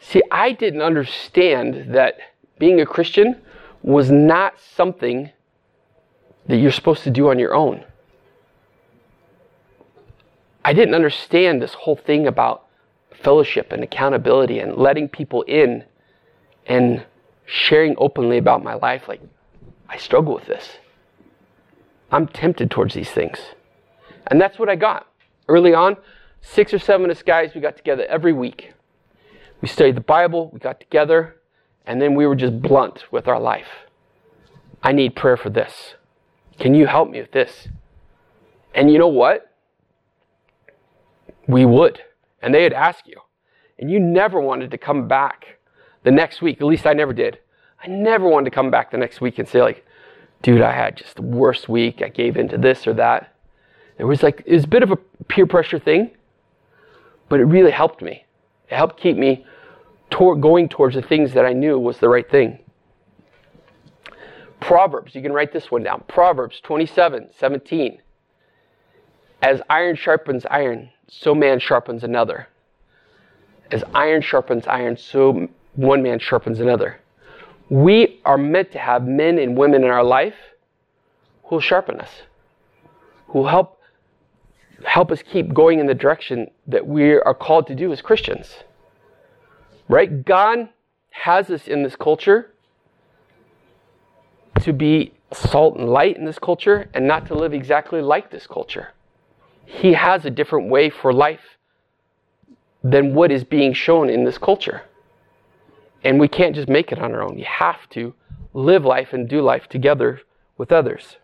See, 0.00 0.22
I 0.30 0.52
didn't 0.52 0.82
understand 0.82 1.94
that 1.94 2.18
being 2.58 2.80
a 2.80 2.86
Christian 2.86 3.40
was 3.82 4.10
not 4.10 4.54
something 4.60 5.30
that 6.46 6.56
you're 6.56 6.70
supposed 6.70 7.02
to 7.04 7.10
do 7.10 7.30
on 7.30 7.38
your 7.38 7.54
own. 7.54 7.84
I 10.64 10.72
didn't 10.72 10.94
understand 10.94 11.62
this 11.62 11.74
whole 11.74 11.96
thing 11.96 12.26
about 12.26 12.66
fellowship 13.22 13.72
and 13.72 13.82
accountability 13.82 14.58
and 14.58 14.76
letting 14.76 15.08
people 15.08 15.42
in 15.42 15.84
and 16.66 17.04
sharing 17.46 17.94
openly 17.98 18.38
about 18.38 18.62
my 18.62 18.74
life. 18.74 19.08
Like, 19.08 19.20
I 19.88 19.96
struggle 19.96 20.34
with 20.34 20.46
this. 20.46 20.78
I'm 22.12 22.26
tempted 22.26 22.70
towards 22.70 22.94
these 22.94 23.10
things. 23.10 23.38
And 24.26 24.40
that's 24.40 24.58
what 24.58 24.68
I 24.68 24.76
got. 24.76 25.06
Early 25.48 25.74
on, 25.74 25.96
six 26.40 26.72
or 26.72 26.78
seven 26.78 27.10
of 27.10 27.16
us 27.16 27.22
guys, 27.22 27.52
we 27.54 27.60
got 27.60 27.76
together 27.76 28.04
every 28.06 28.32
week. 28.32 28.72
We 29.60 29.68
studied 29.68 29.96
the 29.96 30.00
Bible, 30.02 30.50
we 30.52 30.58
got 30.58 30.80
together, 30.80 31.36
and 31.86 32.00
then 32.00 32.14
we 32.14 32.26
were 32.26 32.36
just 32.36 32.62
blunt 32.62 33.04
with 33.10 33.28
our 33.28 33.40
life. 33.40 33.68
I 34.82 34.92
need 34.92 35.16
prayer 35.16 35.36
for 35.36 35.50
this. 35.50 35.94
Can 36.58 36.74
you 36.74 36.86
help 36.86 37.10
me 37.10 37.20
with 37.20 37.32
this? 37.32 37.68
And 38.74 38.90
you 38.90 38.98
know 38.98 39.08
what? 39.08 39.49
We 41.50 41.64
would. 41.64 42.00
And 42.42 42.54
they'd 42.54 42.72
ask 42.72 43.06
you. 43.06 43.20
And 43.78 43.90
you 43.90 43.98
never 43.98 44.40
wanted 44.40 44.70
to 44.70 44.78
come 44.78 45.08
back 45.08 45.58
the 46.02 46.10
next 46.10 46.42
week. 46.42 46.60
At 46.60 46.66
least 46.66 46.86
I 46.86 46.92
never 46.92 47.12
did. 47.12 47.38
I 47.82 47.88
never 47.88 48.28
wanted 48.28 48.50
to 48.50 48.54
come 48.54 48.70
back 48.70 48.90
the 48.90 48.98
next 48.98 49.20
week 49.20 49.38
and 49.38 49.48
say, 49.48 49.62
like, 49.62 49.86
dude, 50.42 50.60
I 50.60 50.72
had 50.72 50.96
just 50.96 51.16
the 51.16 51.22
worst 51.22 51.68
week. 51.68 52.02
I 52.02 52.08
gave 52.08 52.36
into 52.36 52.58
this 52.58 52.86
or 52.86 52.94
that. 52.94 53.34
It 53.98 54.04
was 54.04 54.22
like, 54.22 54.42
it 54.46 54.54
was 54.54 54.64
a 54.64 54.68
bit 54.68 54.82
of 54.82 54.90
a 54.90 54.96
peer 54.96 55.46
pressure 55.46 55.78
thing, 55.78 56.10
but 57.28 57.40
it 57.40 57.44
really 57.44 57.70
helped 57.70 58.02
me. 58.02 58.24
It 58.70 58.76
helped 58.76 58.98
keep 58.98 59.16
me 59.16 59.44
toward, 60.10 60.40
going 60.40 60.68
towards 60.68 60.94
the 60.94 61.02
things 61.02 61.32
that 61.34 61.44
I 61.44 61.52
knew 61.52 61.78
was 61.78 61.98
the 61.98 62.08
right 62.08 62.28
thing. 62.28 62.58
Proverbs, 64.60 65.14
you 65.14 65.22
can 65.22 65.32
write 65.32 65.52
this 65.52 65.70
one 65.70 65.82
down. 65.82 66.04
Proverbs 66.06 66.60
27 66.60 67.30
17. 67.36 68.00
As 69.42 69.60
iron 69.70 69.96
sharpens 69.96 70.44
iron, 70.50 70.90
so 71.08 71.34
man 71.34 71.58
sharpens 71.60 72.04
another. 72.04 72.48
As 73.70 73.82
iron 73.94 74.22
sharpens 74.22 74.66
iron, 74.66 74.96
so 74.96 75.48
one 75.74 76.02
man 76.02 76.18
sharpens 76.18 76.60
another. 76.60 77.00
We 77.68 78.20
are 78.24 78.36
meant 78.36 78.72
to 78.72 78.78
have 78.78 79.06
men 79.06 79.38
and 79.38 79.56
women 79.56 79.84
in 79.84 79.90
our 79.90 80.04
life 80.04 80.34
who 81.44 81.56
will 81.56 81.60
sharpen 81.60 82.00
us, 82.00 82.10
who 83.28 83.46
help 83.46 83.78
help 84.84 85.12
us 85.12 85.22
keep 85.22 85.52
going 85.52 85.78
in 85.78 85.86
the 85.86 85.94
direction 85.94 86.50
that 86.66 86.86
we 86.86 87.12
are 87.12 87.34
called 87.34 87.66
to 87.66 87.74
do 87.74 87.92
as 87.92 88.00
Christians. 88.00 88.56
Right? 89.88 90.24
God 90.24 90.70
has 91.10 91.50
us 91.50 91.68
in 91.68 91.82
this 91.82 91.96
culture 91.96 92.50
to 94.60 94.72
be 94.72 95.12
salt 95.32 95.76
and 95.76 95.88
light 95.88 96.16
in 96.16 96.24
this 96.24 96.38
culture 96.38 96.88
and 96.94 97.06
not 97.06 97.26
to 97.26 97.34
live 97.34 97.52
exactly 97.52 98.00
like 98.00 98.30
this 98.30 98.46
culture. 98.46 98.88
He 99.70 99.92
has 99.92 100.24
a 100.24 100.30
different 100.30 100.68
way 100.68 100.90
for 100.90 101.12
life 101.12 101.56
than 102.82 103.14
what 103.14 103.30
is 103.30 103.44
being 103.44 103.72
shown 103.72 104.10
in 104.10 104.24
this 104.24 104.36
culture. 104.36 104.82
And 106.02 106.18
we 106.18 106.26
can't 106.26 106.56
just 106.56 106.68
make 106.68 106.90
it 106.90 106.98
on 106.98 107.14
our 107.14 107.22
own. 107.22 107.38
You 107.38 107.44
have 107.44 107.88
to 107.90 108.12
live 108.52 108.84
life 108.84 109.12
and 109.12 109.28
do 109.28 109.40
life 109.40 109.68
together 109.68 110.20
with 110.58 110.72
others. 110.72 111.16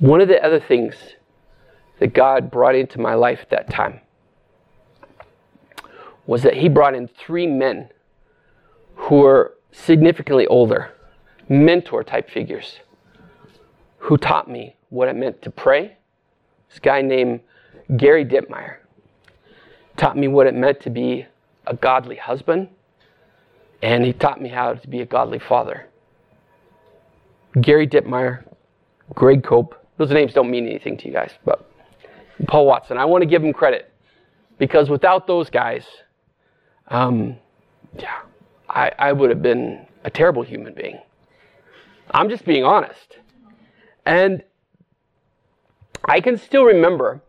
One 0.00 0.20
of 0.20 0.28
the 0.28 0.44
other 0.44 0.60
things 0.60 0.94
that 2.00 2.12
God 2.14 2.50
brought 2.50 2.74
into 2.74 3.00
my 3.00 3.14
life 3.14 3.40
at 3.42 3.50
that 3.50 3.70
time 3.70 4.00
was 6.26 6.42
that 6.42 6.54
He 6.54 6.68
brought 6.68 6.94
in 6.94 7.08
three 7.08 7.46
men 7.46 7.90
who 8.98 9.20
were 9.20 9.54
significantly 9.72 10.46
older, 10.48 10.90
mentor 11.48 12.02
type 12.02 12.28
figures, 12.28 12.80
who 13.98 14.16
taught 14.18 14.50
me 14.50 14.76
what 14.90 15.08
it 15.08 15.16
meant 15.16 15.40
to 15.42 15.50
pray. 15.50 15.96
This 16.68 16.80
guy 16.80 17.00
named 17.00 17.40
Gary 17.96 18.24
Dittmeyer 18.24 18.76
taught 19.96 20.16
me 20.16 20.28
what 20.28 20.46
it 20.46 20.54
meant 20.54 20.80
to 20.80 20.90
be 20.90 21.26
a 21.66 21.74
godly 21.74 22.16
husband, 22.16 22.68
and 23.82 24.04
he 24.04 24.12
taught 24.12 24.40
me 24.40 24.48
how 24.48 24.74
to 24.74 24.88
be 24.88 25.00
a 25.00 25.06
godly 25.06 25.38
father. 25.38 25.86
Gary 27.60 27.86
Dittmeyer, 27.86 28.44
Greg 29.14 29.42
Cope, 29.42 29.74
those 29.96 30.10
names 30.10 30.34
don't 30.34 30.50
mean 30.50 30.66
anything 30.66 30.96
to 30.98 31.06
you 31.06 31.12
guys, 31.12 31.32
but 31.44 31.70
Paul 32.46 32.66
Watson, 32.66 32.98
I 32.98 33.04
want 33.04 33.22
to 33.22 33.26
give 33.26 33.42
him 33.42 33.52
credit 33.52 33.92
because 34.58 34.90
without 34.90 35.26
those 35.26 35.50
guys, 35.50 35.84
um, 36.88 37.36
yeah, 37.98 38.20
I, 38.68 38.92
I 38.98 39.12
would 39.12 39.30
have 39.30 39.42
been 39.42 39.86
a 40.04 40.10
terrible 40.10 40.42
human 40.42 40.74
being. 40.74 40.98
I'm 42.10 42.28
just 42.28 42.44
being 42.44 42.64
honest. 42.64 43.18
And 44.04 44.42
I 46.04 46.20
can 46.20 46.36
still 46.38 46.64
remember. 46.64 47.20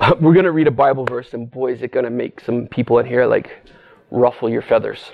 We're 0.20 0.32
going 0.32 0.44
to 0.44 0.52
read 0.52 0.66
a 0.66 0.72
Bible 0.72 1.04
verse, 1.04 1.34
and 1.34 1.50
boy, 1.50 1.72
is 1.72 1.82
it 1.82 1.92
going 1.92 2.04
to 2.04 2.10
make 2.10 2.40
some 2.40 2.66
people 2.66 2.98
in 2.98 3.06
here 3.06 3.26
like 3.26 3.50
ruffle 4.10 4.48
your 4.48 4.62
feathers. 4.62 5.12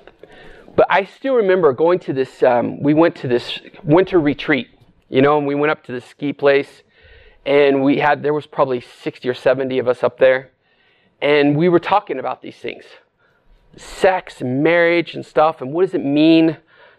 But 0.75 0.87
I 0.91 1.05
still 1.05 1.35
remember 1.35 1.73
going 1.73 1.99
to 2.01 2.13
this, 2.13 2.43
um, 2.43 2.83
we 2.83 2.95
went 2.95 3.17
to 3.17 3.29
this 3.29 3.59
winter 3.83 4.21
retreat, 4.21 4.69
you 5.09 5.23
know, 5.23 5.39
and 5.39 5.47
we 5.47 5.55
went 5.55 5.71
up 5.71 5.85
to 5.85 5.93
the 5.93 6.01
ski 6.01 6.33
place, 6.33 6.83
and 7.45 7.83
we 7.83 7.99
had, 7.99 8.23
there 8.23 8.35
was 8.35 8.47
probably 8.47 8.81
60 8.81 9.29
or 9.29 9.35
70 9.35 9.79
of 9.79 9.89
us 9.89 10.03
up 10.03 10.19
there, 10.19 10.51
and 11.23 11.57
we 11.57 11.69
were 11.69 11.79
talking 11.79 12.19
about 12.19 12.43
these 12.43 12.57
things 12.57 12.85
sex 13.77 14.41
and 14.41 14.63
marriage 14.63 15.15
and 15.15 15.25
stuff, 15.25 15.61
and 15.61 15.73
what 15.73 15.85
does 15.85 15.95
it 15.95 16.05
mean 16.05 16.57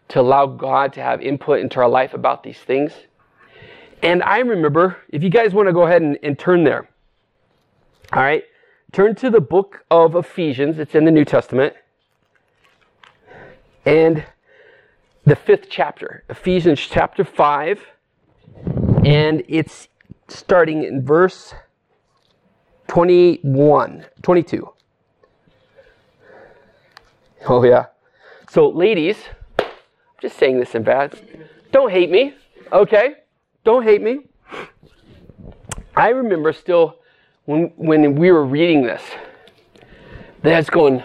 to 0.09 0.21
allow 0.21 0.45
God 0.45 0.93
to 0.93 1.01
have 1.01 1.21
input 1.21 1.59
into 1.59 1.79
our 1.79 1.89
life 1.89 2.13
about 2.13 2.43
these 2.43 2.59
things. 2.59 2.93
And 4.01 4.23
I 4.23 4.39
remember, 4.39 4.97
if 5.09 5.23
you 5.23 5.29
guys 5.29 5.53
want 5.53 5.67
to 5.67 5.73
go 5.73 5.83
ahead 5.83 6.01
and, 6.01 6.17
and 6.23 6.37
turn 6.37 6.63
there, 6.63 6.89
all 8.13 8.21
right, 8.21 8.43
turn 8.91 9.15
to 9.15 9.29
the 9.29 9.41
book 9.41 9.83
of 9.91 10.15
Ephesians. 10.15 10.79
It's 10.79 10.95
in 10.95 11.03
the 11.03 11.11
New 11.11 11.25
Testament. 11.25 11.73
And 13.85 14.25
the 15.25 15.35
fifth 15.35 15.67
chapter, 15.69 16.23
Ephesians 16.29 16.79
chapter 16.79 17.23
5. 17.23 17.85
And 19.03 19.43
it's 19.47 19.87
starting 20.27 20.83
in 20.83 21.03
verse 21.03 21.53
21, 22.87 24.05
22. 24.21 24.73
Oh, 27.47 27.63
yeah. 27.63 27.85
So, 28.49 28.69
ladies, 28.69 29.17
I'm 29.59 29.65
just 30.21 30.37
saying 30.37 30.59
this 30.59 30.75
in 30.75 30.83
bad. 30.83 31.17
Don't 31.71 31.91
hate 31.91 32.09
me, 32.09 32.33
okay? 32.71 33.15
Don't 33.63 33.83
hate 33.83 34.01
me. 34.01 34.21
I 35.95 36.09
remember 36.09 36.53
still 36.53 36.99
when, 37.45 37.71
when 37.75 38.15
we 38.15 38.31
were 38.31 38.45
reading 38.45 38.83
this, 38.83 39.01
that's 40.41 40.69
going, 40.69 41.03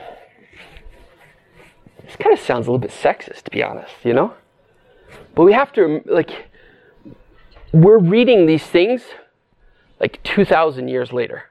this 2.05 2.17
kind 2.17 2.33
of 2.33 2.41
sounds 2.41 2.67
a 2.67 2.71
little 2.71 2.79
bit 2.79 2.91
sexist, 2.91 3.43
to 3.43 3.51
be 3.51 3.63
honest, 3.63 3.93
you 4.05 4.15
know? 4.15 4.35
But 5.35 5.45
we 5.45 5.53
have 5.53 5.73
to, 5.75 6.03
like, 6.07 6.51
we're 7.73 7.99
reading 7.99 8.47
these 8.47 8.65
things 8.65 9.03
like 10.01 10.23
2,000 10.25 10.89
years 10.89 11.13
later. 11.13 11.45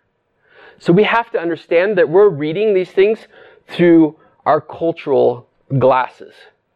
So 0.77 0.93
we 0.93 1.03
have 1.03 1.31
to 1.31 1.39
understand 1.39 1.97
that 1.97 2.09
we're 2.09 2.29
reading 2.29 2.73
these 2.73 2.91
things 2.91 3.19
through 3.67 4.17
our 4.45 4.61
cultural 4.61 5.47
glasses. 5.77 6.33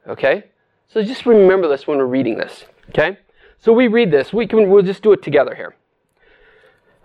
Okay? 0.07 0.45
So 0.87 1.03
just 1.03 1.25
remember 1.25 1.67
this 1.67 1.87
when 1.87 1.97
we're 1.97 2.05
reading 2.05 2.37
this. 2.37 2.65
Okay? 2.89 3.17
So 3.59 3.73
we 3.73 3.87
read 3.87 4.11
this. 4.11 4.31
We 4.31 4.47
can 4.47 4.69
we'll 4.69 4.83
just 4.83 5.03
do 5.03 5.11
it 5.11 5.23
together 5.23 5.55
here. 5.55 5.75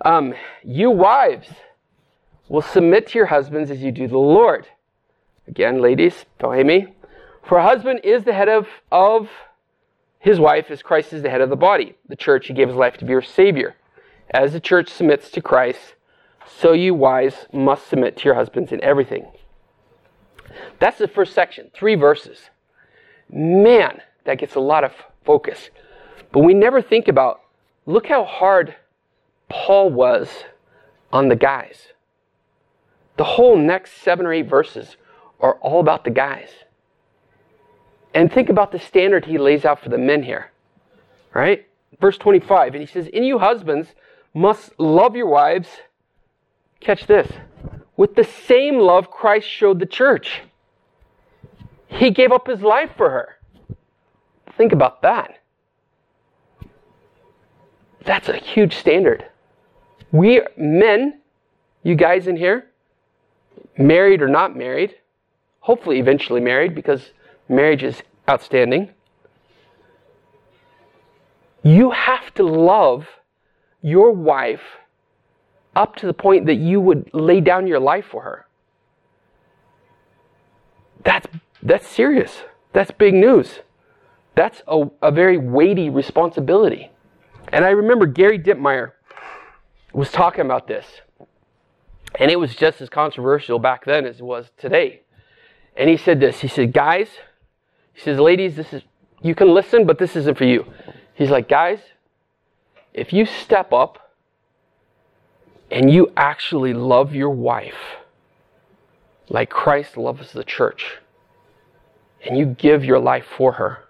Um, 0.04 0.34
you 0.62 0.90
wives 0.90 1.48
will 2.48 2.62
submit 2.62 3.08
to 3.08 3.18
your 3.18 3.26
husbands 3.26 3.70
as 3.70 3.82
you 3.82 3.92
do 3.92 4.08
the 4.08 4.18
Lord. 4.18 4.66
Again, 5.46 5.80
ladies, 5.80 6.24
don't 6.38 6.54
hate 6.54 6.66
me. 6.66 6.94
For 7.46 7.58
a 7.58 7.62
husband 7.62 8.00
is 8.04 8.24
the 8.24 8.32
head 8.32 8.48
of, 8.48 8.68
of 8.92 9.28
his 10.18 10.38
wife 10.38 10.70
as 10.70 10.82
Christ 10.82 11.12
is 11.12 11.22
the 11.22 11.30
head 11.30 11.40
of 11.40 11.50
the 11.50 11.56
body. 11.56 11.96
The 12.08 12.16
church, 12.16 12.46
he 12.46 12.52
gave 12.52 12.68
his 12.68 12.76
life 12.76 12.96
to 12.98 13.04
be 13.04 13.12
her 13.12 13.22
Savior. 13.22 13.76
As 14.30 14.52
the 14.52 14.60
church 14.60 14.88
submits 14.90 15.30
to 15.32 15.40
Christ, 15.40 15.94
so 16.46 16.72
you 16.72 16.94
wives 16.94 17.46
must 17.52 17.88
submit 17.88 18.16
to 18.18 18.24
your 18.24 18.34
husbands 18.34 18.70
in 18.72 18.82
everything. 18.82 19.26
That's 20.78 20.98
the 20.98 21.08
first 21.08 21.34
section, 21.34 21.70
three 21.74 21.94
verses. 21.94 22.50
Man, 23.30 24.00
that 24.24 24.38
gets 24.38 24.54
a 24.54 24.60
lot 24.60 24.84
of 24.84 24.92
focus. 25.24 25.70
But 26.32 26.40
we 26.40 26.54
never 26.54 26.82
think 26.82 27.08
about 27.08 27.40
look 27.86 28.06
how 28.06 28.24
hard 28.24 28.74
Paul 29.48 29.90
was 29.90 30.28
on 31.12 31.28
the 31.28 31.36
guys. 31.36 31.88
The 33.16 33.24
whole 33.24 33.56
next 33.56 34.02
seven 34.02 34.26
or 34.26 34.32
eight 34.32 34.48
verses 34.48 34.96
are 35.40 35.54
all 35.56 35.80
about 35.80 36.04
the 36.04 36.10
guys. 36.10 36.50
And 38.14 38.32
think 38.32 38.48
about 38.48 38.72
the 38.72 38.78
standard 38.78 39.26
he 39.26 39.38
lays 39.38 39.64
out 39.64 39.82
for 39.82 39.88
the 39.88 39.98
men 39.98 40.22
here. 40.22 40.50
Right? 41.32 41.66
Verse 42.00 42.18
25, 42.18 42.74
and 42.74 42.80
he 42.80 42.86
says, 42.86 43.06
In 43.08 43.24
you 43.24 43.38
husbands 43.38 43.88
must 44.34 44.78
love 44.78 45.16
your 45.16 45.26
wives. 45.26 45.68
Catch 46.80 47.06
this 47.06 47.30
with 48.00 48.14
the 48.14 48.24
same 48.24 48.78
love 48.78 49.10
Christ 49.10 49.46
showed 49.46 49.78
the 49.78 49.84
church. 49.84 50.40
He 51.90 52.10
gave 52.10 52.32
up 52.32 52.46
his 52.46 52.62
life 52.62 52.90
for 52.96 53.10
her. 53.10 53.36
Think 54.56 54.72
about 54.72 55.02
that. 55.02 55.40
That's 58.04 58.28
a 58.28 58.36
huge 58.36 58.76
standard. 58.76 59.26
We 60.12 60.42
men, 60.56 61.20
you 61.82 61.94
guys 61.94 62.26
in 62.26 62.36
here, 62.36 62.70
married 63.76 64.22
or 64.22 64.28
not 64.28 64.56
married, 64.56 64.94
hopefully 65.60 65.98
eventually 65.98 66.40
married 66.40 66.74
because 66.74 67.10
marriage 67.48 67.82
is 67.82 68.02
outstanding. 68.28 68.90
You 71.62 71.90
have 71.90 72.32
to 72.34 72.42
love 72.42 73.06
your 73.82 74.12
wife 74.12 74.62
up 75.76 75.96
to 75.96 76.06
the 76.06 76.14
point 76.14 76.46
that 76.46 76.56
you 76.56 76.80
would 76.80 77.10
lay 77.12 77.40
down 77.40 77.66
your 77.66 77.80
life 77.80 78.06
for 78.10 78.22
her. 78.22 78.46
That's, 81.04 81.26
that's 81.62 81.86
serious. 81.86 82.42
That's 82.72 82.90
big 82.90 83.14
news. 83.14 83.60
That's 84.34 84.62
a, 84.66 84.88
a 85.02 85.10
very 85.10 85.36
weighty 85.36 85.90
responsibility. 85.90 86.90
And 87.48 87.64
I 87.64 87.70
remember 87.70 88.06
Gary 88.06 88.38
Dittmeyer 88.38 88.92
was 89.92 90.10
talking 90.10 90.42
about 90.42 90.68
this. 90.68 90.86
And 92.18 92.30
it 92.30 92.36
was 92.36 92.54
just 92.54 92.80
as 92.80 92.88
controversial 92.88 93.58
back 93.58 93.84
then 93.84 94.06
as 94.06 94.20
it 94.20 94.24
was 94.24 94.50
today. 94.56 95.02
And 95.76 95.88
he 95.88 95.96
said 95.96 96.20
this. 96.20 96.40
He 96.40 96.48
said, 96.48 96.72
guys, 96.72 97.08
he 97.92 98.00
says, 98.00 98.18
ladies, 98.18 98.56
this 98.56 98.72
is 98.72 98.82
you 99.22 99.34
can 99.34 99.52
listen, 99.52 99.86
but 99.86 99.98
this 99.98 100.16
isn't 100.16 100.38
for 100.38 100.44
you. 100.44 100.64
He's 101.14 101.30
like, 101.30 101.48
guys, 101.48 101.80
if 102.94 103.12
you 103.12 103.26
step 103.26 103.72
up 103.72 104.14
and 105.70 105.92
you 105.92 106.10
actually 106.16 106.72
love 106.72 107.14
your 107.14 107.30
wife 107.30 107.98
like 109.28 109.50
Christ 109.50 109.96
loves 109.96 110.32
the 110.32 110.42
church, 110.42 110.98
and 112.24 112.36
you 112.36 112.46
give 112.46 112.84
your 112.84 112.98
life 112.98 113.24
for 113.36 113.52
her, 113.52 113.84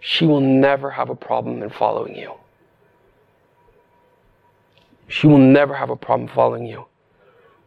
she 0.00 0.24
will 0.24 0.40
never 0.40 0.90
have 0.92 1.10
a 1.10 1.16
problem 1.16 1.62
in 1.62 1.70
following 1.70 2.14
you. 2.14 2.34
She 5.08 5.26
will 5.26 5.38
never 5.38 5.74
have 5.74 5.90
a 5.90 5.96
problem 5.96 6.28
following 6.28 6.66
you 6.66 6.86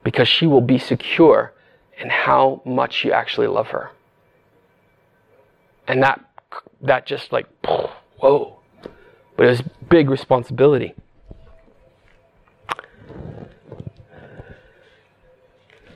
because 0.04 0.28
she 0.28 0.48
will 0.48 0.62
be 0.62 0.78
secure 0.78 1.54
in 1.98 2.10
how 2.10 2.62
much 2.66 3.04
you 3.04 3.12
actually 3.12 3.48
love 3.48 3.68
her. 3.68 3.92
And 5.88 6.04
that 6.04 6.24
that 6.82 7.06
just 7.06 7.32
like 7.32 7.48
whoa. 8.18 8.60
But 9.36 9.46
it 9.46 9.50
was 9.50 9.64
big 9.90 10.10
responsibility. 10.10 10.96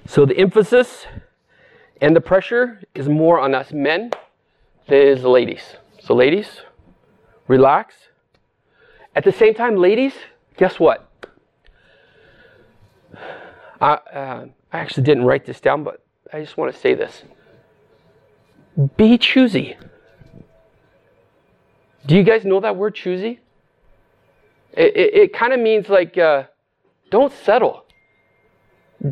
So 0.05 0.25
the 0.25 0.37
emphasis 0.37 1.05
and 2.03 2.13
the 2.13 2.21
pressure 2.21 2.81
is 2.93 3.07
more 3.07 3.39
on 3.39 3.55
us 3.55 3.71
men 3.71 4.11
than 4.89 4.97
it 4.97 5.07
is 5.07 5.21
the 5.21 5.29
ladies. 5.29 5.77
So, 6.01 6.13
ladies, 6.13 6.59
relax. 7.47 7.95
At 9.15 9.23
the 9.23 9.31
same 9.31 9.53
time, 9.53 9.77
ladies, 9.77 10.11
guess 10.57 10.81
what? 10.81 11.09
I, 13.79 13.93
uh, 13.93 14.45
I 14.73 14.79
actually 14.79 15.03
didn't 15.03 15.23
write 15.23 15.45
this 15.45 15.61
down, 15.61 15.85
but 15.85 16.03
I 16.33 16.41
just 16.41 16.57
want 16.57 16.73
to 16.73 16.77
say 16.77 16.93
this. 16.93 17.23
Be 18.97 19.17
choosy. 19.17 19.77
Do 22.05 22.17
you 22.17 22.23
guys 22.23 22.43
know 22.43 22.59
that 22.59 22.75
word 22.75 22.95
choosy? 22.95 23.39
It, 24.73 24.93
it, 24.97 25.13
it 25.13 25.33
kind 25.33 25.53
of 25.53 25.61
means 25.61 25.87
like, 25.87 26.17
uh, 26.17 26.47
don't 27.09 27.31
settle. 27.31 27.85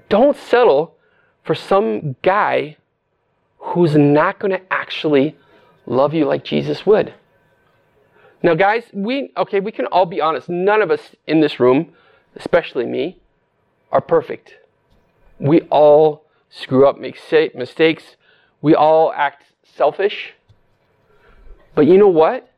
Don't 0.09 0.35
settle 0.35 0.97
for 1.43 1.55
some 1.55 2.17
guy 2.21 2.75
who's 3.61 3.95
not 3.95 4.39
going 4.39 4.51
to 4.51 4.73
actually 4.73 5.35
love 5.85 6.13
you 6.13 6.25
like 6.25 6.43
Jesus 6.43 6.85
would. 6.85 7.13
Now, 8.43 8.55
guys, 8.55 8.83
we, 8.91 9.31
okay, 9.37 9.59
we 9.59 9.71
can 9.71 9.85
all 9.87 10.05
be 10.05 10.19
honest. 10.19 10.49
None 10.49 10.81
of 10.81 10.89
us 10.89 11.15
in 11.27 11.41
this 11.41 11.59
room, 11.59 11.93
especially 12.35 12.85
me, 12.85 13.19
are 13.91 14.01
perfect. 14.01 14.55
We 15.39 15.61
all 15.69 16.25
screw 16.49 16.87
up, 16.87 16.99
make 16.99 17.19
mistakes. 17.55 18.15
We 18.61 18.73
all 18.73 19.13
act 19.13 19.45
selfish. 19.63 20.33
But 21.75 21.87
you 21.87 21.97
know 21.97 22.07
what? 22.07 22.51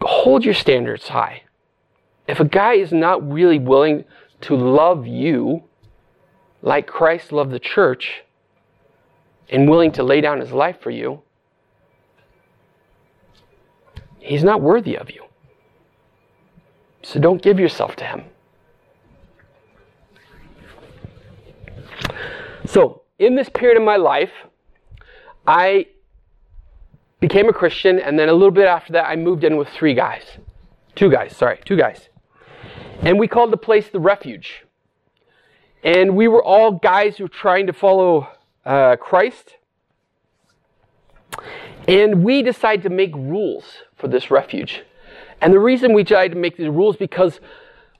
Hold 0.00 0.44
your 0.44 0.54
standards 0.54 1.08
high. 1.08 1.42
If 2.26 2.38
a 2.40 2.44
guy 2.44 2.74
is 2.74 2.92
not 2.92 3.28
really 3.28 3.58
willing 3.58 4.04
to 4.42 4.54
love 4.54 5.06
you 5.06 5.64
like 6.62 6.86
Christ 6.86 7.32
loved 7.32 7.50
the 7.50 7.58
church 7.58 8.22
and 9.50 9.68
willing 9.68 9.92
to 9.92 10.02
lay 10.02 10.20
down 10.20 10.40
his 10.40 10.52
life 10.52 10.80
for 10.80 10.90
you, 10.90 11.22
he's 14.20 14.44
not 14.44 14.62
worthy 14.62 14.96
of 14.96 15.10
you. 15.10 15.24
So 17.02 17.18
don't 17.20 17.42
give 17.42 17.58
yourself 17.58 17.96
to 17.96 18.04
him. 18.04 18.24
So, 22.66 23.02
in 23.18 23.34
this 23.34 23.48
period 23.48 23.76
of 23.76 23.82
my 23.82 23.96
life, 23.96 24.30
I 25.46 25.86
became 27.18 27.48
a 27.48 27.52
Christian, 27.52 27.98
and 27.98 28.18
then 28.18 28.28
a 28.28 28.32
little 28.32 28.52
bit 28.52 28.66
after 28.66 28.92
that, 28.92 29.06
I 29.06 29.16
moved 29.16 29.44
in 29.44 29.56
with 29.56 29.68
three 29.68 29.94
guys. 29.94 30.22
Two 30.94 31.10
guys, 31.10 31.36
sorry, 31.36 31.58
two 31.64 31.76
guys. 31.76 32.08
And 33.02 33.18
we 33.18 33.26
called 33.26 33.52
the 33.52 33.56
place 33.56 33.88
the 33.88 34.00
Refuge. 34.00 34.64
And 35.82 36.14
we 36.14 36.28
were 36.28 36.42
all 36.42 36.72
guys 36.72 37.16
who 37.16 37.24
were 37.24 37.28
trying 37.28 37.66
to 37.66 37.72
follow 37.72 38.28
uh, 38.64 38.96
Christ. 38.96 39.56
And 41.88 42.24
we 42.24 42.42
decide 42.42 42.82
to 42.82 42.90
make 42.90 43.14
rules 43.14 43.64
for 43.96 44.08
this 44.08 44.30
refuge. 44.30 44.82
And 45.40 45.52
the 45.52 45.58
reason 45.58 45.94
we 45.94 46.02
decided 46.02 46.34
to 46.34 46.40
make 46.40 46.56
these 46.56 46.68
rules 46.68 46.96
because 46.96 47.40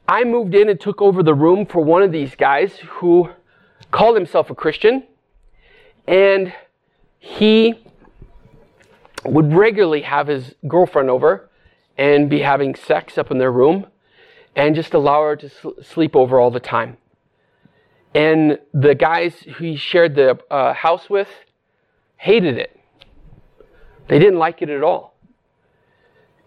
I 0.07 0.25
moved 0.25 0.55
in 0.55 0.69
and 0.69 0.79
took 0.79 1.01
over 1.01 1.23
the 1.23 1.35
room 1.35 1.67
for 1.67 1.83
one 1.83 2.03
of 2.03 2.13
these 2.13 2.35
guys 2.35 2.77
who 2.79 3.31
called 3.91 4.17
himself 4.17 4.51
a 4.51 4.55
Christian. 4.55 5.05
And 6.07 6.53
he 7.19 7.75
would 9.25 9.53
regularly 9.53 10.03
have 10.03 10.27
his 10.27 10.55
girlfriend 10.67 11.11
over 11.11 11.49
and 11.97 12.31
be 12.31 12.41
having 12.41 12.75
sex 12.75 13.19
up 13.19 13.31
in 13.31 13.39
their 13.39 13.53
room 13.53 13.87
and 14.57 14.75
just 14.75 14.95
allow 14.95 15.23
her 15.23 15.37
to 15.37 15.51
sleep 15.83 16.17
over 16.17 16.41
all 16.41 16.51
the 16.51 16.61
time. 16.61 16.97
And 18.15 18.59
the 18.75 18.95
guys 18.95 19.35
who 19.41 19.65
he 19.65 19.77
shared 19.77 20.15
the 20.17 20.39
uh, 20.51 20.75
house 20.75 21.09
with 21.09 21.29
hated 22.17 22.59
it. 22.59 22.79
They 24.09 24.19
didn't 24.19 24.39
like 24.39 24.63
it 24.63 24.69
at 24.69 24.83
all. 24.83 25.15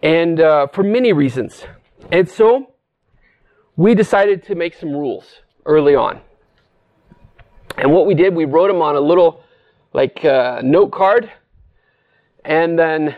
And 0.02 0.38
uh, 0.38 0.66
for 0.68 0.82
many 0.82 1.12
reasons. 1.12 1.64
And 2.12 2.28
so 2.28 2.74
we 3.76 3.94
decided 3.94 4.44
to 4.44 4.54
make 4.54 4.74
some 4.74 4.92
rules 4.92 5.40
early 5.64 5.94
on. 5.94 6.20
And 7.78 7.92
what 7.92 8.06
we 8.06 8.14
did, 8.14 8.34
we 8.34 8.44
wrote 8.44 8.68
them 8.68 8.82
on 8.82 8.94
a 8.94 9.00
little 9.00 9.42
like 9.92 10.24
uh, 10.24 10.60
note 10.62 10.92
card. 10.92 11.30
And 12.44 12.78
then 12.78 13.16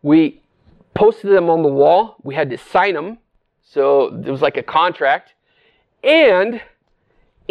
we 0.00 0.42
posted 0.94 1.30
them 1.30 1.50
on 1.50 1.62
the 1.62 1.68
wall. 1.68 2.16
We 2.22 2.34
had 2.34 2.48
to 2.50 2.58
sign 2.58 2.94
them. 2.94 3.18
So 3.62 4.06
it 4.06 4.30
was 4.30 4.40
like 4.40 4.56
a 4.56 4.62
contract. 4.62 5.34
And 6.02 6.60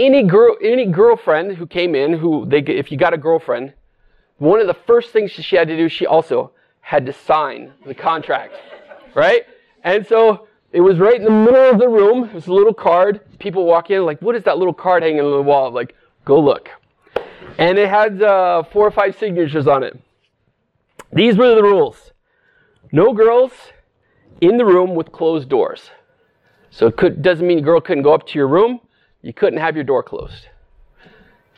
any 0.01 0.23
girl, 0.23 0.57
any 0.61 0.85
girlfriend 0.87 1.57
who 1.57 1.67
came 1.67 1.93
in, 1.93 2.13
who 2.13 2.45
they, 2.47 2.59
if 2.59 2.91
you 2.91 2.97
got 2.97 3.13
a 3.13 3.17
girlfriend, 3.17 3.73
one 4.37 4.59
of 4.59 4.67
the 4.67 4.73
first 4.73 5.11
things 5.11 5.31
she 5.31 5.55
had 5.55 5.67
to 5.67 5.77
do, 5.77 5.87
she 5.87 6.05
also 6.07 6.51
had 6.81 7.05
to 7.05 7.13
sign 7.13 7.71
the 7.85 7.93
contract, 7.93 8.55
right? 9.13 9.45
And 9.83 10.05
so 10.05 10.47
it 10.71 10.81
was 10.81 10.97
right 10.97 11.15
in 11.15 11.23
the 11.23 11.29
middle 11.29 11.69
of 11.69 11.79
the 11.79 11.87
room. 11.87 12.25
It 12.25 12.33
was 12.33 12.47
a 12.47 12.53
little 12.53 12.73
card. 12.73 13.21
People 13.37 13.65
walk 13.65 13.91
in, 13.91 14.03
like, 14.03 14.19
what 14.21 14.35
is 14.35 14.43
that 14.43 14.57
little 14.57 14.73
card 14.73 15.03
hanging 15.03 15.21
on 15.21 15.31
the 15.31 15.41
wall? 15.41 15.67
I'm 15.67 15.73
like, 15.73 15.95
go 16.25 16.39
look. 16.39 16.69
And 17.59 17.77
it 17.77 17.87
had 17.87 18.21
uh, 18.23 18.63
four 18.63 18.87
or 18.87 18.91
five 18.91 19.17
signatures 19.17 19.67
on 19.67 19.83
it. 19.83 19.99
These 21.13 21.37
were 21.37 21.53
the 21.55 21.63
rules 21.63 22.11
no 22.93 23.13
girls 23.13 23.51
in 24.41 24.57
the 24.57 24.65
room 24.65 24.95
with 24.95 25.13
closed 25.13 25.47
doors. 25.47 25.91
So 26.71 26.87
it 26.87 26.97
could, 26.97 27.21
doesn't 27.21 27.45
mean 27.45 27.59
a 27.59 27.61
girl 27.61 27.79
couldn't 27.79 28.03
go 28.03 28.13
up 28.13 28.27
to 28.27 28.39
your 28.39 28.47
room 28.47 28.81
you 29.21 29.33
couldn't 29.33 29.59
have 29.59 29.75
your 29.75 29.83
door 29.83 30.03
closed. 30.03 30.47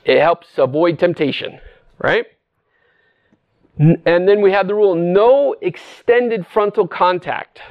It 0.05 0.19
helps 0.19 0.47
avoid 0.57 0.99
temptation, 0.99 1.59
right? 1.97 2.25
And 3.77 4.27
then 4.27 4.41
we 4.41 4.51
have 4.51 4.67
the 4.67 4.75
rule 4.75 4.95
no 4.95 5.55
extended 5.61 6.45
frontal 6.45 6.87
contact, 6.87 7.61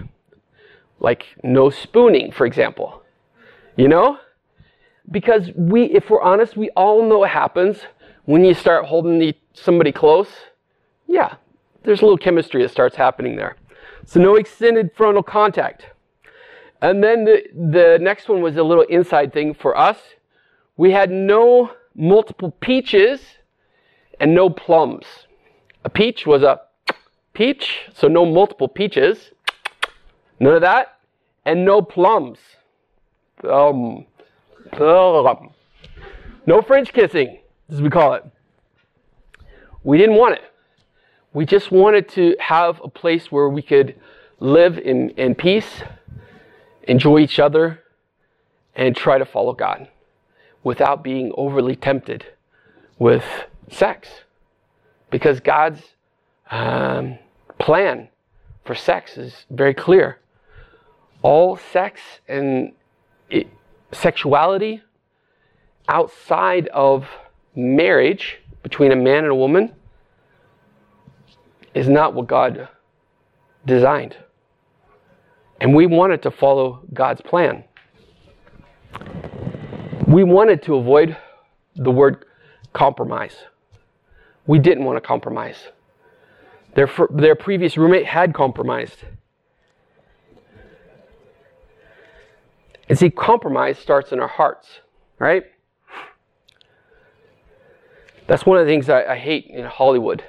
like 0.99 1.27
no 1.45 1.71
spooning, 1.71 2.33
for 2.33 2.47
example. 2.47 3.03
You 3.77 3.89
know? 3.89 4.19
Because 5.11 5.51
we, 5.57 5.85
if 5.85 6.11
we're 6.11 6.23
honest, 6.23 6.57
we 6.57 6.71
all 6.71 7.07
know 7.07 7.19
what 7.19 7.31
happens 7.31 7.79
when 8.25 8.45
you 8.45 8.55
start 8.55 8.87
holding 8.87 9.19
the, 9.19 9.35
somebody 9.53 9.93
close. 9.93 10.29
Yeah, 11.07 11.35
there's 11.83 12.01
a 12.01 12.05
little 12.05 12.19
chemistry 12.19 12.63
that 12.63 12.71
starts 12.71 12.97
happening 12.97 13.37
there. 13.37 13.57
So, 14.05 14.21
no 14.21 14.37
extended 14.37 14.91
frontal 14.97 15.23
contact. 15.23 15.87
And 16.83 17.03
then 17.03 17.25
the, 17.25 17.45
the 17.55 17.99
next 18.01 18.29
one 18.29 18.43
was 18.43 18.57
a 18.57 18.63
little 18.63 18.83
inside 18.85 19.33
thing 19.33 19.55
for 19.55 19.79
us. 19.79 19.99
We 20.77 20.91
had 20.91 21.13
no 21.13 21.71
multiple 21.95 22.51
peaches 22.61 23.21
and 24.19 24.35
no 24.35 24.51
plums. 24.51 25.07
A 25.85 25.89
peach 25.89 26.27
was 26.27 26.43
a 26.43 26.61
peach, 27.35 27.83
so 27.95 28.09
no 28.09 28.27
multiple 28.27 28.67
peaches. 28.67 29.31
None 30.41 30.55
of 30.55 30.61
that. 30.63 30.99
And 31.47 31.65
no 31.65 31.83
plums. 31.83 32.39
Um, 33.49 34.07
no 36.47 36.63
French 36.67 36.93
kissing, 36.93 37.39
as 37.71 37.81
we 37.81 37.91
call 37.91 38.15
it. 38.15 38.25
We 39.85 39.99
didn't 39.99 40.17
want 40.17 40.35
it. 40.35 40.43
We 41.33 41.47
just 41.47 41.71
wanted 41.71 42.09
to 42.11 42.35
have 42.41 42.81
a 42.83 42.89
place 42.89 43.31
where 43.31 43.49
we 43.49 43.63
could 43.63 43.95
live 44.41 44.79
in, 44.79 45.11
in 45.11 45.37
peace 45.37 45.83
enjoy 46.85 47.19
each 47.19 47.39
other, 47.39 47.81
and 48.75 48.97
try 48.97 49.19
to 49.19 49.25
follow 49.25 49.53
God 49.53 49.89
without 50.65 51.03
being 51.03 51.33
overly 51.37 51.77
tempted 51.77 52.27
with 52.99 53.25
sex. 53.71 54.09
Because 55.11 55.41
God's 55.41 55.83
um, 56.51 57.19
plan 57.59 58.09
for 58.65 58.75
sex 58.75 59.19
is 59.19 59.45
very 59.51 59.75
clear. 59.75 60.19
All 61.23 61.57
sex 61.57 62.01
and 62.29 62.73
it, 63.29 63.47
sexuality 63.93 64.83
outside 65.89 66.69
of 66.69 67.07
marriage 67.55 68.39
between 68.63 68.93
a 68.93 68.97
man 68.97 69.19
and 69.19 69.29
a 69.29 69.35
woman 69.35 69.75
is 71.75 71.89
not 71.89 72.15
what 72.15 72.27
God 72.27 72.69
designed. 73.67 74.17
And 75.63 75.77
we 75.77 75.87
wanted 75.87 76.23
to 76.23 76.33
follow 76.33 76.83
God's 76.93 77.21
plan. 77.21 77.63
We 80.09 80.25
wanted 80.25 80.61
to 80.65 80.75
avoid 80.75 81.17
the 81.77 81.91
word 81.93 82.25
compromise. 82.73 83.37
We 84.45 84.59
didn't 84.59 84.85
want 84.85 84.97
to 84.97 85.01
compromise. 85.01 85.69
Their, 86.75 86.91
their 87.11 87.37
previous 87.37 87.77
roommate 87.77 88.07
had 88.07 88.35
compromised. 88.35 89.05
And 92.89 92.99
see, 92.99 93.11
compromise 93.11 93.79
starts 93.79 94.11
in 94.11 94.19
our 94.19 94.27
hearts, 94.27 94.81
right? 95.21 95.45
That's 98.27 98.45
one 98.45 98.59
of 98.59 98.67
the 98.67 98.73
things 98.73 98.89
I, 98.89 99.05
I 99.05 99.17
hate 99.17 99.47
in 99.47 99.65
Hollywood. 99.65 100.25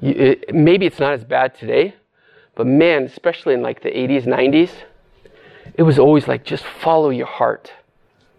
It, 0.00 0.54
maybe 0.54 0.86
it's 0.86 1.00
not 1.00 1.14
as 1.14 1.24
bad 1.24 1.56
today, 1.56 1.96
but 2.54 2.66
man, 2.66 3.04
especially 3.04 3.54
in 3.54 3.62
like 3.62 3.82
the 3.82 3.90
80s, 3.90 4.24
90s, 4.24 4.70
it 5.74 5.82
was 5.82 5.98
always 5.98 6.28
like 6.28 6.44
just 6.44 6.64
follow 6.64 7.10
your 7.10 7.26
heart. 7.26 7.72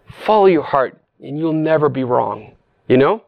Follow 0.08 0.46
your 0.46 0.62
heart. 0.62 1.00
and 1.20 1.38
you'll 1.38 1.52
never 1.52 1.88
be 1.88 2.04
wrong. 2.04 2.54
You 2.88 2.98
know? 2.98 3.22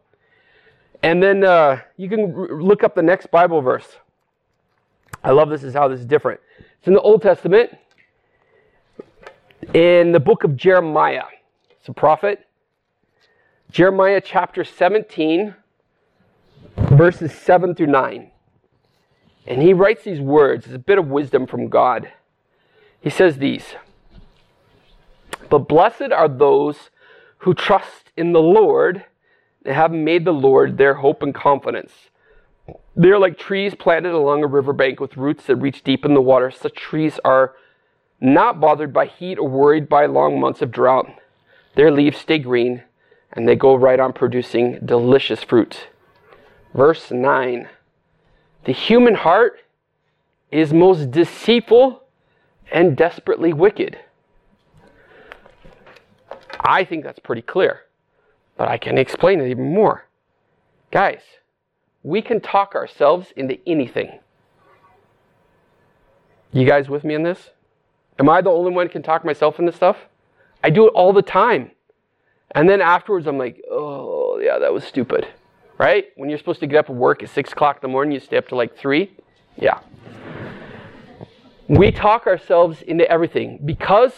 And 1.03 1.23
then 1.23 1.45
uh, 1.45 1.81
you 1.97 2.09
can 2.09 2.35
r- 2.35 2.63
look 2.63 2.85
up 2.85 2.95
the 2.95 3.03
next 3.03 3.31
Bible 3.31 3.61
verse. 3.61 3.97
I 5.25 5.31
love 5.31 5.49
this 5.49 5.63
is 5.63 5.75
how 5.75 5.89
this 5.89 6.01
is 6.01 6.07
different. 6.07 6.41
It's 6.79 6.87
in 6.87 6.95
the 6.95 7.01
Old 7.01 7.23
Testament, 7.23 7.77
in 9.75 10.13
the 10.13 10.21
book 10.21 10.45
of 10.45 10.57
Jeremiah. 10.57 11.25
It's 11.71 11.89
a 11.89 11.93
prophet. 11.93 12.47
Jeremiah 13.71 14.21
chapter 14.25 14.65
17, 14.65 15.55
verses 16.77 17.33
7 17.33 17.75
through 17.75 17.89
9. 17.89 18.31
And 19.47 19.63
he 19.63 19.73
writes 19.73 20.05
these 20.05 20.21
words. 20.21 20.67
It's 20.67 20.75
a 20.75 20.79
bit 20.79 20.99
of 20.99 21.09
wisdom 21.09 21.47
from 21.47 21.69
God. 21.69 22.11
He 23.01 23.11
says 23.11 23.39
these 23.39 23.75
But 25.49 25.69
blessed 25.69 26.13
are 26.13 26.29
those 26.29 26.91
who 27.39 27.55
trust 27.55 28.11
in 28.17 28.33
the 28.33 28.43
Lord 28.43 29.05
and 29.65 29.75
have 29.75 29.93
made 29.93 30.25
the 30.25 30.33
Lord 30.33 30.79
their 30.79 30.95
hope 30.95 31.23
and 31.23 31.35
confidence. 31.35 31.93
They 32.97 33.11
are 33.11 33.19
like 33.19 33.39
trees 33.39 33.75
planted 33.75 34.13
along 34.13 34.43
a 34.43 34.49
riverbank 34.49 34.99
with 34.99 35.17
roots 35.17 35.47
that 35.47 35.57
reach 35.57 35.85
deep 35.85 36.05
in 36.05 36.15
the 36.15 36.21
water. 36.21 36.51
Such 36.51 36.75
trees 36.75 37.21
are 37.25 37.55
not 38.21 38.59
bothered 38.61 38.93
by 38.93 39.07
heat 39.07 39.39
or 39.39 39.49
worried 39.49 39.89
by 39.89 40.07
long 40.07 40.41
months 40.41 40.63
of 40.63 40.73
drought. 40.73 41.07
Their 41.77 41.91
leaves 41.91 42.17
stay 42.17 42.39
green 42.39 42.83
and 43.33 43.47
they 43.47 43.55
go 43.55 43.75
right 43.75 44.01
on 44.01 44.13
producing 44.13 44.81
delicious 44.85 45.45
fruit. 45.45 45.89
Verse 46.75 47.11
9 47.11 47.69
The 48.67 48.73
human 48.73 49.15
heart 49.15 49.61
is 50.51 50.73
most 50.73 51.13
deceitful 51.13 52.03
and 52.73 52.97
desperately 52.97 53.53
wicked. 53.53 53.97
I 56.61 56.83
think 56.85 57.05
that's 57.05 57.21
pretty 57.21 57.43
clear, 57.43 57.83
but 58.57 58.67
I 58.67 58.77
can 58.77 58.99
explain 58.99 59.41
it 59.41 59.49
even 59.51 59.73
more. 59.73 60.07
Guys, 60.91 61.21
we 62.03 62.21
can 62.21 62.41
talk 62.41 62.75
ourselves 62.75 63.33
into 63.37 63.57
anything. 63.69 64.19
You 66.53 66.67
guys 66.67 66.89
with 66.89 67.05
me 67.05 67.15
in 67.15 67.23
this? 67.23 67.51
Am 68.19 68.29
I 68.29 68.41
the 68.41 68.51
only 68.51 68.73
one 68.73 68.87
who 68.87 68.93
can 68.93 69.03
talk 69.03 69.25
myself 69.25 69.61
into 69.61 69.71
stuff? 69.71 69.97
I 70.65 70.71
do 70.71 70.89
it 70.89 70.93
all 70.95 71.13
the 71.13 71.23
time. 71.23 71.71
And 72.53 72.69
then 72.69 72.81
afterwards, 72.81 73.29
I'm 73.29 73.39
like, 73.39 73.63
oh, 73.71 74.41
yeah, 74.41 74.59
that 74.59 74.73
was 74.73 74.83
stupid. 74.83 75.29
Right? 75.79 76.07
When 76.17 76.31
you're 76.31 76.39
supposed 76.39 76.61
to 76.61 76.67
get 76.67 76.79
up 76.79 76.89
and 76.89 76.99
work 76.99 77.23
at 77.23 77.31
6 77.31 77.53
o'clock 77.53 77.77
in 77.77 77.81
the 77.83 77.93
morning, 77.93 78.13
you 78.13 78.21
stay 78.21 78.37
up 78.37 78.49
to 78.49 78.57
like 78.57 78.77
3. 78.79 79.11
Yeah. 79.57 79.81
We 81.69 81.91
talk 81.91 82.27
ourselves 82.27 82.83
into 82.83 83.11
everything 83.11 83.61
because 83.65 84.13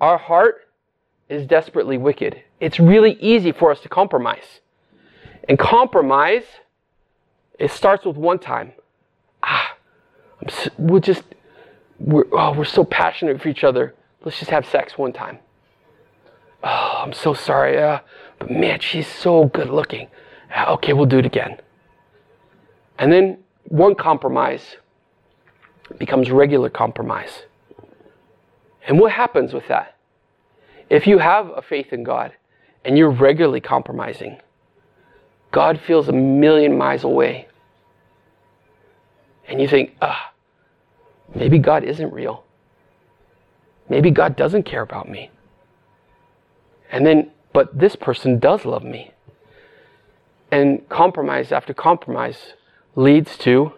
our 0.00 0.18
heart 0.18 0.68
is 1.28 1.46
desperately 1.46 1.96
wicked. 1.96 2.42
It's 2.60 2.78
really 2.78 3.12
easy 3.14 3.52
for 3.52 3.70
us 3.70 3.80
to 3.80 3.88
compromise. 3.88 4.60
And 5.48 5.58
compromise, 5.58 6.44
it 7.58 7.70
starts 7.70 8.04
with 8.04 8.16
one 8.16 8.38
time. 8.38 8.72
Ah, 9.42 9.76
so, 10.48 10.70
we'll 10.78 11.00
just, 11.00 11.22
we're, 11.98 12.24
oh, 12.32 12.52
we're 12.52 12.64
so 12.64 12.84
passionate 12.84 13.40
for 13.40 13.48
each 13.48 13.64
other. 13.64 13.94
Let's 14.24 14.38
just 14.38 14.50
have 14.50 14.66
sex 14.66 14.98
one 14.98 15.12
time. 15.12 15.38
Oh, 16.62 17.02
I'm 17.04 17.12
so 17.12 17.34
sorry. 17.34 17.80
Uh, 17.80 18.00
but 18.38 18.50
man, 18.50 18.80
she's 18.80 19.06
so 19.06 19.46
good 19.46 19.68
looking. 19.68 20.08
Okay, 20.56 20.92
we'll 20.92 21.06
do 21.06 21.18
it 21.18 21.26
again. 21.26 21.58
And 22.98 23.12
then 23.12 23.38
one 23.64 23.94
compromise 23.94 24.76
becomes 25.98 26.30
regular 26.30 26.68
compromise. 26.68 27.42
And 28.86 28.98
what 28.98 29.12
happens 29.12 29.52
with 29.52 29.68
that? 29.68 29.96
If 30.90 31.06
you 31.06 31.18
have 31.18 31.50
a 31.56 31.62
faith 31.62 31.92
in 31.92 32.02
God 32.02 32.32
and 32.84 32.98
you're 32.98 33.10
regularly 33.10 33.60
compromising, 33.60 34.40
God 35.52 35.80
feels 35.80 36.08
a 36.08 36.12
million 36.12 36.76
miles 36.76 37.04
away. 37.04 37.48
And 39.46 39.60
you 39.60 39.68
think, 39.68 39.96
ah, 40.02 40.32
maybe 41.34 41.58
God 41.58 41.84
isn't 41.84 42.12
real. 42.12 42.44
Maybe 43.88 44.10
God 44.10 44.36
doesn't 44.36 44.64
care 44.64 44.82
about 44.82 45.08
me. 45.08 45.30
And 46.90 47.06
then, 47.06 47.30
but 47.52 47.78
this 47.78 47.96
person 47.96 48.38
does 48.38 48.64
love 48.64 48.84
me. 48.84 49.12
And 50.52 50.86
compromise 50.90 51.50
after 51.50 51.74
compromise 51.74 52.52
leads 52.94 53.36
to 53.38 53.72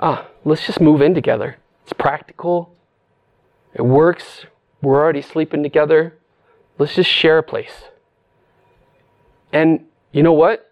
ah, 0.00 0.26
let's 0.44 0.66
just 0.66 0.80
move 0.80 1.00
in 1.00 1.14
together. 1.14 1.56
It's 1.84 1.92
practical, 1.92 2.74
it 3.72 3.82
works, 3.82 4.46
we're 4.82 5.00
already 5.00 5.22
sleeping 5.22 5.62
together. 5.62 6.14
Let's 6.78 6.96
just 6.96 7.10
share 7.10 7.38
a 7.38 7.42
place. 7.42 7.84
And 9.52 9.86
you 10.12 10.22
know 10.22 10.32
what? 10.32 10.70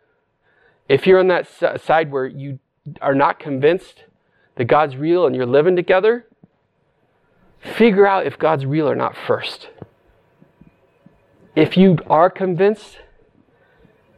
If 0.88 1.06
you're 1.06 1.20
on 1.20 1.28
that 1.28 1.48
side 1.80 2.10
where 2.10 2.26
you 2.26 2.58
are 3.00 3.14
not 3.14 3.38
convinced 3.38 4.04
that 4.56 4.64
God's 4.64 4.96
real 4.96 5.24
and 5.24 5.36
you're 5.36 5.46
living 5.46 5.76
together, 5.76 6.26
figure 7.60 8.06
out 8.06 8.26
if 8.26 8.38
God's 8.38 8.66
real 8.66 8.88
or 8.88 8.96
not 8.96 9.16
first. 9.16 9.68
If 11.54 11.76
you 11.76 11.98
are 12.08 12.28
convinced 12.28 12.98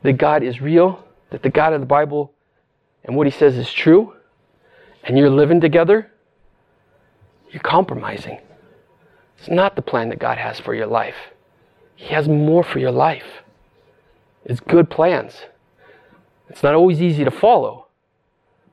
that 0.05 0.13
God 0.19 0.43
is 0.43 0.61
real, 0.61 1.03
that 1.31 1.43
the 1.43 1.49
God 1.49 1.73
of 1.73 1.81
the 1.81 1.87
Bible 1.87 2.33
and 3.05 3.17
what 3.17 3.27
He 3.27 3.31
says 3.31 3.57
is 3.57 3.73
true, 3.73 4.15
and 5.03 5.19
you're 5.19 5.31
living 5.31 5.61
together, 5.61 6.11
you're 7.51 7.63
compromising. 7.63 8.39
It's 9.39 9.49
not 9.49 9.77
the 9.77 9.83
plan 9.83 10.11
that 10.11 10.19
God 10.19 10.39
has 10.39 10.61
for 10.61 10.75
your 10.75 10.87
life. 10.87 11.17
He 11.97 12.13
has 12.15 12.29
more 12.29 12.63
for 12.63 12.79
your 12.79 12.91
life. 12.91 13.43
It's 14.45 14.61
good 14.61 14.91
plans. 14.91 15.35
It's 16.51 16.63
not 16.63 16.75
always 16.75 17.01
easy 17.01 17.25
to 17.25 17.31
follow, 17.31 17.87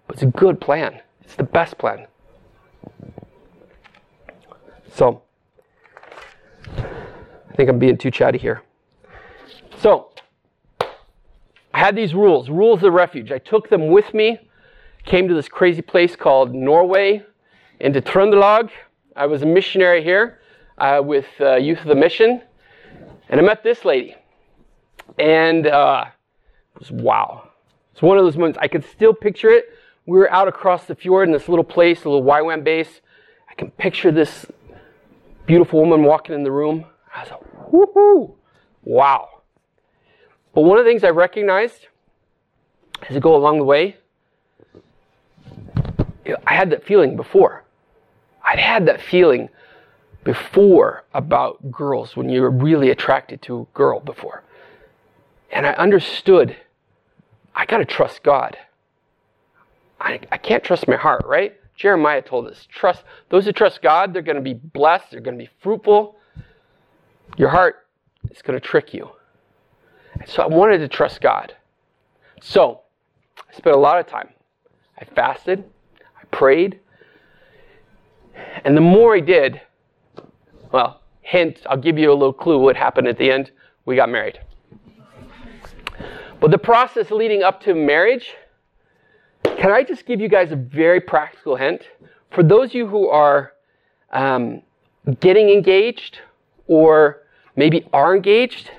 but 0.08 0.18
it's 0.18 0.24
a 0.24 0.28
good 0.28 0.60
plan. 0.60 1.02
It's 1.22 1.36
the 1.36 1.44
best 1.44 1.78
plan. 1.78 2.08
So, 4.94 5.22
I 6.68 7.56
think 7.56 7.70
I'm 7.70 7.80
being 7.80 7.98
too 7.98 8.12
chatty 8.12 8.38
here. 8.38 8.64
So, 9.78 10.11
I 11.74 11.80
had 11.80 11.96
these 11.96 12.14
rules, 12.14 12.50
rules 12.50 12.84
of 12.84 12.94
refuge. 12.94 13.32
I 13.32 13.38
took 13.38 13.70
them 13.70 13.88
with 13.88 14.14
me 14.14 14.40
came 15.06 15.28
to 15.28 15.34
this 15.34 15.48
crazy 15.48 15.82
place 15.82 16.16
called 16.16 16.54
Norway 16.54 17.24
into 17.80 18.02
Trøndelag. 18.02 18.70
I 19.16 19.26
was 19.26 19.42
a 19.42 19.46
missionary 19.46 20.04
here 20.04 20.40
uh, 20.78 21.02
with 21.04 21.26
uh, 21.40 21.56
Youth 21.56 21.84
With 21.84 21.98
A 21.98 22.00
Mission, 22.00 22.42
and 23.30 23.40
I 23.40 23.44
met 23.44 23.64
this 23.64 23.84
lady. 23.84 24.16
And 25.20 25.68
uh, 25.68 26.06
it 26.76 26.80
was 26.80 26.92
wow. 26.92 27.50
It's 27.92 28.02
one 28.02 28.18
of 28.18 28.24
those 28.24 28.38
moments 28.38 28.58
I 28.62 28.68
can 28.68 28.82
still 28.84 29.14
picture 29.14 29.50
it. 29.50 29.66
We 30.06 30.18
were 30.18 30.32
out 30.32 30.48
across 30.48 30.86
the 30.86 30.96
fjord 30.96 31.28
in 31.28 31.34
this 31.34 31.50
little 31.50 31.64
place, 31.64 32.04
a 32.06 32.10
little 32.10 32.24
YWAM 32.24 32.64
base. 32.64 33.02
I 33.50 33.54
can 33.56 33.72
picture 33.72 34.12
this 34.12 34.46
beautiful 35.46 35.80
woman 35.80 36.04
walking 36.04 36.34
in 36.36 36.44
the 36.44 36.52
room. 36.52 36.86
I 37.14 37.24
was 37.24 37.32
like, 37.32 37.72
woohoo, 37.72 38.36
wow. 38.84 39.41
But 40.54 40.62
one 40.62 40.78
of 40.78 40.86
the 40.86 40.90
things 40.90 41.04
I 41.04 41.10
recognized 41.10 41.88
as 43.10 43.16
I 43.16 43.20
go 43.20 43.36
along 43.36 43.58
the 43.58 43.66
way 43.66 43.98
I 46.46 46.54
had 46.54 46.70
that 46.72 46.86
feeling 46.86 47.16
before. 47.16 47.64
I'd 48.44 48.60
had 48.60 48.86
that 48.88 49.02
feeling 49.02 49.50
before 50.24 51.04
about 51.14 51.72
girls 51.72 52.16
when 52.16 52.30
you 52.30 52.42
were 52.42 52.52
really 52.52 52.90
attracted 52.90 53.42
to 53.44 53.62
a 53.62 53.78
girl 53.78 54.00
before. 54.00 54.44
And 55.52 55.66
I 55.66 55.72
understood 55.74 56.56
I 57.56 57.66
got 57.66 57.78
to 57.78 57.86
trust 57.86 58.24
God. 58.24 58.58
I, 60.00 60.20
I 60.32 60.38
can't 60.38 60.64
trust 60.64 60.88
my 60.88 60.96
heart, 60.96 61.26
right? 61.26 61.56
Jeremiah 61.76 62.22
told 62.22 62.48
us 62.48 62.68
trust 62.70 63.04
those 63.30 63.46
who 63.46 63.52
trust 63.52 63.82
God, 63.82 64.14
they're 64.14 64.22
going 64.22 64.36
to 64.36 64.42
be 64.42 64.54
blessed, 64.54 65.12
they're 65.12 65.22
going 65.22 65.38
to 65.38 65.44
be 65.44 65.50
fruitful. 65.62 66.16
Your 67.38 67.50
heart 67.50 67.88
is 68.30 68.42
going 68.42 68.60
to 68.60 68.66
trick 68.66 68.94
you. 68.94 69.10
So 70.26 70.44
I 70.44 70.48
wanted 70.48 70.80
to 70.80 70.88
trust 70.88 71.22
God. 71.22 71.56
So 72.42 72.82
I 73.38 73.56
spent 73.56 73.76
a 73.76 73.80
lot 73.80 74.00
of 74.00 74.08
time. 74.08 74.30
I 75.00 75.06
fasted, 75.06 75.64
I 76.00 76.26
prayed. 76.36 76.80
And 78.64 78.78
the 78.78 78.82
more 78.82 79.16
I 79.16 79.20
did, 79.20 79.62
well, 80.72 81.02
hint, 81.22 81.62
I'll 81.70 81.78
give 81.78 81.98
you 81.98 82.12
a 82.12 82.14
little 82.14 82.34
clue 82.34 82.60
what 82.60 82.76
happened 82.76 83.08
at 83.08 83.18
the 83.18 83.32
end. 83.32 83.52
We 83.86 83.96
got 83.96 84.10
married. 84.10 84.40
But 86.40 86.52
the 86.52 86.58
process 86.58 87.12
leading 87.12 87.44
up 87.44 87.62
to 87.64 87.76
marriage, 87.76 88.34
can 89.44 89.72
I 89.72 89.84
just 89.84 90.06
give 90.06 90.20
you 90.20 90.28
guys 90.28 90.52
a 90.52 90.56
very 90.56 91.00
practical 91.00 91.56
hint? 91.56 91.84
For 92.32 92.44
those 92.44 92.70
of 92.70 92.76
you 92.76 92.88
who 92.88 93.10
are 93.10 93.54
um, 94.12 94.62
getting 95.20 95.50
engaged 95.50 96.20
or 96.68 97.22
maybe 97.56 97.88
are 97.94 98.16
engaged, 98.16 98.72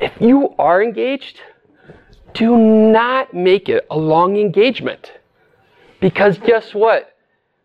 if 0.00 0.12
you 0.20 0.54
are 0.58 0.82
engaged, 0.82 1.40
do 2.32 2.56
not 2.56 3.34
make 3.34 3.68
it 3.68 3.86
a 3.90 3.98
long 3.98 4.36
engagement. 4.36 5.12
Because 6.00 6.38
guess 6.38 6.74
what? 6.74 7.14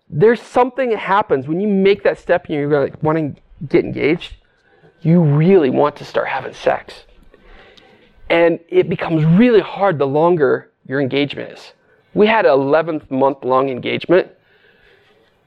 There's 0.09 0.41
something 0.41 0.89
that 0.89 0.99
happens 0.99 1.47
when 1.47 1.61
you 1.61 1.67
make 1.67 2.03
that 2.03 2.19
step 2.19 2.45
and 2.45 2.55
you're 2.55 2.69
going 2.69 2.91
to 2.91 2.97
want 3.01 3.17
to 3.17 3.41
get 3.67 3.85
engaged. 3.85 4.33
You 5.01 5.21
really 5.21 5.69
want 5.69 5.95
to 5.97 6.05
start 6.05 6.27
having 6.27 6.53
sex. 6.53 7.05
And 8.29 8.59
it 8.67 8.89
becomes 8.89 9.23
really 9.23 9.61
hard 9.61 9.97
the 9.97 10.07
longer 10.07 10.71
your 10.85 10.99
engagement 10.99 11.53
is. 11.53 11.73
We 12.13 12.27
had 12.27 12.45
an 12.45 12.51
11 12.51 13.07
month 13.09 13.43
long 13.43 13.69
engagement, 13.69 14.29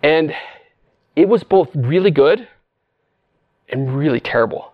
and 0.03 0.35
it 1.17 1.29
was 1.29 1.43
both 1.43 1.71
really 1.75 2.11
good 2.11 2.47
and 3.69 3.97
really 3.97 4.21
terrible 4.21 4.73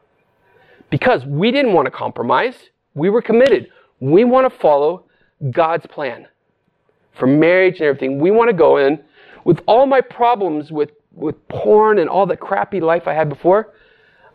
because 0.95 1.26
we 1.26 1.51
didn't 1.51 1.72
want 1.72 1.86
to 1.86 1.90
compromise. 1.90 2.55
We 2.95 3.11
were 3.11 3.20
committed. 3.20 3.66
We 3.99 4.22
want 4.22 4.49
to 4.49 4.59
follow 4.61 5.07
God's 5.51 5.86
plan 5.86 6.28
for 7.18 7.26
marriage 7.26 7.80
and 7.80 7.88
everything. 7.88 8.20
We 8.20 8.30
want 8.30 8.49
to 8.51 8.57
go 8.57 8.76
in 8.76 9.03
with 9.45 9.61
all 9.66 9.86
my 9.86 10.01
problems 10.01 10.70
with, 10.70 10.92
with 11.12 11.49
porn 11.49 11.99
and 11.99 12.09
all 12.09 12.26
the 12.26 12.36
crappy 12.36 12.80
life 12.80 13.09
I 13.09 13.12
had 13.12 13.28
before. 13.28 13.72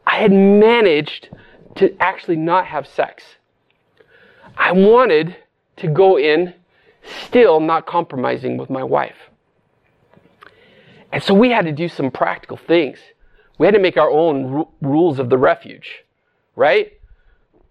I 0.06 0.18
had 0.18 0.34
managed 0.34 1.30
to 1.76 1.96
actually 2.02 2.36
not 2.36 2.66
have 2.66 2.86
sex. 2.86 3.24
I 4.58 4.74
wanted 4.74 5.38
to 5.78 5.88
go 5.88 6.20
in 6.20 6.54
still 7.26 7.62
not 7.62 7.86
compromising 7.86 8.58
with 8.58 8.70
my 8.70 8.84
wife. 8.84 9.30
And 11.14 11.24
so 11.24 11.34
we 11.34 11.52
had 11.52 11.64
to 11.64 11.72
do 11.72 11.88
some 11.88 12.12
practical 12.12 12.58
things. 12.58 13.00
We 13.58 13.66
had 13.66 13.76
to 13.76 13.80
make 13.80 13.96
our 13.96 14.12
own 14.12 14.66
rules 14.82 15.20
of 15.20 15.30
the 15.30 15.38
refuge, 15.38 16.04
right? 16.60 17.00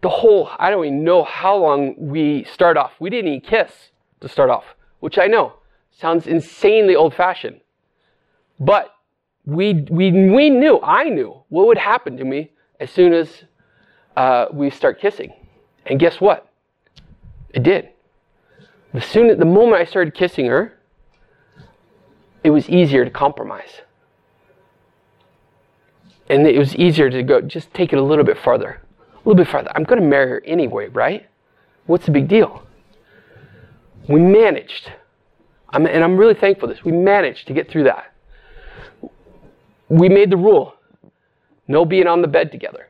The 0.00 0.08
whole, 0.08 0.50
I 0.58 0.70
don't 0.70 0.84
even 0.86 1.04
know 1.04 1.22
how 1.22 1.56
long 1.56 1.94
we 1.98 2.44
start 2.44 2.78
off. 2.78 2.92
We 2.98 3.10
didn't 3.10 3.28
even 3.30 3.40
kiss 3.42 3.90
to 4.20 4.28
start 4.28 4.48
off, 4.48 4.64
which 5.00 5.18
I 5.18 5.26
know 5.26 5.54
sounds 5.92 6.26
insanely 6.26 6.96
old 6.96 7.14
fashioned. 7.14 7.60
But 8.58 8.94
we, 9.44 9.84
we, 9.90 10.10
we 10.10 10.48
knew, 10.48 10.80
I 10.82 11.04
knew 11.10 11.42
what 11.50 11.66
would 11.66 11.76
happen 11.76 12.16
to 12.16 12.24
me 12.24 12.52
as 12.80 12.90
soon 12.90 13.12
as 13.12 13.44
uh, 14.16 14.46
we 14.52 14.70
start 14.70 14.98
kissing. 15.00 15.34
And 15.84 16.00
guess 16.00 16.18
what? 16.20 16.50
It 17.50 17.62
did. 17.62 17.90
The, 18.94 19.02
soon, 19.02 19.38
the 19.38 19.44
moment 19.44 19.82
I 19.82 19.84
started 19.84 20.14
kissing 20.14 20.46
her, 20.46 20.78
it 22.42 22.50
was 22.50 22.70
easier 22.70 23.04
to 23.04 23.10
compromise. 23.10 23.82
And 26.28 26.46
it 26.46 26.58
was 26.58 26.76
easier 26.76 27.10
to 27.10 27.22
go, 27.22 27.40
just 27.40 27.72
take 27.72 27.92
it 27.92 27.98
a 27.98 28.02
little 28.02 28.24
bit 28.24 28.38
farther. 28.38 28.82
A 29.14 29.18
little 29.28 29.34
bit 29.34 29.48
farther. 29.48 29.70
I'm 29.74 29.84
going 29.84 30.00
to 30.00 30.06
marry 30.06 30.28
her 30.28 30.42
anyway, 30.44 30.88
right? 30.88 31.26
What's 31.86 32.06
the 32.06 32.12
big 32.12 32.28
deal? 32.28 32.62
We 34.08 34.20
managed. 34.20 34.92
I'm, 35.70 35.86
and 35.86 36.04
I'm 36.04 36.16
really 36.16 36.34
thankful 36.34 36.68
for 36.68 36.74
this. 36.74 36.84
We 36.84 36.92
managed 36.92 37.46
to 37.48 37.54
get 37.54 37.70
through 37.70 37.84
that. 37.84 38.12
We 39.88 40.08
made 40.08 40.30
the 40.30 40.36
rule 40.36 40.74
no 41.66 41.84
being 41.84 42.06
on 42.06 42.22
the 42.22 42.28
bed 42.28 42.50
together, 42.50 42.88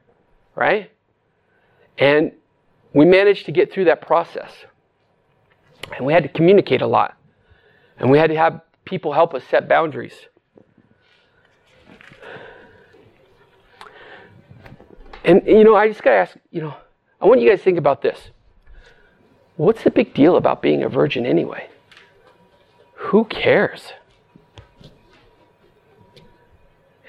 right? 0.55 0.91
And 1.99 2.32
we 2.95 3.05
managed 3.05 3.47
to 3.47 3.53
get 3.53 3.72
through 3.72 3.86
that 3.86 4.01
process. 4.01 4.53
And 5.97 6.07
we 6.07 6.12
had 6.12 6.22
to 6.22 6.28
communicate 6.28 6.80
a 6.80 6.86
lot. 6.86 7.16
And 7.99 8.11
we 8.11 8.18
had 8.18 8.30
to 8.30 8.36
have 8.36 8.61
people 8.84 9.12
help 9.12 9.34
us 9.34 9.43
set 9.51 9.68
boundaries. 9.68 10.14
And, 15.28 15.42
you 15.46 15.62
know, 15.62 15.76
I 15.76 15.88
just 15.88 16.02
got 16.02 16.12
to 16.12 16.16
ask, 16.16 16.36
you 16.50 16.62
know, 16.62 16.74
I 17.20 17.26
want 17.26 17.42
you 17.42 17.50
guys 17.50 17.58
to 17.58 17.64
think 17.64 17.76
about 17.76 18.00
this. 18.00 18.30
What's 19.56 19.84
the 19.84 19.90
big 19.90 20.14
deal 20.14 20.36
about 20.36 20.62
being 20.62 20.82
a 20.82 20.88
virgin 20.88 21.26
anyway? 21.26 21.68
Who 22.94 23.26
cares? 23.26 23.92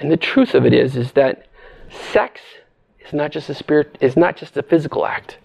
And 0.02 0.12
the 0.12 0.18
truth 0.18 0.54
of 0.54 0.66
it 0.66 0.74
is, 0.74 0.98
is 0.98 1.14
that 1.14 1.48
sex 2.12 2.42
is 3.00 3.14
not 3.14 3.32
just 3.32 3.50
a 3.50 3.54
spirit, 3.54 3.98
is 4.02 4.18
not 4.18 4.36
just 4.36 4.58
a 4.58 4.64
physical 4.64 5.06
act. 5.06 5.38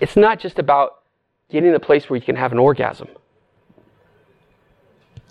It's 0.00 0.16
not 0.16 0.38
just 0.38 0.60
about 0.60 1.02
getting 1.50 1.72
the 1.72 1.80
place 1.80 2.08
where 2.08 2.16
you 2.16 2.24
can 2.24 2.36
have 2.36 2.52
an 2.52 2.58
orgasm. 2.58 3.08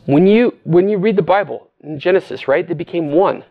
When 0.05 0.27
you 0.27 0.57
when 0.65 0.89
you 0.89 0.97
read 0.97 1.15
the 1.15 1.21
Bible 1.21 1.69
in 1.81 1.99
Genesis, 1.99 2.49
right, 2.49 2.67
they 2.67 2.73
became 2.73 3.11
one. 3.11 3.45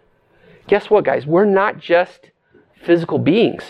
Guess 0.66 0.90
what, 0.90 1.04
guys? 1.04 1.24
We're 1.24 1.46
not 1.46 1.78
just 1.78 2.30
physical 2.82 3.18
beings. 3.18 3.64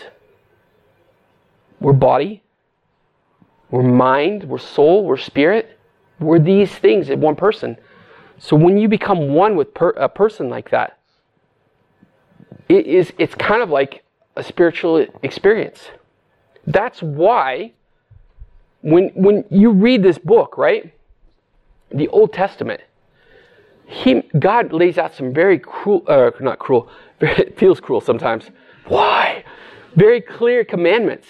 We're 1.80 1.92
body, 1.92 2.42
we're 3.70 3.82
mind, 3.82 4.44
we're 4.44 4.58
soul, 4.58 5.04
we're 5.04 5.16
spirit. 5.16 5.78
We're 6.20 6.38
these 6.38 6.72
things 6.72 7.10
in 7.10 7.20
one 7.20 7.36
person. 7.36 7.76
So 8.38 8.56
when 8.56 8.78
you 8.78 8.88
become 8.88 9.34
one 9.34 9.56
with 9.56 9.74
per, 9.74 9.90
a 9.90 10.08
person 10.08 10.48
like 10.48 10.70
that, 10.70 10.98
it 12.68 12.86
is 12.86 13.12
it's 13.18 13.34
kind 13.34 13.62
of 13.62 13.70
like 13.70 14.04
a 14.36 14.42
spiritual 14.42 15.06
experience. 15.22 15.90
That's 16.66 17.02
why 17.02 17.72
when 18.82 19.08
when 19.10 19.44
you 19.50 19.70
read 19.70 20.02
this 20.02 20.18
book, 20.18 20.58
right? 20.58 20.92
The 21.90 22.08
Old 22.08 22.32
Testament, 22.32 22.80
he 23.86 24.22
God 24.38 24.72
lays 24.72 24.98
out 24.98 25.14
some 25.14 25.32
very 25.32 25.58
cruel 25.58 26.04
uh, 26.06 26.30
not 26.40 26.58
cruel, 26.58 26.88
it 27.20 27.58
feels 27.58 27.80
cruel 27.80 28.00
sometimes 28.00 28.50
why? 28.88 29.44
Very 29.94 30.20
clear 30.20 30.64
commandments. 30.64 31.26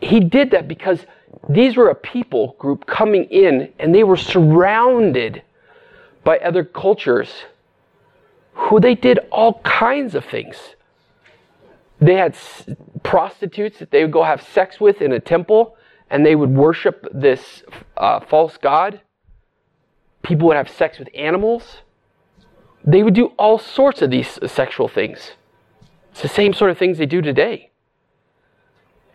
He 0.00 0.20
did 0.20 0.50
that 0.50 0.66
because 0.66 1.06
these 1.48 1.76
were 1.76 1.88
a 1.88 1.94
people 1.94 2.56
group 2.58 2.86
coming 2.86 3.24
in 3.24 3.72
and 3.78 3.94
they 3.94 4.04
were 4.04 4.16
surrounded 4.16 5.42
by 6.24 6.38
other 6.38 6.64
cultures 6.64 7.44
who 8.54 8.80
they 8.80 8.94
did 8.94 9.18
all 9.30 9.60
kinds 9.60 10.14
of 10.14 10.24
things. 10.24 10.56
They 12.00 12.14
had 12.14 12.36
prostitutes 13.02 13.78
that 13.78 13.90
they 13.90 14.02
would 14.02 14.12
go 14.12 14.22
have 14.22 14.42
sex 14.42 14.80
with 14.80 15.00
in 15.00 15.12
a 15.12 15.20
temple 15.20 15.76
and 16.10 16.26
they 16.26 16.36
would 16.36 16.50
worship 16.50 17.06
this 17.12 17.62
uh, 17.96 18.20
false 18.20 18.56
god. 18.56 19.00
People 20.22 20.48
would 20.48 20.56
have 20.56 20.68
sex 20.68 20.98
with 20.98 21.08
animals. 21.14 21.78
They 22.84 23.02
would 23.02 23.14
do 23.14 23.26
all 23.38 23.58
sorts 23.58 24.02
of 24.02 24.10
these 24.10 24.38
sexual 24.46 24.88
things. 24.88 25.32
It's 26.12 26.22
the 26.22 26.28
same 26.28 26.52
sort 26.52 26.70
of 26.70 26.78
things 26.78 26.98
they 26.98 27.06
do 27.06 27.20
today. 27.20 27.70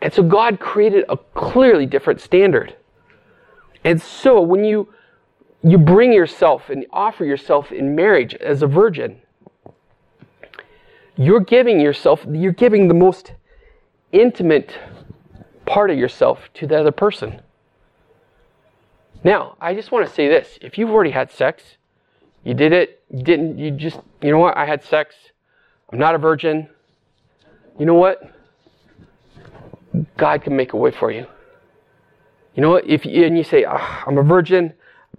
And 0.02 0.14
so 0.14 0.22
God 0.22 0.60
created 0.60 1.06
a 1.10 1.18
clearly 1.18 1.86
different 1.86 2.22
standard. 2.22 2.76
And 3.84 4.02
so 4.02 4.42
when 4.42 4.64
you 4.64 4.94
you 5.64 5.78
bring 5.78 6.14
yourself 6.14 6.70
and 6.70 6.86
offer 6.92 7.26
yourself 7.26 7.72
in 7.72 7.96
marriage 7.96 8.36
as 8.36 8.62
a 8.62 8.68
virgin, 8.68 9.20
you're 11.16 11.40
giving 11.40 11.80
yourself, 11.80 12.26
you're 12.32 12.52
giving 12.52 12.88
the 12.88 12.94
most 12.94 13.34
intimate 14.12 14.78
part 15.66 15.90
of 15.90 15.98
yourself 15.98 16.50
to 16.54 16.68
the 16.68 16.80
other 16.80 16.92
person. 16.92 17.42
Now, 19.24 19.58
I 19.60 19.74
just 19.74 19.92
want 19.92 20.08
to 20.08 20.14
say 20.14 20.28
this. 20.28 20.60
If 20.62 20.78
you've 20.78 20.92
already 20.92 21.12
had 21.12 21.32
sex, 21.32 21.64
you 22.44 22.54
did 22.54 22.72
it, 22.72 23.04
you 23.10 23.24
didn't, 23.24 23.58
you 23.58 23.72
just, 23.72 24.00
you 24.22 24.32
know 24.32 24.38
what, 24.38 24.56
I 24.56 24.66
had 24.66 24.84
sex, 24.84 25.16
I'm 25.92 25.98
not 25.98 26.14
a 26.14 26.20
virgin, 26.20 26.70
you 27.80 27.86
know 27.86 27.96
what? 27.96 28.22
God 30.18 30.44
can 30.44 30.56
make 30.56 30.74
a 30.74 30.78
way 30.78 30.92
for 30.92 31.12
you. 31.12 31.26
You 32.56 32.62
know 32.62 32.72
what? 32.72 32.88
If 32.88 33.06
you, 33.06 33.26
and 33.26 33.38
you 33.38 33.44
say, 33.44 33.66
oh, 33.66 34.04
I'm 34.06 34.18
a 34.18 34.24
virgin, 34.24 34.74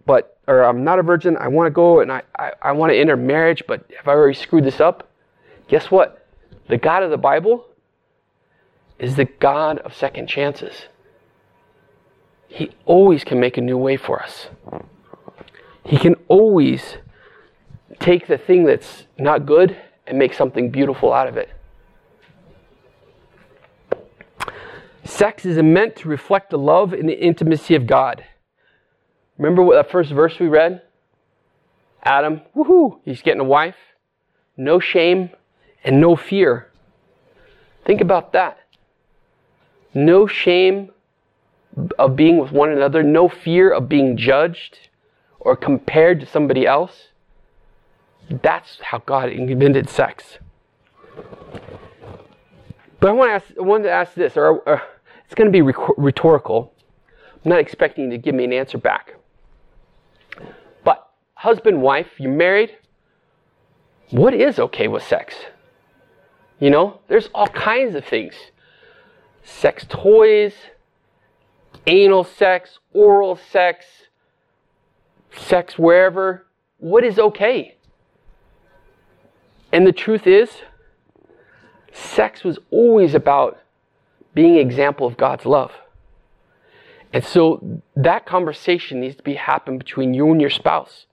but 0.07 0.39
or 0.49 0.65
I'm 0.65 0.83
not 0.83 0.99
a 0.99 1.03
virgin, 1.03 1.37
I 1.37 1.49
want 1.49 1.67
to 1.67 1.71
go 1.71 2.01
and 2.01 2.11
I, 2.11 2.23
I, 2.37 2.53
I 2.63 2.73
want 2.73 2.91
to 2.91 2.97
enter 2.99 3.17
marriage, 3.17 3.63
but 3.69 3.85
have 3.97 4.09
I 4.09 4.13
already 4.13 4.35
screwed 4.35 4.65
this 4.65 4.81
up? 4.81 5.11
Guess 5.69 5.91
what? 5.91 6.27
The 6.69 6.79
God 6.79 7.03
of 7.03 7.11
the 7.11 7.19
Bible 7.19 7.67
is 8.99 9.17
the 9.17 9.27
God 9.27 9.79
of 9.79 9.95
second 9.95 10.27
chances. 10.27 10.87
He 12.49 12.71
always 12.87 13.25
can 13.25 13.39
make 13.39 13.59
a 13.59 13.61
new 13.61 13.77
way 13.77 13.99
for 13.99 14.23
us. 14.23 14.49
He 15.85 15.99
can 15.99 16.17
always 16.29 16.97
take 18.01 18.27
the 18.27 18.39
thing 18.39 18.65
that's 18.65 19.05
not 19.19 19.45
good 19.45 19.77
and 20.07 20.19
make 20.19 20.33
something 20.33 20.71
beautiful 20.71 21.13
out 21.13 21.29
of 21.29 21.37
it. 21.37 21.51
Sex 25.09 25.47
is 25.47 25.57
meant 25.57 25.97
to 25.97 26.09
reflect 26.09 26.51
the 26.51 26.59
love 26.59 26.93
and 26.93 27.09
the 27.09 27.19
intimacy 27.19 27.75
of 27.75 27.87
God. 27.87 28.25
Remember 29.39 29.63
what 29.63 29.75
that 29.75 29.91
first 29.91 30.13
verse 30.13 30.39
we 30.39 30.49
read? 30.49 30.83
Adam, 32.03 32.43
woohoo, 32.55 33.01
he's 33.07 33.23
getting 33.23 33.41
a 33.41 33.45
wife. 33.45 33.77
No 34.57 34.79
shame 34.79 35.31
and 35.83 35.99
no 35.99 36.15
fear. 36.15 36.71
Think 37.87 38.03
about 38.03 38.35
that. 38.35 38.59
No 39.95 40.27
shame 40.27 40.91
of 41.99 42.15
being 42.15 42.37
with 42.37 42.53
one 42.53 42.71
another, 42.71 43.03
no 43.03 43.31
fear 43.31 43.71
of 43.73 43.89
being 43.89 44.17
judged 44.17 44.91
or 45.41 45.57
compared 45.57 46.21
to 46.21 46.27
somebody 46.27 46.67
else. 46.67 47.09
That's 48.31 48.79
how 48.83 48.99
God 48.99 49.31
invented 49.31 49.89
sex. 49.89 50.39
But 53.01 53.09
I 53.09 53.13
want 53.13 53.31
to 53.31 53.35
ask, 53.35 53.59
I 53.59 53.79
to 53.83 53.91
ask 53.91 54.15
this, 54.15 54.37
or, 54.37 54.61
or 54.61 54.83
it's 55.29 55.35
going 55.35 55.47
to 55.47 55.53
be 55.53 55.61
rhetorical. 55.61 56.73
I'm 57.45 57.51
not 57.51 57.61
expecting 57.61 58.05
you 58.05 58.11
to 58.13 58.19
give 58.19 58.35
me 58.35 58.45
an 58.45 58.53
answer 58.55 58.79
back. 58.79 59.15
But 60.85 61.07
husband, 61.35 61.83
wife, 61.83 62.09
you're 62.19 62.33
married. 62.33 62.79
What 64.09 64.33
is 64.33 64.59
okay 64.59 64.89
with 64.89 65.03
sex? 65.03 65.35
You 66.59 66.71
know, 66.71 67.01
there's 67.09 67.29
all 67.35 67.49
kinds 67.49 67.95
of 67.95 68.07
things. 68.07 68.35
sex 69.43 69.87
toys, 69.89 70.55
anal 71.87 72.25
sex, 72.25 72.79
oral 72.93 73.37
sex, 73.51 73.85
sex 75.37 75.79
wherever. 75.79 76.47
What 76.79 77.05
is 77.05 77.19
okay? 77.19 77.77
And 79.73 79.87
the 79.87 79.93
truth 79.93 80.27
is, 80.27 80.51
sex 81.93 82.45
was 82.45 82.59
always 82.71 83.15
about 83.15 83.59
being 84.39 84.55
an 84.55 84.61
example 84.61 85.05
of 85.05 85.17
God's 85.17 85.45
love. 85.45 85.73
And 87.13 87.25
so 87.25 87.83
that 87.97 88.25
conversation 88.25 89.01
needs 89.01 89.17
to 89.17 89.23
be 89.25 89.35
happen 89.35 89.79
between 89.79 90.15
you 90.15 90.31
and 90.31 90.41
your 90.41 90.49
spouse. 90.49 91.07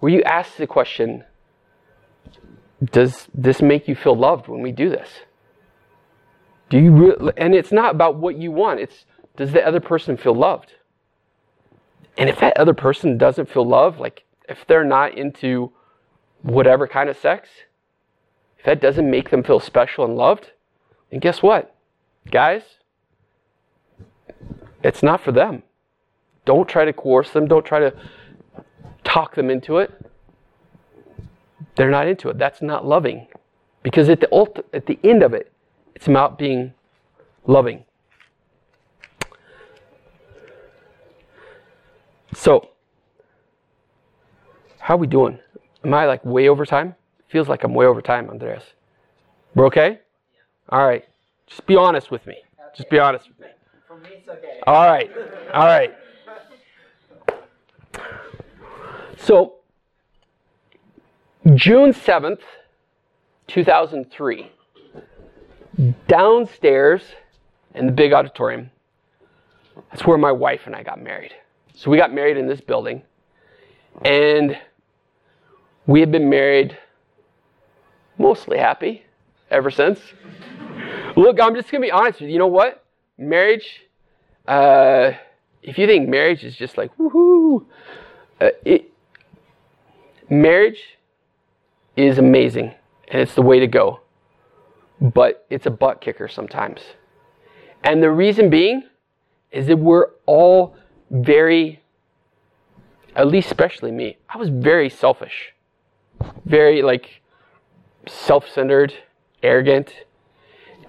Where 0.00 0.10
you 0.10 0.22
ask 0.22 0.56
the 0.56 0.66
question, 0.66 1.24
does 2.82 3.28
this 3.34 3.60
make 3.60 3.86
you 3.86 3.94
feel 3.94 4.16
loved 4.16 4.48
when 4.48 4.62
we 4.62 4.72
do 4.72 4.88
this? 4.88 5.10
Do 6.70 6.78
you 6.78 6.90
re- 6.90 7.32
and 7.36 7.54
it's 7.54 7.70
not 7.70 7.94
about 7.94 8.16
what 8.16 8.38
you 8.38 8.50
want. 8.50 8.80
It's 8.80 9.04
does 9.36 9.52
the 9.52 9.62
other 9.66 9.80
person 9.80 10.16
feel 10.16 10.34
loved? 10.34 10.72
And 12.16 12.30
if 12.30 12.40
that 12.40 12.56
other 12.56 12.72
person 12.72 13.18
doesn't 13.18 13.50
feel 13.50 13.68
loved, 13.68 14.00
like 14.00 14.24
if 14.48 14.66
they're 14.66 14.84
not 14.84 15.18
into 15.18 15.70
whatever 16.40 16.88
kind 16.88 17.10
of 17.10 17.18
sex, 17.18 17.50
if 18.58 18.64
that 18.64 18.80
doesn't 18.80 19.10
make 19.10 19.28
them 19.28 19.42
feel 19.42 19.60
special 19.60 20.06
and 20.06 20.16
loved, 20.16 20.52
then 21.10 21.20
guess 21.20 21.42
what? 21.42 21.71
Guys, 22.30 22.62
it's 24.82 25.02
not 25.02 25.20
for 25.20 25.32
them. 25.32 25.62
Don't 26.44 26.68
try 26.68 26.84
to 26.84 26.92
coerce 26.92 27.30
them. 27.30 27.46
Don't 27.46 27.64
try 27.64 27.78
to 27.78 27.94
talk 29.04 29.34
them 29.34 29.50
into 29.50 29.78
it. 29.78 29.90
They're 31.76 31.90
not 31.90 32.08
into 32.08 32.28
it. 32.28 32.38
That's 32.38 32.62
not 32.62 32.86
loving. 32.86 33.28
Because 33.82 34.08
at 34.08 34.20
the, 34.20 34.28
ult- 34.32 34.64
at 34.72 34.86
the 34.86 34.98
end 35.04 35.22
of 35.22 35.34
it, 35.34 35.52
it's 35.94 36.06
about 36.06 36.38
being 36.38 36.72
loving. 37.46 37.84
So, 42.34 42.70
how 44.78 44.94
are 44.94 44.98
we 44.98 45.06
doing? 45.06 45.38
Am 45.84 45.94
I 45.94 46.06
like 46.06 46.24
way 46.24 46.48
over 46.48 46.64
time? 46.64 46.94
Feels 47.28 47.48
like 47.48 47.64
I'm 47.64 47.74
way 47.74 47.86
over 47.86 48.02
time, 48.02 48.28
Andreas. 48.30 48.64
We're 49.54 49.66
okay? 49.66 50.00
All 50.68 50.86
right. 50.86 51.04
Just 51.52 51.66
be 51.66 51.76
honest 51.76 52.10
with 52.10 52.26
me. 52.26 52.36
Just 52.74 52.88
be 52.88 52.98
honest 52.98 53.28
with 53.28 53.40
me. 53.40 53.46
For 53.86 53.98
me, 53.98 54.08
it's 54.14 54.28
okay. 54.28 54.60
All 54.66 54.86
right. 54.86 55.10
All 55.52 55.66
right. 55.66 55.94
So, 59.18 59.56
June 61.54 61.92
7th, 61.92 62.40
2003, 63.48 64.50
downstairs 66.08 67.02
in 67.74 67.84
the 67.84 67.92
big 67.92 68.14
auditorium, 68.14 68.70
that's 69.90 70.06
where 70.06 70.16
my 70.16 70.32
wife 70.32 70.62
and 70.64 70.74
I 70.74 70.82
got 70.82 71.02
married. 71.02 71.34
So, 71.74 71.90
we 71.90 71.98
got 71.98 72.14
married 72.14 72.38
in 72.38 72.46
this 72.46 72.62
building, 72.62 73.02
and 74.06 74.58
we 75.86 76.00
have 76.00 76.10
been 76.10 76.30
married 76.30 76.78
mostly 78.16 78.56
happy 78.56 79.04
ever 79.50 79.70
since. 79.70 80.00
Look, 81.16 81.40
I'm 81.40 81.54
just 81.54 81.68
to 81.68 81.80
be 81.80 81.90
honest 81.90 82.20
with 82.20 82.28
you. 82.28 82.34
You 82.34 82.38
know 82.38 82.46
what? 82.46 82.84
Marriage, 83.18 83.82
uh, 84.46 85.12
if 85.62 85.78
you 85.78 85.86
think 85.86 86.08
marriage 86.08 86.44
is 86.44 86.56
just 86.56 86.78
like 86.78 86.96
woohoo, 86.96 87.64
uh, 88.40 88.50
it, 88.64 88.90
marriage 90.30 90.98
is 91.96 92.18
amazing 92.18 92.74
and 93.08 93.20
it's 93.20 93.34
the 93.34 93.42
way 93.42 93.60
to 93.60 93.66
go. 93.66 94.00
But 95.00 95.46
it's 95.50 95.66
a 95.66 95.70
butt 95.70 96.00
kicker 96.00 96.28
sometimes. 96.28 96.80
And 97.84 98.02
the 98.02 98.10
reason 98.10 98.48
being 98.48 98.84
is 99.50 99.66
that 99.66 99.76
we're 99.76 100.06
all 100.26 100.76
very, 101.10 101.82
at 103.14 103.26
least 103.26 103.48
especially 103.48 103.90
me, 103.90 104.16
I 104.28 104.38
was 104.38 104.48
very 104.48 104.88
selfish. 104.88 105.52
Very 106.44 106.82
like 106.82 107.20
self 108.06 108.48
centered, 108.48 108.94
arrogant. 109.42 109.92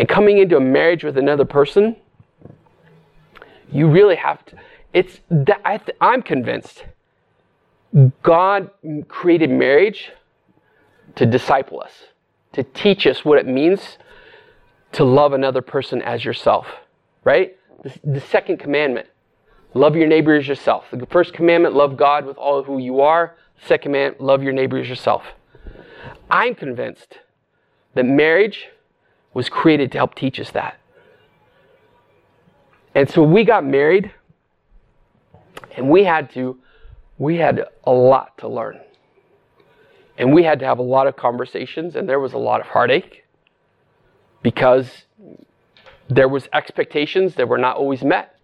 And 0.04 0.10
coming 0.10 0.38
into 0.38 0.58
a 0.58 0.60
marriage 0.60 1.06
with 1.06 1.18
another 1.18 1.45
person, 1.45 1.95
you 3.72 3.88
really 3.88 4.18
have 4.18 4.45
to. 4.47 4.58
It's 4.91 5.22
that 5.30 5.62
I 5.64 5.80
I'm 6.01 6.22
convinced 6.22 6.84
God 8.22 8.70
created 9.08 9.49
marriage 9.49 10.12
to 11.16 11.26
disciple 11.26 11.82
us, 11.82 11.93
to 12.51 12.64
teach 12.64 13.08
us 13.08 13.24
what 13.24 13.39
it 13.39 13.47
means 13.47 13.97
to 14.91 15.06
love 15.06 15.32
another 15.32 15.62
person 15.62 16.01
as 16.01 16.26
yourself, 16.26 16.68
right? 17.24 17.56
The, 17.84 17.97
the 18.04 18.20
second 18.20 18.58
commandment, 18.58 19.08
love 19.74 19.95
your 19.95 20.08
neighbor 20.08 20.36
as 20.36 20.49
yourself. 20.49 20.84
The 20.91 21.06
first 21.06 21.34
commandment, 21.34 21.76
love 21.76 21.95
God 21.95 22.26
with 22.26 22.36
all 22.36 22.62
who 22.62 22.78
you 22.78 22.99
are. 22.99 23.38
Second 23.66 23.93
commandment, 23.93 24.22
love 24.22 24.43
your 24.43 24.51
neighbor 24.51 24.80
as 24.80 24.89
yourself. 24.89 25.24
I'm 26.30 26.56
convinced 26.56 27.20
that 27.93 28.04
marriage 28.04 28.68
was 29.34 29.49
created 29.49 29.91
to 29.91 29.97
help 29.97 30.15
teach 30.15 30.39
us 30.39 30.51
that. 30.51 30.79
And 32.95 33.09
so 33.09 33.23
we 33.23 33.43
got 33.43 33.65
married 33.65 34.11
and 35.75 35.89
we 35.89 36.03
had 36.03 36.31
to 36.31 36.59
we 37.17 37.38
had 37.38 37.65
a 37.86 37.91
lot 37.91 38.38
to 38.39 38.47
learn. 38.47 38.79
And 40.17 40.34
we 40.34 40.43
had 40.43 40.59
to 40.59 40.65
have 40.65 40.79
a 40.79 40.84
lot 40.84 41.07
of 41.07 41.15
conversations 41.15 41.95
and 41.95 42.07
there 42.07 42.19
was 42.19 42.34
a 42.34 42.38
lot 42.38 42.59
of 42.59 42.67
heartache 42.67 43.23
because 44.41 45.05
there 46.09 46.27
was 46.27 46.47
expectations 46.53 47.36
that 47.36 47.47
were 47.47 47.57
not 47.57 47.77
always 47.77 48.03
met. 48.03 48.38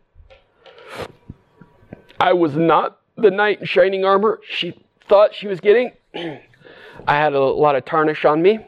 I 2.19 2.33
was 2.33 2.55
not 2.55 2.99
the 3.17 3.31
knight 3.31 3.59
in 3.59 3.65
shining 3.65 4.05
armor 4.05 4.39
she 4.47 4.73
thought 5.07 5.35
she 5.35 5.47
was 5.47 5.59
getting. 5.59 5.91
I 6.15 7.15
had 7.15 7.33
a 7.33 7.39
lot 7.39 7.75
of 7.75 7.85
tarnish 7.85 8.25
on 8.25 8.41
me. 8.41 8.59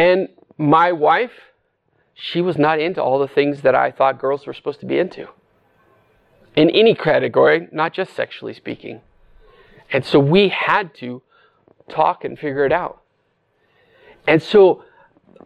And 0.00 0.30
my 0.56 0.92
wife, 0.92 1.52
she 2.14 2.40
was 2.40 2.56
not 2.56 2.80
into 2.80 3.02
all 3.02 3.18
the 3.18 3.28
things 3.28 3.60
that 3.60 3.74
I 3.74 3.90
thought 3.90 4.18
girls 4.18 4.46
were 4.46 4.54
supposed 4.54 4.80
to 4.80 4.86
be 4.86 4.98
into. 4.98 5.28
In 6.56 6.70
any 6.70 6.94
category, 6.94 7.68
not 7.70 7.92
just 7.92 8.14
sexually 8.14 8.54
speaking. 8.54 9.02
And 9.92 10.02
so 10.02 10.18
we 10.18 10.48
had 10.48 10.94
to 10.94 11.20
talk 11.90 12.24
and 12.24 12.38
figure 12.38 12.64
it 12.64 12.72
out. 12.72 13.02
And 14.26 14.42
so, 14.42 14.84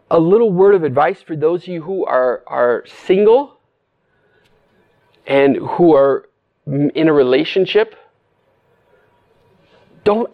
a 0.09 0.21
little 0.21 0.53
word 0.53 0.73
of 0.73 0.85
advice 0.85 1.21
for 1.21 1.35
those 1.35 1.63
of 1.63 1.67
you 1.67 1.81
who 1.81 2.05
are, 2.05 2.41
are 2.47 2.85
single 2.85 3.57
and 5.27 5.57
who 5.57 5.93
are 5.93 6.29
in 6.65 7.09
a 7.09 7.13
relationship 7.13 7.93
don't 10.05 10.31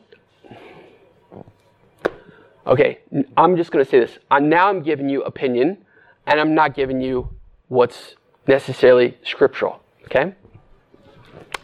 Okay, 2.67 2.99
I'm 3.37 3.57
just 3.57 3.71
going 3.71 3.83
to 3.83 3.89
say 3.89 3.99
this. 3.99 4.17
I'm, 4.29 4.47
now 4.47 4.69
I'm 4.69 4.83
giving 4.83 5.09
you 5.09 5.23
opinion, 5.23 5.77
and 6.27 6.39
I'm 6.39 6.53
not 6.53 6.75
giving 6.75 7.01
you 7.01 7.29
what's 7.69 8.15
necessarily 8.47 9.17
scriptural. 9.23 9.81
Okay? 10.05 10.35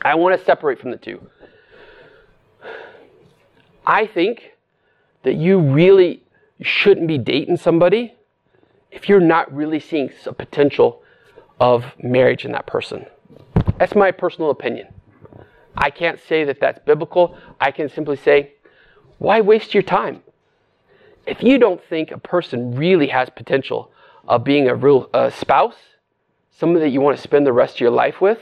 I 0.02 0.16
want 0.16 0.40
to 0.40 0.46
separate 0.46 0.80
from 0.80 0.92
the 0.92 0.98
two. 0.98 1.22
I 3.86 4.08
think 4.08 4.52
that 5.24 5.36
you 5.36 5.60
really 5.60 6.24
shouldn't 6.62 7.08
be 7.08 7.18
dating 7.18 7.58
somebody 7.58 8.16
if 8.92 9.08
you're 9.08 9.20
not 9.20 9.54
really 9.54 9.80
seeing 9.80 10.12
a 10.26 10.34
potential 10.34 11.04
of 11.60 11.86
marriage 12.02 12.46
in 12.46 12.52
that 12.54 12.66
person. 12.66 13.06
That's 13.78 13.96
my 13.96 14.12
personal 14.12 14.50
opinion. 14.50 14.88
I 15.76 15.90
can't 15.90 16.20
say 16.28 16.44
that 16.46 16.60
that's 16.60 16.80
biblical. 16.86 17.38
I 17.62 17.72
can 17.72 17.90
simply 17.90 18.16
say, 18.18 18.54
why 19.20 19.42
waste 19.42 19.74
your 19.74 19.84
time? 19.84 20.24
If 21.28 21.44
you 21.44 21.60
don't 21.60 21.84
think 21.84 22.12
a 22.12 22.18
person 22.18 22.76
really 22.76 23.08
has 23.08 23.30
potential 23.30 23.92
of 24.28 24.44
being 24.44 24.68
a 24.68 24.76
real 24.76 25.10
uh, 25.14 25.30
spouse, 25.30 25.76
someone 26.52 26.82
that 26.82 26.90
you 26.90 27.02
want 27.02 27.18
to 27.18 27.22
spend 27.22 27.46
the 27.46 27.54
rest 27.54 27.76
of 27.76 27.82
your 27.82 27.92
life 27.92 28.22
with, 28.22 28.40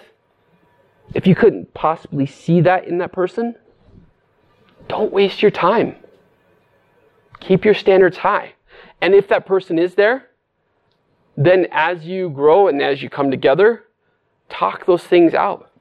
if 1.14 1.28
you 1.28 1.36
couldn't 1.36 1.74
possibly 1.74 2.26
see 2.26 2.62
that 2.62 2.88
in 2.88 2.98
that 3.00 3.12
person, 3.12 3.56
don't 4.88 5.12
waste 5.12 5.42
your 5.42 5.52
time. 5.52 5.96
Keep 7.40 7.66
your 7.66 7.74
standards 7.74 8.18
high. 8.18 8.54
And 9.02 9.14
if 9.14 9.28
that 9.30 9.46
person 9.46 9.78
is 9.78 9.96
there, 9.96 10.30
then 11.38 11.68
as 11.72 12.06
you 12.06 12.30
grow 12.30 12.68
and 12.68 12.82
as 12.82 13.02
you 13.02 13.10
come 13.10 13.30
together, 13.30 13.84
talk 14.50 14.86
those 14.86 15.04
things 15.04 15.34
out. 15.34 15.72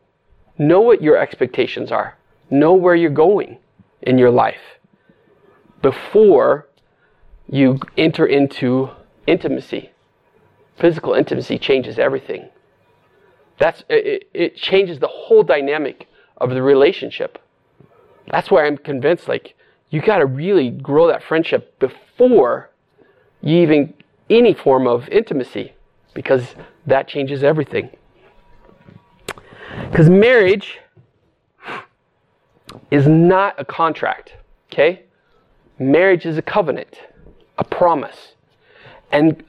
Know 0.59 0.81
what 0.81 1.03
your 1.03 1.17
expectations 1.17 1.93
are. 1.93 2.17
Know 2.51 2.75
where 2.75 2.95
you're 2.95 3.11
going 3.11 3.59
in 4.03 4.19
your 4.19 4.31
life 4.31 4.79
before 5.81 6.69
you 7.49 7.78
enter 7.97 8.26
into 8.26 8.90
intimacy. 9.26 9.90
Physical 10.76 11.14
intimacy 11.14 11.59
changes 11.59 11.99
everything. 11.99 12.49
That's, 13.59 13.84
it, 13.88 14.28
it 14.34 14.57
changes 14.57 14.99
the 14.99 15.09
whole 15.09 15.42
dynamic 15.42 16.09
of 16.38 16.51
the 16.51 16.62
relationship. 16.62 17.38
That's 18.30 18.51
why 18.51 18.66
I'm 18.66 18.78
convinced, 18.78 19.28
like, 19.28 19.55
you 19.90 20.01
got 20.01 20.18
to 20.18 20.26
really 20.26 20.70
grow 20.70 21.07
that 21.07 21.22
friendship 21.22 21.78
before 21.78 22.70
you 23.42 23.59
even 23.59 23.95
any 24.28 24.55
form 24.55 24.86
of 24.86 25.09
intimacy 25.09 25.74
because 26.14 26.55
that 26.86 27.07
changes 27.07 27.45
everything. 27.45 27.90
Because 29.90 30.09
marriage 30.09 30.78
is 32.90 33.07
not 33.07 33.55
a 33.59 33.64
contract, 33.64 34.34
okay? 34.72 35.05
Marriage 35.78 36.24
is 36.26 36.38
a 36.38 36.42
covenant, 36.42 36.99
a 37.59 37.65
promise. 37.65 38.35
And 39.13 39.45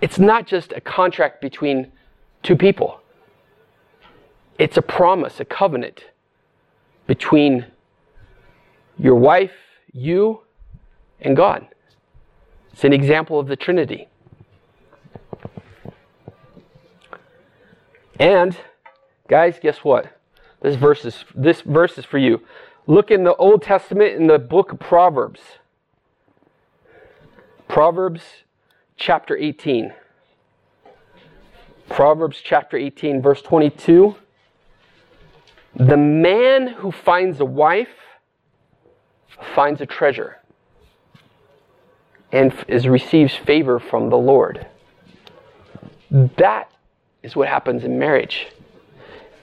it's 0.00 0.18
not 0.18 0.46
just 0.46 0.72
a 0.72 0.80
contract 0.80 1.40
between 1.40 1.92
two 2.42 2.56
people, 2.56 3.00
it's 4.58 4.76
a 4.76 4.82
promise, 4.82 5.40
a 5.40 5.44
covenant 5.44 6.04
between 7.06 7.66
your 8.98 9.16
wife, 9.16 9.52
you, 9.92 10.40
and 11.20 11.36
God. 11.36 11.66
It's 12.72 12.84
an 12.84 12.92
example 12.92 13.38
of 13.38 13.46
the 13.46 13.56
Trinity. 13.56 14.08
And 18.18 18.56
guys, 19.28 19.58
guess 19.60 19.78
what? 19.78 20.18
This 20.62 20.76
verse 20.76 21.04
is 21.04 21.24
this 21.34 21.60
verse 21.60 21.98
is 21.98 22.04
for 22.04 22.18
you. 22.18 22.40
Look 22.86 23.10
in 23.10 23.24
the 23.24 23.34
Old 23.36 23.62
Testament 23.62 24.14
in 24.14 24.26
the 24.26 24.38
book 24.38 24.72
of 24.72 24.78
Proverbs. 24.78 25.40
Proverbs 27.68 28.22
chapter 28.96 29.36
18. 29.36 29.92
Proverbs 31.88 32.40
chapter 32.42 32.76
18 32.76 33.22
verse 33.22 33.42
22. 33.42 34.16
The 35.76 35.96
man 35.96 36.68
who 36.68 36.92
finds 36.92 37.40
a 37.40 37.44
wife 37.44 37.88
finds 39.54 39.80
a 39.80 39.86
treasure 39.86 40.36
and 42.32 42.52
is 42.68 42.88
receives 42.88 43.34
favor 43.34 43.78
from 43.78 44.10
the 44.10 44.18
Lord. 44.18 44.66
That 46.10 46.70
is 47.22 47.36
what 47.36 47.48
happens 47.48 47.84
in 47.84 47.98
marriage. 47.98 48.48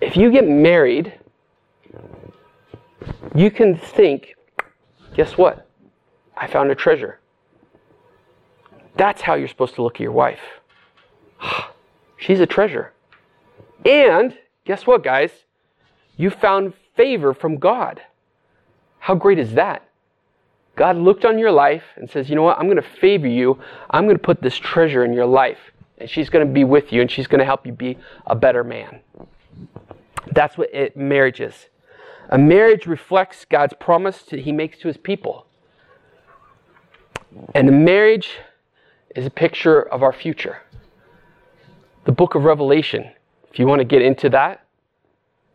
If 0.01 0.17
you 0.17 0.31
get 0.31 0.47
married, 0.47 1.13
you 3.33 3.49
can 3.49 3.77
think, 3.77 4.35
guess 5.15 5.37
what? 5.37 5.67
I 6.35 6.47
found 6.47 6.69
a 6.69 6.75
treasure. 6.75 7.20
That's 9.01 9.23
how 9.23 9.33
you're 9.33 9.47
supposed 9.47 9.73
to 9.75 9.81
look 9.81 9.95
at 9.95 10.01
your 10.01 10.11
wife. 10.11 10.61
She's 12.17 12.39
a 12.39 12.45
treasure. 12.45 12.93
And 13.83 14.37
guess 14.63 14.85
what, 14.85 15.03
guys? 15.03 15.31
You 16.17 16.29
found 16.29 16.73
favor 16.95 17.33
from 17.33 17.57
God. 17.57 18.03
How 18.99 19.15
great 19.15 19.39
is 19.39 19.55
that? 19.55 19.89
God 20.75 20.97
looked 20.97 21.25
on 21.25 21.39
your 21.39 21.51
life 21.51 21.81
and 21.95 22.11
says, 22.11 22.29
You 22.29 22.35
know 22.35 22.43
what? 22.43 22.59
I'm 22.59 22.65
going 22.65 22.75
to 22.75 22.83
favor 22.83 23.25
you. 23.25 23.59
I'm 23.89 24.03
going 24.03 24.17
to 24.17 24.21
put 24.21 24.43
this 24.43 24.55
treasure 24.55 25.03
in 25.03 25.13
your 25.13 25.25
life 25.25 25.71
and 25.97 26.07
she's 26.07 26.29
going 26.29 26.45
to 26.45 26.53
be 26.53 26.63
with 26.63 26.93
you 26.93 27.01
and 27.01 27.09
she's 27.09 27.25
going 27.25 27.39
to 27.39 27.45
help 27.45 27.65
you 27.65 27.71
be 27.71 27.97
a 28.27 28.35
better 28.35 28.63
man. 28.63 28.99
That's 30.31 30.59
what 30.59 30.71
it, 30.71 30.95
marriage 30.95 31.41
is. 31.41 31.69
A 32.29 32.37
marriage 32.37 32.85
reflects 32.85 33.45
God's 33.45 33.73
promise 33.79 34.21
that 34.25 34.41
He 34.41 34.51
makes 34.51 34.77
to 34.77 34.87
His 34.87 34.97
people. 34.97 35.47
And 37.55 37.67
a 37.67 37.71
marriage 37.71 38.37
is 39.15 39.25
a 39.25 39.29
picture 39.29 39.81
of 39.81 40.03
our 40.03 40.13
future. 40.13 40.61
The 42.05 42.11
book 42.11 42.35
of 42.35 42.43
Revelation, 42.43 43.11
if 43.51 43.59
you 43.59 43.67
want 43.67 43.79
to 43.79 43.85
get 43.85 44.01
into 44.01 44.29
that, 44.29 44.65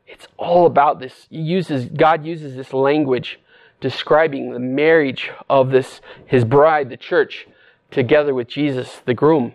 it's 0.06 0.28
all 0.36 0.66
about 0.66 1.00
this. 1.00 1.26
He 1.30 1.40
uses, 1.40 1.86
God 1.86 2.24
uses 2.24 2.54
this 2.54 2.72
language 2.72 3.40
describing 3.80 4.52
the 4.52 4.58
marriage 4.58 5.30
of 5.50 5.70
this, 5.70 6.00
his 6.26 6.44
bride, 6.44 6.88
the 6.88 6.96
church, 6.96 7.46
together 7.90 8.34
with 8.34 8.48
Jesus, 8.48 9.00
the 9.04 9.14
groom. 9.14 9.54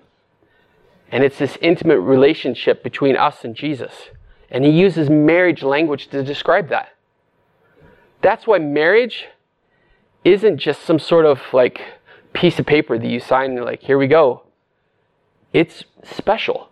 And 1.11 1.23
it's 1.23 1.37
this 1.37 1.57
intimate 1.61 1.99
relationship 1.99 2.83
between 2.83 3.15
us 3.15 3.43
and 3.43 3.55
Jesus. 3.55 4.09
And 4.49 4.63
he 4.63 4.71
uses 4.71 5.09
marriage 5.09 5.63
language 5.63 6.07
to 6.07 6.23
describe 6.23 6.69
that. 6.69 6.89
That's 8.21 8.45
why 8.45 8.59
marriage 8.59 9.25
isn't 10.23 10.57
just 10.57 10.83
some 10.83 10.99
sort 10.99 11.25
of 11.25 11.41
like 11.51 11.81
piece 12.33 12.59
of 12.59 12.65
paper 12.65 12.97
that 12.97 13.07
you 13.07 13.19
sign 13.19 13.45
and 13.45 13.55
you're 13.55 13.65
like, 13.65 13.83
here 13.83 13.97
we 13.97 14.07
go. 14.07 14.43
It's 15.53 15.83
special. 16.03 16.69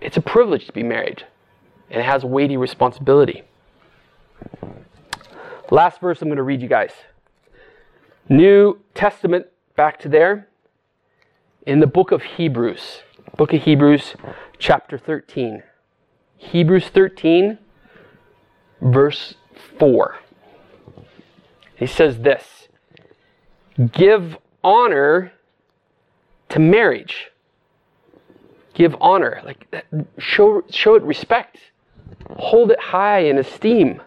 It's 0.00 0.16
a 0.16 0.20
privilege 0.20 0.66
to 0.66 0.72
be 0.72 0.82
married. 0.82 1.24
And 1.90 2.00
it 2.00 2.04
has 2.04 2.24
weighty 2.24 2.56
responsibility. 2.56 3.42
Last 5.70 6.00
verse 6.00 6.22
I'm 6.22 6.28
going 6.28 6.36
to 6.36 6.42
read 6.42 6.62
you 6.62 6.68
guys. 6.68 6.92
New 8.28 8.80
Testament, 8.94 9.46
back 9.76 9.98
to 10.00 10.08
there. 10.08 10.48
In 11.66 11.80
the 11.80 11.86
book 11.86 12.12
of 12.12 12.22
Hebrews. 12.22 13.02
Book 13.36 13.52
of 13.52 13.62
Hebrews, 13.62 14.14
chapter 14.58 14.98
13. 14.98 15.62
Hebrews 16.36 16.88
13, 16.88 17.58
verse 18.80 19.34
4. 19.78 20.16
He 21.74 21.86
says 21.86 22.18
this 22.20 22.68
Give 23.92 24.36
honor 24.68 25.32
to 26.50 26.58
marriage. 26.58 27.30
Give 28.74 28.94
honor. 29.00 29.40
Like, 29.42 29.84
show, 30.18 30.62
show 30.68 30.94
it 30.94 31.02
respect. 31.02 31.56
Hold 32.36 32.70
it 32.70 32.78
high 32.78 33.20
in 33.20 33.38
esteem. 33.38 34.02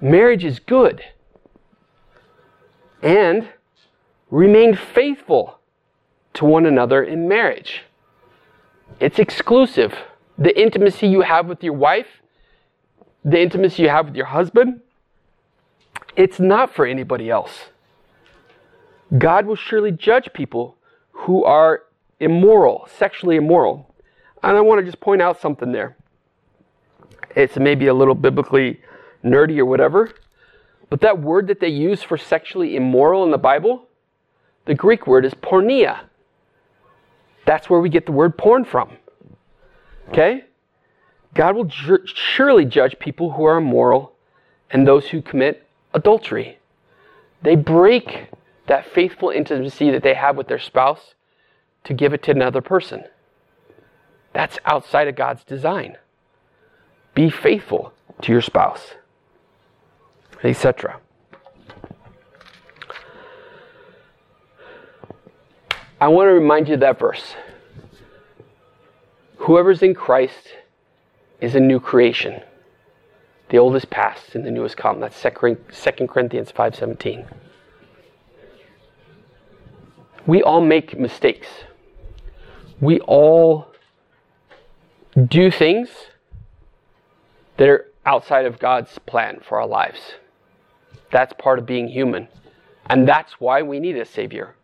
Marriage 0.00 0.44
is 0.44 0.58
good. 0.58 1.02
And 3.02 3.48
remain 4.30 4.74
faithful 4.74 5.58
to 6.34 6.46
one 6.46 6.64
another 6.64 7.02
in 7.02 7.28
marriage. 7.28 7.82
It's 9.00 9.18
exclusive. 9.18 9.94
The 10.38 10.58
intimacy 10.58 11.08
you 11.08 11.20
have 11.20 11.46
with 11.46 11.62
your 11.62 11.74
wife, 11.74 12.22
the 13.22 13.40
intimacy 13.40 13.82
you 13.82 13.90
have 13.90 14.06
with 14.06 14.16
your 14.16 14.26
husband, 14.26 14.80
it's 16.16 16.40
not 16.40 16.74
for 16.74 16.86
anybody 16.86 17.30
else. 17.30 17.66
God 19.18 19.46
will 19.46 19.56
surely 19.56 19.92
judge 19.92 20.32
people 20.32 20.76
who 21.10 21.44
are 21.44 21.82
immoral, 22.20 22.88
sexually 22.98 23.36
immoral. 23.36 23.94
And 24.42 24.56
I 24.56 24.60
want 24.60 24.80
to 24.80 24.84
just 24.84 25.00
point 25.00 25.20
out 25.20 25.40
something 25.40 25.72
there. 25.72 25.96
It's 27.34 27.56
maybe 27.56 27.86
a 27.86 27.94
little 27.94 28.14
biblically 28.14 28.80
nerdy 29.24 29.58
or 29.58 29.66
whatever, 29.66 30.10
but 30.90 31.00
that 31.00 31.20
word 31.20 31.46
that 31.46 31.60
they 31.60 31.68
use 31.68 32.02
for 32.02 32.18
sexually 32.18 32.76
immoral 32.76 33.24
in 33.24 33.30
the 33.30 33.38
Bible, 33.38 33.88
the 34.66 34.74
Greek 34.74 35.06
word 35.06 35.24
is 35.24 35.34
porneia. 35.34 36.00
That's 37.46 37.70
where 37.70 37.80
we 37.80 37.88
get 37.88 38.06
the 38.06 38.12
word 38.12 38.36
porn 38.36 38.64
from. 38.64 38.96
Okay? 40.08 40.44
God 41.34 41.56
will 41.56 41.64
ju- 41.64 42.06
surely 42.06 42.64
judge 42.64 42.98
people 42.98 43.32
who 43.32 43.44
are 43.44 43.56
immoral 43.56 44.12
and 44.70 44.86
those 44.86 45.08
who 45.08 45.22
commit 45.22 45.66
adultery. 45.94 46.58
They 47.42 47.56
break 47.56 48.28
that 48.66 48.86
faithful 48.86 49.30
intimacy 49.30 49.90
that 49.90 50.02
they 50.02 50.14
have 50.14 50.36
with 50.36 50.48
their 50.48 50.58
spouse 50.58 51.14
to 51.84 51.94
give 51.94 52.12
it 52.12 52.22
to 52.24 52.30
another 52.30 52.60
person. 52.60 53.04
That's 54.32 54.58
outside 54.64 55.08
of 55.08 55.16
God's 55.16 55.44
design. 55.44 55.98
Be 57.14 57.28
faithful 57.28 57.92
to 58.22 58.32
your 58.32 58.40
spouse, 58.40 58.94
etc. 60.42 61.00
I 66.00 66.08
want 66.08 66.28
to 66.28 66.32
remind 66.32 66.68
you 66.68 66.74
of 66.74 66.80
that 66.80 66.98
verse. 66.98 67.34
Whoever's 69.38 69.82
in 69.82 69.94
Christ 69.94 70.48
is 71.40 71.54
a 71.54 71.60
new 71.60 71.80
creation. 71.80 72.40
The 73.50 73.58
old 73.58 73.76
is 73.76 73.84
past 73.84 74.34
and 74.34 74.46
the 74.46 74.50
new 74.50 74.62
has 74.62 74.74
come. 74.74 75.00
That's 75.00 75.20
2 75.20 75.30
Corinthians 76.08 76.50
5:17. 76.50 77.26
We 80.26 80.42
all 80.42 80.60
make 80.60 80.98
mistakes. 80.98 81.48
We 82.80 83.00
all 83.00 83.68
do 85.28 85.50
things 85.50 85.88
that 87.56 87.68
are 87.68 87.86
outside 88.06 88.46
of 88.46 88.58
God's 88.58 88.98
plan 89.00 89.40
for 89.46 89.60
our 89.60 89.66
lives. 89.66 90.00
That's 91.10 91.32
part 91.38 91.58
of 91.58 91.66
being 91.66 91.88
human. 91.88 92.28
And 92.86 93.06
that's 93.06 93.40
why 93.40 93.62
we 93.62 93.78
need 93.78 93.96
a 93.96 94.04
savior. 94.04 94.54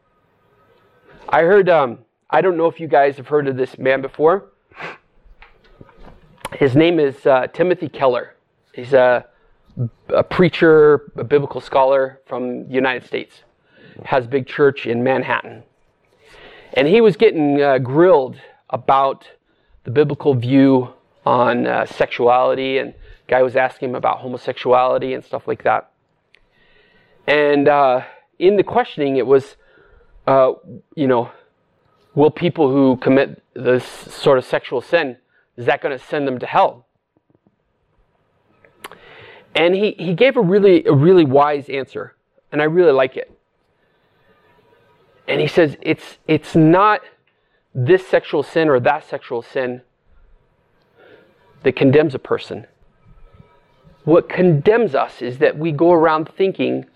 I 1.28 1.42
heard, 1.42 1.68
um, 1.68 1.98
I 2.30 2.40
don't 2.40 2.56
know 2.56 2.66
if 2.66 2.80
you 2.80 2.88
guys 2.88 3.16
have 3.16 3.28
heard 3.28 3.46
of 3.48 3.56
this 3.56 3.78
man 3.78 4.00
before. 4.00 4.46
His 6.54 6.74
name 6.74 6.98
is 6.98 7.26
uh, 7.26 7.48
Timothy 7.48 7.88
Keller. 7.88 8.34
He's 8.72 8.92
a, 8.92 9.26
a 10.08 10.24
preacher, 10.24 11.12
a 11.16 11.24
biblical 11.24 11.60
scholar 11.60 12.20
from 12.26 12.66
the 12.68 12.74
United 12.74 13.06
States. 13.06 13.42
Has 14.04 14.26
big 14.26 14.46
church 14.46 14.86
in 14.86 15.02
Manhattan. 15.02 15.62
And 16.74 16.86
he 16.86 17.00
was 17.00 17.16
getting 17.16 17.60
uh, 17.60 17.78
grilled 17.78 18.36
about 18.70 19.28
the 19.84 19.90
biblical 19.90 20.34
view 20.34 20.92
on 21.24 21.66
uh, 21.66 21.86
sexuality, 21.86 22.78
and 22.78 22.94
guy 23.26 23.42
was 23.42 23.56
asking 23.56 23.90
him 23.90 23.94
about 23.94 24.18
homosexuality 24.18 25.14
and 25.14 25.24
stuff 25.24 25.48
like 25.48 25.64
that. 25.64 25.90
And 27.26 27.68
uh, 27.68 28.02
in 28.38 28.56
the 28.56 28.62
questioning, 28.62 29.16
it 29.16 29.26
was 29.26 29.56
uh, 30.28 30.52
you 30.94 31.06
know, 31.06 31.30
will 32.14 32.30
people 32.30 32.70
who 32.70 32.98
commit 32.98 33.42
this 33.54 33.82
sort 33.84 34.36
of 34.36 34.44
sexual 34.44 34.82
sin, 34.82 35.16
is 35.56 35.64
that 35.64 35.80
going 35.80 35.96
to 35.96 36.04
send 36.04 36.28
them 36.28 36.38
to 36.38 36.44
hell? 36.44 36.86
And 39.54 39.74
he, 39.74 39.92
he 39.92 40.12
gave 40.12 40.36
a 40.36 40.42
really, 40.42 40.84
a 40.84 40.92
really 40.92 41.24
wise 41.24 41.70
answer, 41.70 42.14
and 42.52 42.60
I 42.60 42.66
really 42.66 42.92
like 42.92 43.16
it. 43.16 43.37
And 45.28 45.40
he 45.42 45.46
says 45.46 45.76
it's, 45.82 46.16
it's 46.26 46.56
not 46.56 47.02
this 47.74 48.06
sexual 48.06 48.42
sin 48.42 48.68
or 48.68 48.80
that 48.80 49.06
sexual 49.06 49.42
sin 49.42 49.82
that 51.62 51.76
condemns 51.76 52.14
a 52.14 52.18
person. 52.18 52.66
What 54.04 54.28
condemns 54.28 54.94
us 54.94 55.20
is 55.20 55.38
that 55.38 55.58
we 55.58 55.70
go 55.70 55.92
around 55.92 56.30
thinking 56.30 56.86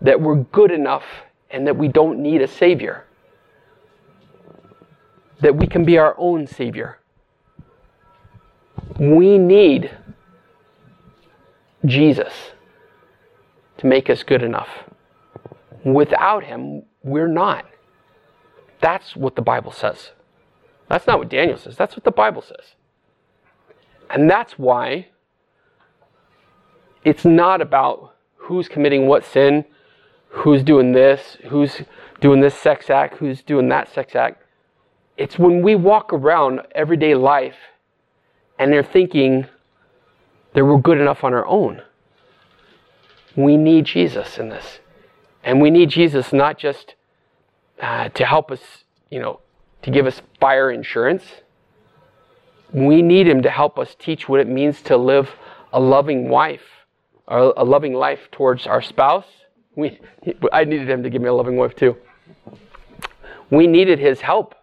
that 0.00 0.20
we're 0.20 0.36
good 0.36 0.70
enough 0.70 1.04
and 1.50 1.66
that 1.66 1.76
we 1.76 1.88
don't 1.88 2.20
need 2.20 2.40
a 2.40 2.48
Savior. 2.48 3.04
That 5.40 5.54
we 5.54 5.66
can 5.66 5.84
be 5.84 5.98
our 5.98 6.14
own 6.16 6.46
Savior. 6.46 7.00
We 8.98 9.36
need 9.36 9.90
Jesus 11.84 12.32
to 13.76 13.86
make 13.86 14.08
us 14.08 14.22
good 14.22 14.42
enough. 14.42 14.70
Without 15.84 16.44
Him, 16.44 16.84
we're 17.02 17.28
not. 17.28 17.66
That's 18.84 19.16
what 19.16 19.34
the 19.34 19.40
Bible 19.40 19.72
says. 19.72 20.10
That's 20.90 21.06
not 21.06 21.18
what 21.18 21.30
Daniel 21.30 21.56
says, 21.56 21.74
that's 21.74 21.96
what 21.96 22.04
the 22.04 22.10
Bible 22.10 22.42
says. 22.42 22.74
And 24.10 24.28
that's 24.28 24.58
why 24.58 25.06
it's 27.02 27.24
not 27.24 27.62
about 27.62 28.14
who's 28.36 28.68
committing 28.68 29.06
what 29.06 29.24
sin, 29.24 29.64
who's 30.28 30.62
doing 30.62 30.92
this, 30.92 31.38
who's 31.48 31.80
doing 32.20 32.42
this 32.42 32.54
sex 32.54 32.90
act, 32.90 33.16
who's 33.16 33.42
doing 33.42 33.70
that 33.70 33.90
sex 33.90 34.14
act. 34.14 34.42
It's 35.16 35.38
when 35.38 35.62
we 35.62 35.74
walk 35.74 36.12
around 36.12 36.60
everyday 36.74 37.14
life 37.14 37.56
and 38.58 38.70
they're 38.70 38.82
thinking 38.82 39.46
that 40.52 40.62
we're 40.62 40.76
good 40.76 41.00
enough 41.00 41.24
on 41.24 41.32
our 41.32 41.46
own. 41.46 41.80
We 43.34 43.56
need 43.56 43.86
Jesus 43.86 44.36
in 44.36 44.50
this. 44.50 44.80
And 45.42 45.62
we 45.62 45.70
need 45.70 45.88
Jesus 45.88 46.34
not 46.34 46.58
just 46.58 46.96
uh, 47.84 48.08
to 48.08 48.24
help 48.24 48.50
us, 48.50 48.62
you 49.10 49.20
know, 49.20 49.40
to 49.82 49.90
give 49.90 50.06
us 50.06 50.22
fire 50.40 50.70
insurance. 50.70 51.22
We 52.72 53.02
need 53.02 53.28
him 53.28 53.42
to 53.42 53.50
help 53.50 53.78
us 53.78 53.94
teach 53.98 54.26
what 54.26 54.40
it 54.40 54.48
means 54.48 54.80
to 54.82 54.96
live 54.96 55.28
a 55.70 55.80
loving 55.80 56.30
wife, 56.30 56.62
a 57.28 57.64
loving 57.64 57.92
life 57.92 58.30
towards 58.32 58.66
our 58.66 58.80
spouse. 58.80 59.26
We, 59.76 60.00
I 60.50 60.64
needed 60.64 60.88
him 60.88 61.02
to 61.02 61.10
give 61.10 61.20
me 61.20 61.28
a 61.28 61.34
loving 61.34 61.56
wife 61.56 61.76
too. 61.76 61.96
We 63.50 63.66
needed 63.66 63.98
his 63.98 64.22
help 64.22 64.54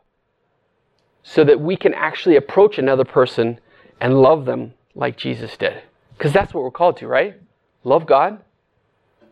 so 1.21 1.43
that 1.43 1.61
we 1.61 1.77
can 1.77 1.93
actually 1.93 2.37
approach 2.37 2.79
another 2.79 3.05
person 3.05 3.59
and 3.99 4.19
love 4.19 4.45
them 4.45 4.73
like 4.95 5.15
Jesus 5.15 5.55
did. 5.57 5.83
Because 6.17 6.33
that's 6.33 6.55
what 6.55 6.63
we're 6.63 6.71
called 6.71 6.97
to, 6.97 7.07
right? 7.07 7.35
Love 7.83 8.07
God 8.07 8.39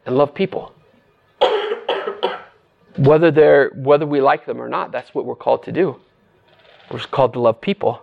and 0.05 0.15
love 0.15 0.35
people. 0.35 0.73
Whether 2.99 3.31
they're 3.31 3.69
whether 3.75 4.05
we 4.05 4.21
like 4.21 4.45
them 4.45 4.61
or 4.61 4.67
not, 4.67 4.91
that's 4.91 5.15
what 5.15 5.25
we're 5.25 5.35
called 5.35 5.63
to 5.63 5.71
do. 5.71 5.99
We're 6.91 6.99
called 6.99 7.33
to 7.33 7.39
love 7.39 7.61
people. 7.61 8.01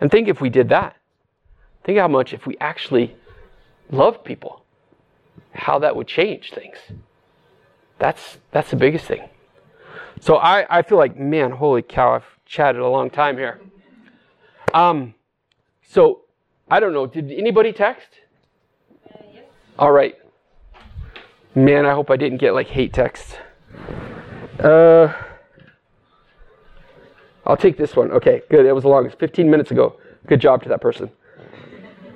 And 0.00 0.10
think 0.10 0.28
if 0.28 0.40
we 0.40 0.50
did 0.50 0.68
that. 0.68 0.96
Think 1.84 1.98
how 1.98 2.08
much 2.08 2.32
if 2.32 2.46
we 2.46 2.56
actually 2.60 3.14
loved 3.90 4.24
people, 4.24 4.64
how 5.52 5.78
that 5.78 5.94
would 5.94 6.06
change 6.06 6.52
things. 6.52 6.76
That's 7.98 8.38
that's 8.50 8.70
the 8.70 8.76
biggest 8.76 9.06
thing. 9.06 9.28
So 10.20 10.36
I, 10.36 10.78
I 10.78 10.82
feel 10.82 10.98
like, 10.98 11.18
man, 11.18 11.50
holy 11.50 11.82
cow, 11.82 12.14
I've 12.14 12.24
chatted 12.46 12.80
a 12.80 12.88
long 12.88 13.10
time 13.10 13.36
here. 13.36 13.60
Um, 14.72 15.14
so 15.88 16.22
I 16.70 16.80
don't 16.80 16.92
know. 16.92 17.06
Did 17.06 17.30
anybody 17.30 17.72
text? 17.72 18.08
Uh, 19.08 19.18
yes. 19.32 19.44
All 19.78 19.92
right. 19.92 20.14
Man, 21.54 21.86
I 21.86 21.92
hope 21.92 22.10
I 22.10 22.16
didn't 22.16 22.38
get 22.38 22.54
like 22.54 22.68
hate 22.68 22.92
texts. 22.92 23.36
Uh, 24.58 25.12
I'll 27.46 27.56
take 27.56 27.76
this 27.76 27.94
one. 27.94 28.10
Okay, 28.12 28.42
good. 28.50 28.64
It 28.66 28.72
was 28.72 28.84
the 28.84 28.88
longest. 28.88 29.18
15 29.18 29.50
minutes 29.50 29.70
ago. 29.70 29.98
Good 30.26 30.40
job 30.40 30.62
to 30.62 30.68
that 30.70 30.80
person. 30.80 31.10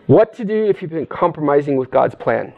What 0.07 0.35
to 0.37 0.45
do 0.45 0.65
if 0.65 0.81
you've 0.81 0.91
been 0.91 1.07
compromising 1.07 1.77
with 1.77 1.91
God's 1.91 2.15
plan? 2.15 2.55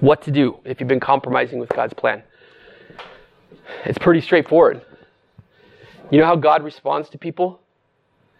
What 0.00 0.22
to 0.22 0.30
do 0.30 0.58
if 0.64 0.78
you've 0.78 0.88
been 0.88 1.00
compromising 1.00 1.58
with 1.58 1.68
God's 1.70 1.94
plan? 1.94 2.22
It's 3.84 3.98
pretty 3.98 4.20
straightforward. 4.20 4.82
You 6.10 6.18
know 6.18 6.26
how 6.26 6.36
God 6.36 6.62
responds 6.62 7.08
to 7.10 7.18
people? 7.18 7.61